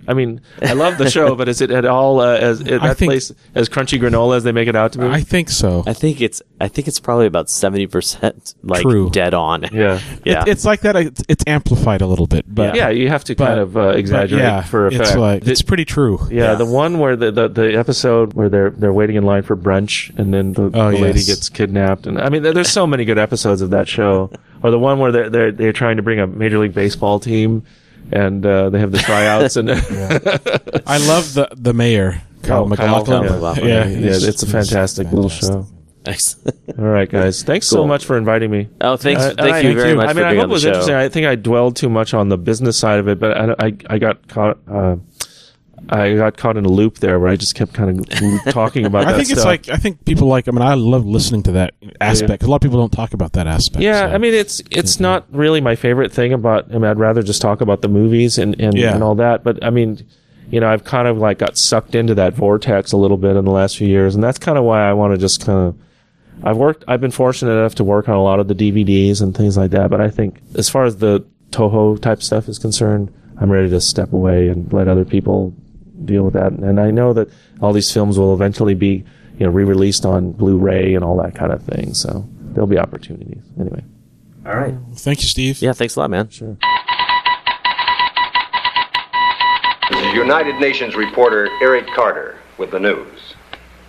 [0.09, 2.89] I mean, I love the show, but is it at all uh, as at I
[2.89, 5.05] that think- place as crunchy granola as they make it out to be?
[5.07, 5.85] I think so.
[5.87, 9.11] I think it's I think it's probably about seventy percent like True.
[9.11, 9.65] dead on.
[9.73, 10.43] yeah, yeah.
[10.43, 10.97] It, it's like that.
[10.97, 12.89] It's, it's amplified a little bit, but yeah.
[12.89, 15.03] You have to but- kind of uh, exaggerate yeah, for effect.
[15.03, 16.19] It's like it's pretty true.
[16.31, 19.57] yeah, the one where the, the the episode where they're they're waiting in line for
[19.57, 22.87] brunch and then the, Oh, the lady gets kidnapped and I mean there- there's so
[22.87, 24.31] many good episodes of that show.
[24.63, 27.63] Or the one where they're they're they're trying to bring a major league baseball team
[28.13, 29.71] and uh, they have the tryouts and
[30.87, 33.23] I love the the mayor, Kyle Oh, Kyle McLaughlin.
[33.33, 33.67] MacLachlan.
[33.69, 35.67] Yeah, yeah, he's- it's a he's fantastic little show.
[36.07, 36.57] Excellent.
[36.79, 37.43] All right, guys.
[37.43, 38.69] Thanks so much for inviting me.
[38.81, 40.51] Oh, thanks, Uh, thank I- you very much I for mean, I being hope on
[40.51, 40.93] it was the interesting.
[40.93, 40.99] show.
[40.99, 43.73] I think I dwelled too much on the business side of it, but I, I,
[43.91, 44.59] I got caught.
[44.67, 44.97] Uh,
[45.89, 49.05] I got caught in a loop there where I just kept kind of talking about.
[49.09, 50.49] I think it's like I think people like.
[50.49, 52.41] I mean, I love listening to that aspect.
[52.41, 53.83] 'cause A lot of people don't talk about that aspect.
[53.83, 54.15] Yeah, so.
[54.15, 56.67] I mean it's it's not really my favorite thing about.
[56.71, 58.95] I mean, I'd rather just talk about the movies and and, Yeah.
[58.95, 59.45] and all that.
[59.45, 60.05] But I mean,
[60.51, 63.45] you know, I've kind of like got sucked into that vortex a little bit in
[63.45, 65.77] the last few years, and that's kind of why I want to just kind of.
[66.45, 66.85] I've worked.
[66.87, 69.73] I've been fortunate enough to work on a lot of the DVDs and things like
[69.73, 69.91] that.
[69.91, 73.81] But I think as far as the Toho type stuff is concerned, I'm ready to
[73.81, 75.53] step away and let other people
[76.05, 76.53] deal with that.
[76.53, 77.29] And I know that
[77.61, 79.05] all these films will eventually be,
[79.39, 81.95] you know, re-released on Blu-ray and all that kind of thing.
[81.95, 83.43] So there'll be opportunities.
[83.59, 83.85] Anyway.
[84.47, 84.75] All right.
[84.95, 85.61] Thank you, Steve.
[85.61, 86.29] Yeah, thanks a lot, man.
[86.29, 86.57] Sure.
[89.91, 93.35] This is United Nations reporter Eric Carter with the news.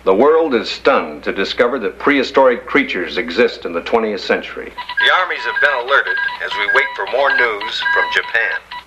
[0.04, 4.72] The world is stunned to discover that prehistoric creatures exist in the 20th century.
[5.04, 8.79] The armies have been alerted as we wait for more news from Japan.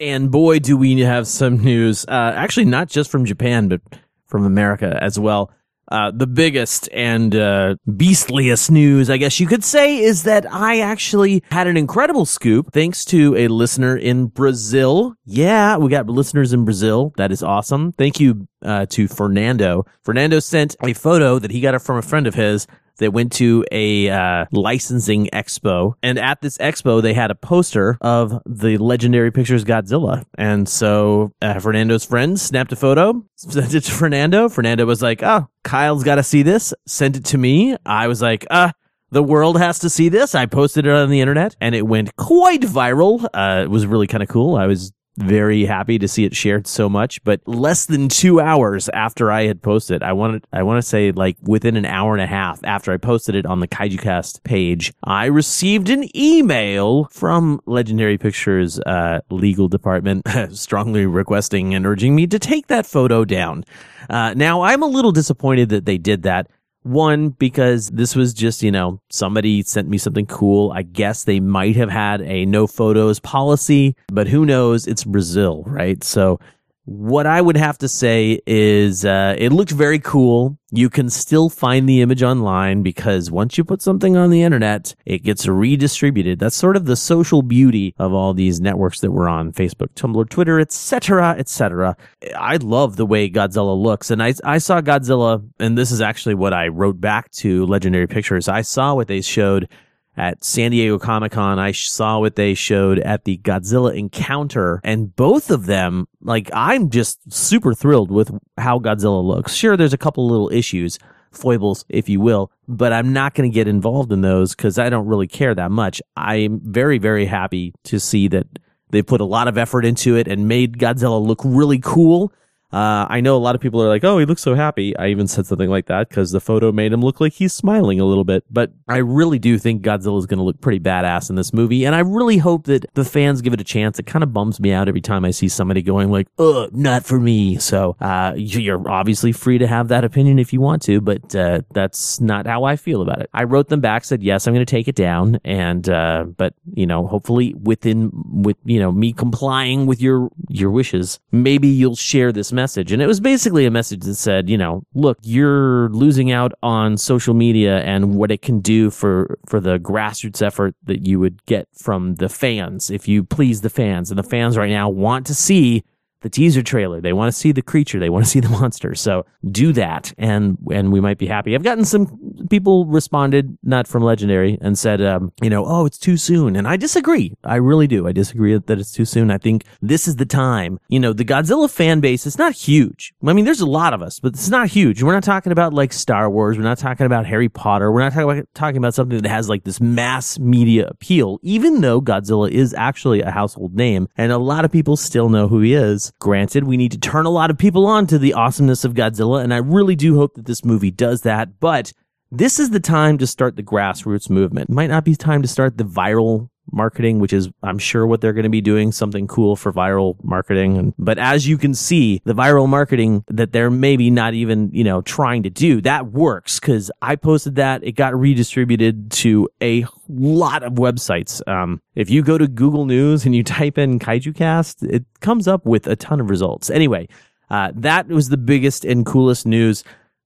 [0.00, 2.06] And boy, do we have some news.
[2.08, 3.82] Uh, actually, not just from Japan, but
[4.26, 5.52] from America as well.
[5.90, 10.80] uh, the biggest and uh, beastliest news, I guess you could say, is that I
[10.80, 15.14] actually had an incredible scoop thanks to a listener in Brazil.
[15.24, 17.12] Yeah, we got listeners in Brazil.
[17.16, 17.92] That is awesome.
[17.92, 19.84] Thank you uh, to Fernando.
[20.04, 22.68] Fernando sent a photo that he got it from a friend of his
[23.00, 25.94] that went to a uh, licensing expo.
[26.02, 30.24] And at this expo, they had a poster of the legendary pictures Godzilla.
[30.38, 34.48] And so uh, Fernando's friends snapped a photo, sent it to Fernando.
[34.48, 36.72] Fernando was like, oh, Kyle's got to see this.
[36.86, 37.76] Sent it to me.
[37.84, 38.72] I was like, ah.
[39.10, 40.34] the world has to see this.
[40.34, 43.24] I posted it on the internet and it went quite viral.
[43.34, 44.56] Uh, it was really kind of cool.
[44.56, 47.22] I was very happy to see it shared so much.
[47.24, 51.12] But less than two hours after I had posted, I wanted I want to say
[51.12, 54.92] like within an hour and a half after I posted it on the KaijuCast page,
[55.04, 62.26] I received an email from Legendary Pictures uh, legal department strongly requesting and urging me
[62.26, 63.64] to take that photo down.
[64.08, 66.48] Uh, now I'm a little disappointed that they did that.
[66.82, 70.72] One, because this was just, you know, somebody sent me something cool.
[70.72, 74.86] I guess they might have had a no photos policy, but who knows?
[74.86, 76.02] It's Brazil, right?
[76.02, 76.40] So
[76.84, 80.58] what I would have to say is uh, it looked very cool.
[80.72, 84.94] You can still find the image online because once you put something on the internet,
[85.04, 86.38] it gets redistributed.
[86.38, 90.28] That's sort of the social beauty of all these networks that we're on Facebook, Tumblr,
[90.30, 91.96] Twitter, etc., etc.
[92.36, 96.34] I love the way Godzilla looks, and I I saw Godzilla, and this is actually
[96.34, 98.48] what I wrote back to Legendary Pictures.
[98.48, 99.68] I saw what they showed
[100.16, 101.58] at San Diego Comic Con.
[101.58, 106.90] I saw what they showed at the Godzilla Encounter, and both of them, like, I'm
[106.90, 109.54] just super thrilled with how Godzilla looks.
[109.54, 110.98] Sure, there's a couple little issues,
[111.32, 114.90] foibles, if you will, but I'm not going to get involved in those because I
[114.90, 116.02] don't really care that much.
[116.16, 118.46] I'm very, very happy to see that
[118.90, 122.32] they put a lot of effort into it and made Godzilla look really cool.
[122.72, 124.96] Uh, I know a lot of people are like, oh, he looks so happy.
[124.96, 127.98] I even said something like that because the photo made him look like he's smiling
[127.98, 128.44] a little bit.
[128.48, 131.84] But I really do think Godzilla is going to look pretty badass in this movie.
[131.84, 133.98] And I really hope that the fans give it a chance.
[133.98, 137.04] It kind of bums me out every time I see somebody going like, ugh, not
[137.04, 137.58] for me.
[137.58, 141.62] So, uh, you're obviously free to have that opinion if you want to, but, uh,
[141.72, 143.30] that's not how I feel about it.
[143.34, 145.40] I wrote them back, said, yes, I'm going to take it down.
[145.44, 150.70] And, uh, but, you know, hopefully within, with, you know, me complying with your, your
[150.70, 152.59] wishes, maybe you'll share this message.
[152.92, 156.96] And it was basically a message that said, you know, look, you're losing out on
[156.96, 161.44] social media and what it can do for, for the grassroots effort that you would
[161.46, 164.10] get from the fans if you please the fans.
[164.10, 165.84] And the fans right now want to see
[166.22, 167.00] the teaser trailer.
[167.00, 167.98] They want to see the creature.
[167.98, 168.94] They want to see the monster.
[168.94, 171.54] So do that, and and we might be happy.
[171.54, 175.98] I've gotten some people responded, not from Legendary, and said, um, you know, oh, it's
[175.98, 177.34] too soon, and I disagree.
[177.44, 178.06] I really do.
[178.06, 179.30] I disagree that it's too soon.
[179.30, 180.78] I think this is the time.
[180.88, 183.12] You know, the Godzilla fan base is not huge.
[183.26, 185.02] I mean, there's a lot of us, but it's not huge.
[185.02, 186.56] We're not talking about like Star Wars.
[186.56, 187.90] We're not talking about Harry Potter.
[187.90, 191.38] We're not talking about talking about something that has like this mass media appeal.
[191.42, 195.48] Even though Godzilla is actually a household name, and a lot of people still know
[195.48, 196.09] who he is.
[196.18, 199.42] Granted, we need to turn a lot of people on to the awesomeness of Godzilla,
[199.42, 201.92] and I really do hope that this movie does that, but
[202.30, 204.70] this is the time to start the grassroots movement.
[204.70, 208.20] It might not be time to start the viral marketing, which is, I'm sure, what
[208.20, 210.76] they're going to be doing, something cool for viral marketing.
[210.78, 214.84] And, but as you can see, the viral marketing that they're maybe not even, you
[214.84, 217.84] know, trying to do, that works because I posted that.
[217.84, 221.46] It got redistributed to a lot of websites.
[221.48, 225.48] Um, if you go to Google News and you type in Kaiju Cast, it comes
[225.48, 226.70] up with a ton of results.
[226.70, 227.08] Anyway,
[227.50, 229.82] uh, that was the biggest and coolest news.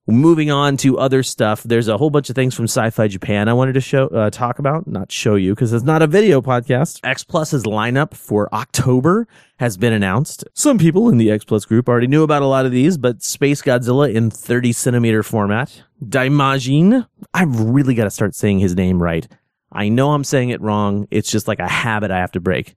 [0.07, 3.55] Moving on to other stuff, there's a whole bunch of things from Sci-Fi Japan I
[3.55, 7.01] wanted to show, uh, talk about, not show you because it's not a video podcast.
[7.03, 9.27] X Plus's lineup for October
[9.61, 10.45] has been announced.
[10.53, 13.23] Some people in the X Plus group already knew about a lot of these, but
[13.23, 17.09] Space Godzilla in 30 centimeter format, Daimajin.
[17.33, 19.27] I've really got to start saying his name right.
[19.73, 21.09] I know I'm saying it wrong.
[21.11, 22.77] It's just like a habit I have to break.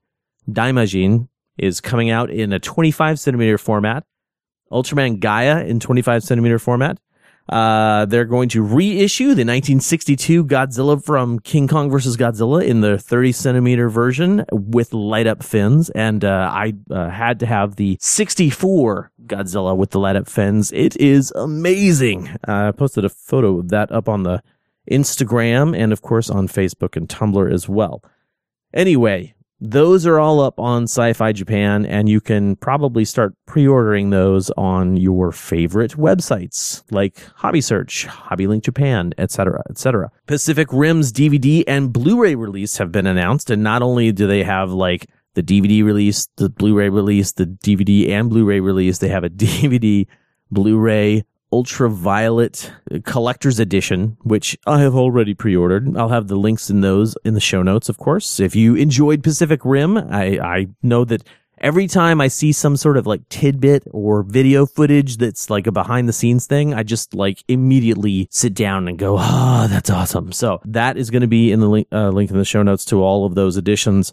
[0.50, 1.28] Daimajin
[1.58, 4.04] is coming out in a 25 centimeter format.
[4.72, 6.98] Ultraman Gaia in 25 centimeter format.
[7.48, 12.16] Uh, they're going to reissue the 1962 Godzilla from King Kong vs.
[12.16, 15.90] Godzilla in the 30 centimeter version with light up fins.
[15.90, 20.72] And, uh, I uh, had to have the 64 Godzilla with the light up fins.
[20.72, 22.28] It is amazing.
[22.46, 24.42] Uh, I posted a photo of that up on the
[24.90, 28.02] Instagram and of course on Facebook and Tumblr as well.
[28.74, 34.50] Anyway, those are all up on Sci-Fi Japan, and you can probably start pre-ordering those
[34.50, 40.10] on your favorite websites like Hobby Search, Hobby Link Japan, etc., etc.
[40.26, 44.70] Pacific Rim's DVD and Blu-ray release have been announced, and not only do they have
[44.70, 49.30] like the DVD release, the Blu-ray release, the DVD and Blu-ray release, they have a
[49.30, 50.06] DVD,
[50.50, 52.72] Blu-ray, Ultraviolet
[53.04, 55.96] Collector's Edition, which I have already pre-ordered.
[55.96, 58.40] I'll have the links in those in the show notes, of course.
[58.40, 61.22] If you enjoyed Pacific Rim, I, I know that
[61.60, 65.72] every time I see some sort of like tidbit or video footage that's like a
[65.72, 69.90] behind the scenes thing, I just like immediately sit down and go, ah, oh, that's
[69.90, 70.32] awesome.
[70.32, 72.84] So that is going to be in the link, uh, link in the show notes
[72.86, 74.12] to all of those editions.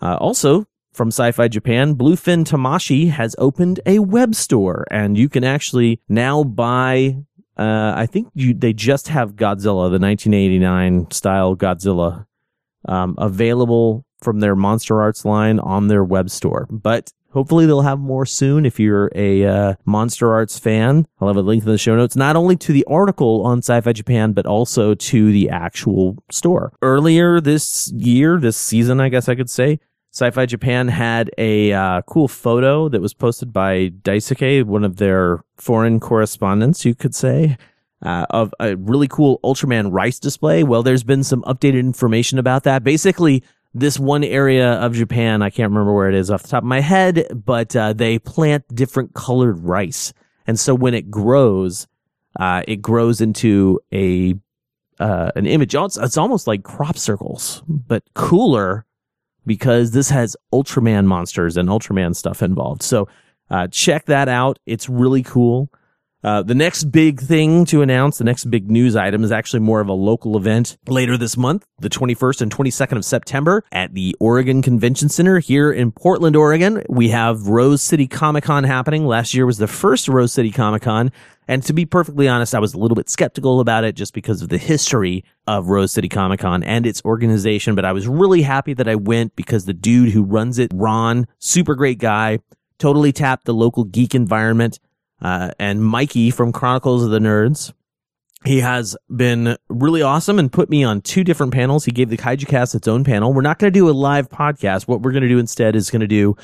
[0.00, 5.44] Uh, also, from Sci-Fi Japan, Bluefin Tamashii has opened a web store, and you can
[5.44, 7.16] actually now buy.
[7.56, 12.26] Uh, I think you, they just have Godzilla, the 1989 style Godzilla,
[12.88, 16.66] um, available from their Monster Arts line on their web store.
[16.70, 21.06] But hopefully they'll have more soon if you're a uh, Monster Arts fan.
[21.20, 23.92] I'll have a link in the show notes, not only to the article on Sci-Fi
[23.92, 26.72] Japan, but also to the actual store.
[26.80, 29.78] Earlier this year, this season, I guess I could say,
[30.14, 35.42] Sci-Fi Japan had a uh, cool photo that was posted by Daisuke, one of their
[35.56, 37.58] foreign correspondents, you could say,
[38.00, 40.62] uh, of a really cool Ultraman rice display.
[40.62, 42.84] Well, there's been some updated information about that.
[42.84, 43.42] Basically,
[43.74, 46.68] this one area of Japan, I can't remember where it is off the top of
[46.68, 50.12] my head, but uh, they plant different colored rice,
[50.46, 51.88] and so when it grows,
[52.38, 54.36] uh, it grows into a
[55.00, 55.74] uh, an image.
[55.74, 58.86] It's, it's almost like crop circles, but cooler
[59.46, 62.82] because this has Ultraman monsters and Ultraman stuff involved.
[62.82, 63.08] So
[63.50, 64.58] uh, check that out.
[64.66, 65.70] It's really cool.
[66.24, 69.80] Uh, the next big thing to announce, the next big news item is actually more
[69.80, 74.16] of a local event later this month, the 21st and 22nd of September at the
[74.18, 76.82] Oregon Convention Center here in Portland, Oregon.
[76.88, 79.06] We have Rose City Comic Con happening.
[79.06, 81.12] Last year was the first Rose City Comic Con.
[81.46, 84.40] And to be perfectly honest, I was a little bit skeptical about it just because
[84.40, 87.74] of the history of Rose City Comic Con and its organization.
[87.74, 91.26] But I was really happy that I went because the dude who runs it, Ron,
[91.38, 92.38] super great guy,
[92.78, 94.78] totally tapped the local geek environment
[95.24, 97.72] uh, and Mikey from Chronicles of the Nerds.
[98.44, 101.86] He has been really awesome and put me on two different panels.
[101.86, 103.32] He gave the Kaiju Cast its own panel.
[103.32, 104.86] We're not going to do a live podcast.
[104.86, 106.36] What we're going to do instead is going to do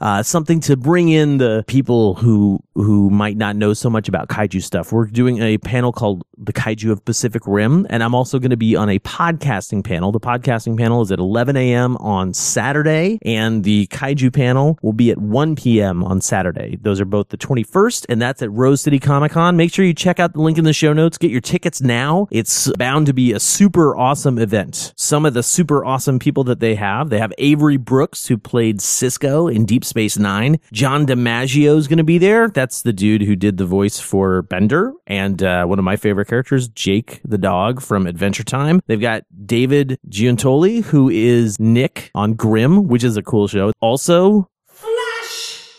[0.00, 4.28] uh, something to bring in the people who who might not know so much about
[4.28, 4.92] kaiju stuff.
[4.92, 8.56] We're doing a panel called the Kaiju of Pacific Rim, and I'm also going to
[8.56, 10.12] be on a podcasting panel.
[10.12, 11.96] The podcasting panel is at 11 a.m.
[11.96, 16.04] on Saturday, and the Kaiju panel will be at 1 p.m.
[16.04, 16.76] on Saturday.
[16.80, 19.56] Those are both the 21st, and that's at Rose City Comic Con.
[19.56, 21.16] Make sure you check out the link in the show notes.
[21.16, 22.28] Get your tickets now.
[22.30, 24.92] It's bound to be a super awesome event.
[24.96, 28.80] Some of the super awesome people that they have, they have Avery Brooks, who played
[28.80, 30.58] Sisko in Deep Space Nine.
[30.72, 32.48] John DiMaggio is going to be there.
[32.48, 36.28] That's the dude who did the voice for Bender and uh, one of my favorite
[36.28, 38.80] characters, Jake the dog from Adventure Time.
[38.86, 43.72] They've got David Giuntoli, who is Nick on Grimm, which is a cool show.
[43.80, 45.70] Also, Flash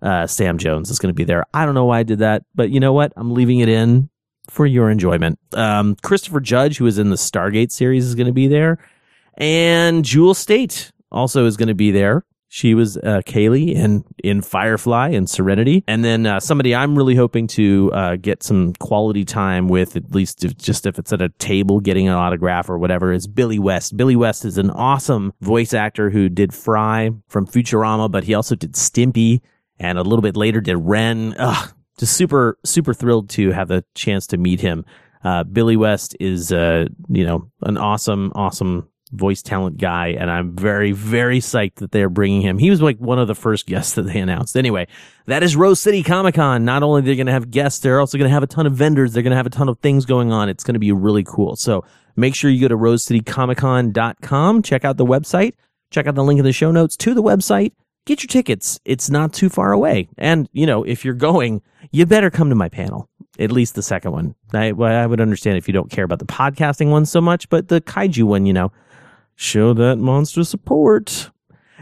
[0.00, 1.44] Uh, Sam Jones is going to be there.
[1.52, 3.12] I don't know why I did that, but you know what?
[3.16, 4.08] I'm leaving it in
[4.48, 5.38] for your enjoyment.
[5.54, 8.78] Um, Christopher Judge, who is in the Stargate series, is going to be there.
[9.36, 12.24] And Jewel Staite also is going to be there.
[12.50, 17.14] She was uh, Kaylee in in Firefly and Serenity, and then uh, somebody I'm really
[17.14, 21.20] hoping to uh, get some quality time with, at least if, just if it's at
[21.20, 23.98] a table getting an autograph or whatever, is Billy West.
[23.98, 28.54] Billy West is an awesome voice actor who did Fry from Futurama, but he also
[28.54, 29.42] did Stimpy,
[29.78, 31.34] and a little bit later did Ren.
[31.38, 34.86] Ugh, just super super thrilled to have the chance to meet him.
[35.22, 40.54] Uh, Billy West is, uh, you know, an awesome, awesome voice talent guy, and I'm
[40.54, 42.58] very, very psyched that they're bringing him.
[42.58, 44.56] He was like one of the first guests that they announced.
[44.56, 44.86] Anyway,
[45.26, 46.64] that is Rose City Comic Con.
[46.64, 48.74] Not only they're going to have guests, they're also going to have a ton of
[48.74, 49.12] vendors.
[49.12, 50.48] They're going to have a ton of things going on.
[50.48, 51.56] It's going to be really cool.
[51.56, 51.84] So
[52.16, 55.54] make sure you go to rosecitycomiccon.com, check out the website,
[55.90, 57.72] check out the link in the show notes to the website.
[58.06, 58.80] Get your tickets.
[58.84, 60.08] It's not too far away.
[60.16, 61.60] And, you know, if you're going,
[61.92, 63.08] you better come to my panel
[63.38, 64.34] at least the second one.
[64.52, 67.68] I, I would understand if you don't care about the podcasting one so much, but
[67.68, 68.72] the kaiju one, you know,
[69.38, 71.30] show that monster support.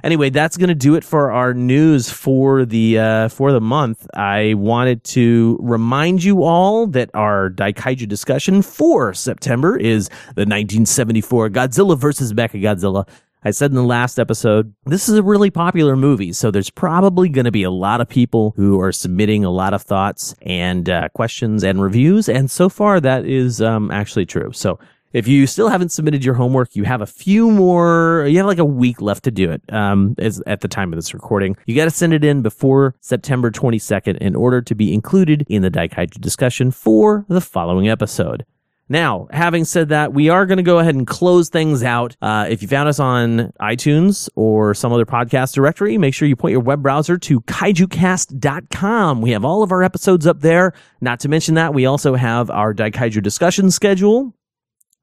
[0.04, 4.06] Anyway, that's going to do it for our news for the uh, for the month.
[4.14, 11.48] I wanted to remind you all that our Daikaiju discussion for September is the 1974
[11.48, 13.08] Godzilla versus Mechagodzilla.
[13.42, 17.28] I said in the last episode, this is a really popular movie, so there's probably
[17.28, 20.90] going to be a lot of people who are submitting a lot of thoughts and
[20.90, 24.50] uh, questions and reviews, and so far that is um, actually true.
[24.52, 24.78] So
[25.16, 28.58] if you still haven't submitted your homework, you have a few more, you have like
[28.58, 31.56] a week left to do it um, as, at the time of this recording.
[31.64, 35.62] You got to send it in before September 22nd in order to be included in
[35.62, 38.44] the Daikaiju discussion for the following episode.
[38.90, 42.14] Now, having said that, we are going to go ahead and close things out.
[42.20, 46.36] Uh, if you found us on iTunes or some other podcast directory, make sure you
[46.36, 49.22] point your web browser to kaijucast.com.
[49.22, 50.74] We have all of our episodes up there.
[51.00, 54.34] Not to mention that, we also have our Daikaiju discussion schedule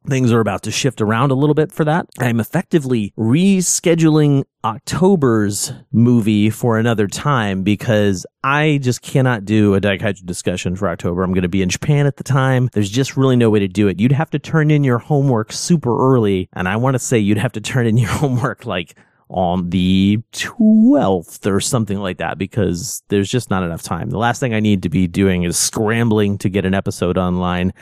[0.08, 2.08] things are about to shift around a little bit for that.
[2.20, 10.26] I'm effectively rescheduling October's movie for another time because I just cannot do a Daikaiju
[10.26, 11.24] discussion for October.
[11.24, 12.70] I'm going to be in Japan at the time.
[12.74, 14.00] There's just really no way to do it.
[14.00, 16.50] You'd have to turn in your homework super early.
[16.54, 18.96] And I want to say you'd have to turn in your homework like
[19.30, 24.10] on the 12th or something like that because there's just not enough time.
[24.10, 27.74] The last thing I need to be doing is scrambling to get an episode online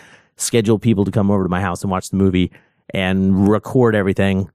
[0.42, 2.52] schedule people to come over to my house and watch the movie
[2.94, 4.50] and record everything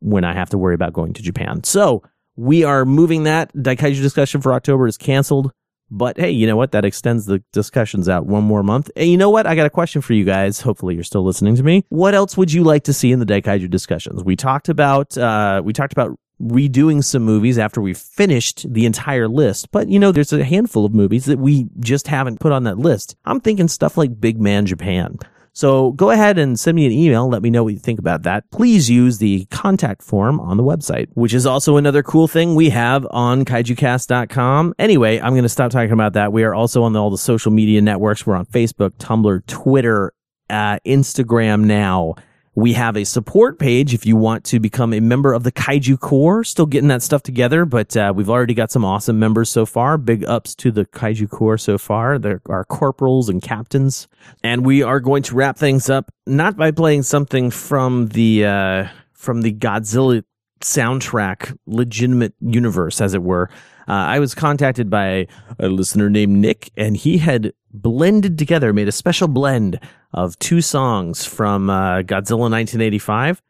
[0.00, 1.62] when I have to worry about going to Japan.
[1.64, 2.02] So
[2.36, 3.54] we are moving that.
[3.54, 5.52] Daikaiju discussion for October is canceled.
[5.88, 6.72] But hey, you know what?
[6.72, 8.90] That extends the discussions out one more month.
[8.96, 9.46] And you know what?
[9.46, 10.60] I got a question for you guys.
[10.60, 11.84] Hopefully you're still listening to me.
[11.90, 14.24] What else would you like to see in the Daikaiju discussions?
[14.24, 19.28] We talked about, uh, we talked about redoing some movies after we've finished the entire
[19.28, 19.70] list.
[19.70, 22.78] But you know, there's a handful of movies that we just haven't put on that
[22.78, 23.16] list.
[23.24, 25.18] I'm thinking stuff like Big Man Japan.
[25.56, 27.30] So go ahead and send me an email.
[27.30, 28.50] Let me know what you think about that.
[28.50, 32.68] Please use the contact form on the website, which is also another cool thing we
[32.68, 34.74] have on kaijucast.com.
[34.78, 36.30] Anyway, I'm going to stop talking about that.
[36.30, 38.26] We are also on all the social media networks.
[38.26, 40.12] We're on Facebook, Tumblr, Twitter,
[40.50, 42.16] uh, Instagram now.
[42.56, 46.00] We have a support page if you want to become a member of the Kaiju
[46.00, 46.42] Corps.
[46.42, 49.98] Still getting that stuff together, but uh, we've already got some awesome members so far.
[49.98, 52.18] Big ups to the Kaiju Corps so far.
[52.18, 54.08] There are corporals and captains.
[54.42, 58.88] And we are going to wrap things up not by playing something from the uh,
[59.12, 60.24] from the Godzilla
[60.62, 63.50] soundtrack legitimate universe, as it were.
[63.88, 65.26] Uh, I was contacted by
[65.58, 69.78] a listener named Nick, and he had blended together, made a special blend
[70.12, 73.42] of two songs from uh, Godzilla 1985,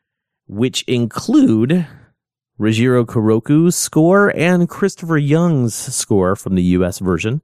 [0.47, 1.87] which include
[2.59, 7.43] Reijiro Koroku's score and Christopher Young's score from the US version.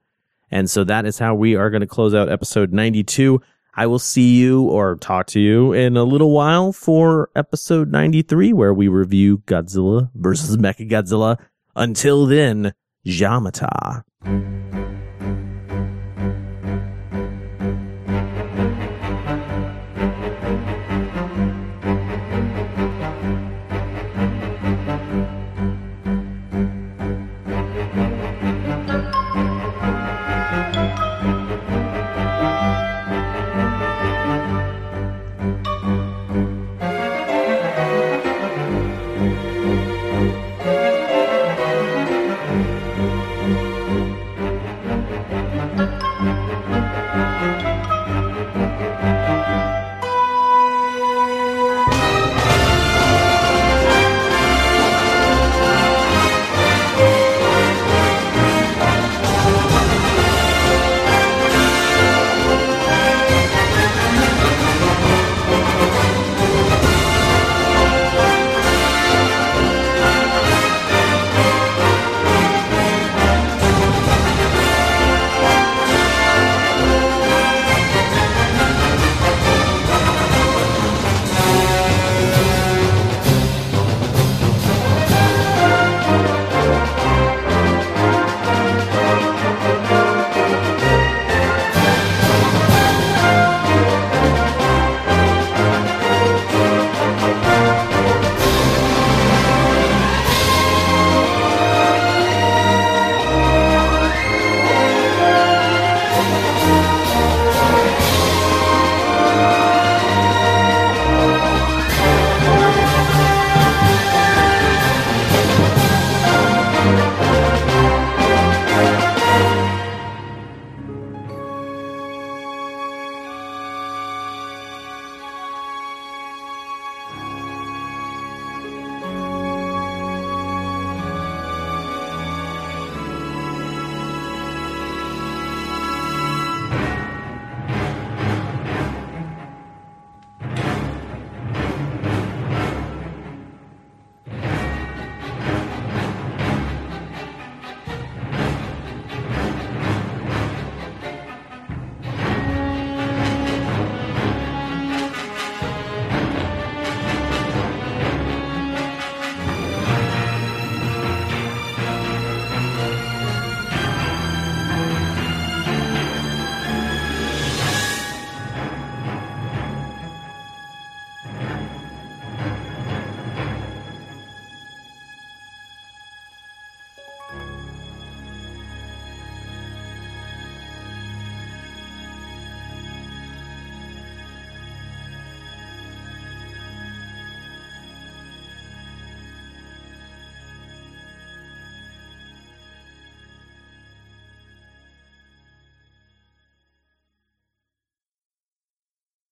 [0.51, 3.41] And so that is how we are going to close out episode 92.
[3.75, 8.53] I will see you or talk to you in a little while for episode 93,
[8.53, 11.39] where we review Godzilla versus Mechagodzilla.
[11.75, 12.75] Until then,
[13.07, 14.03] Jamata.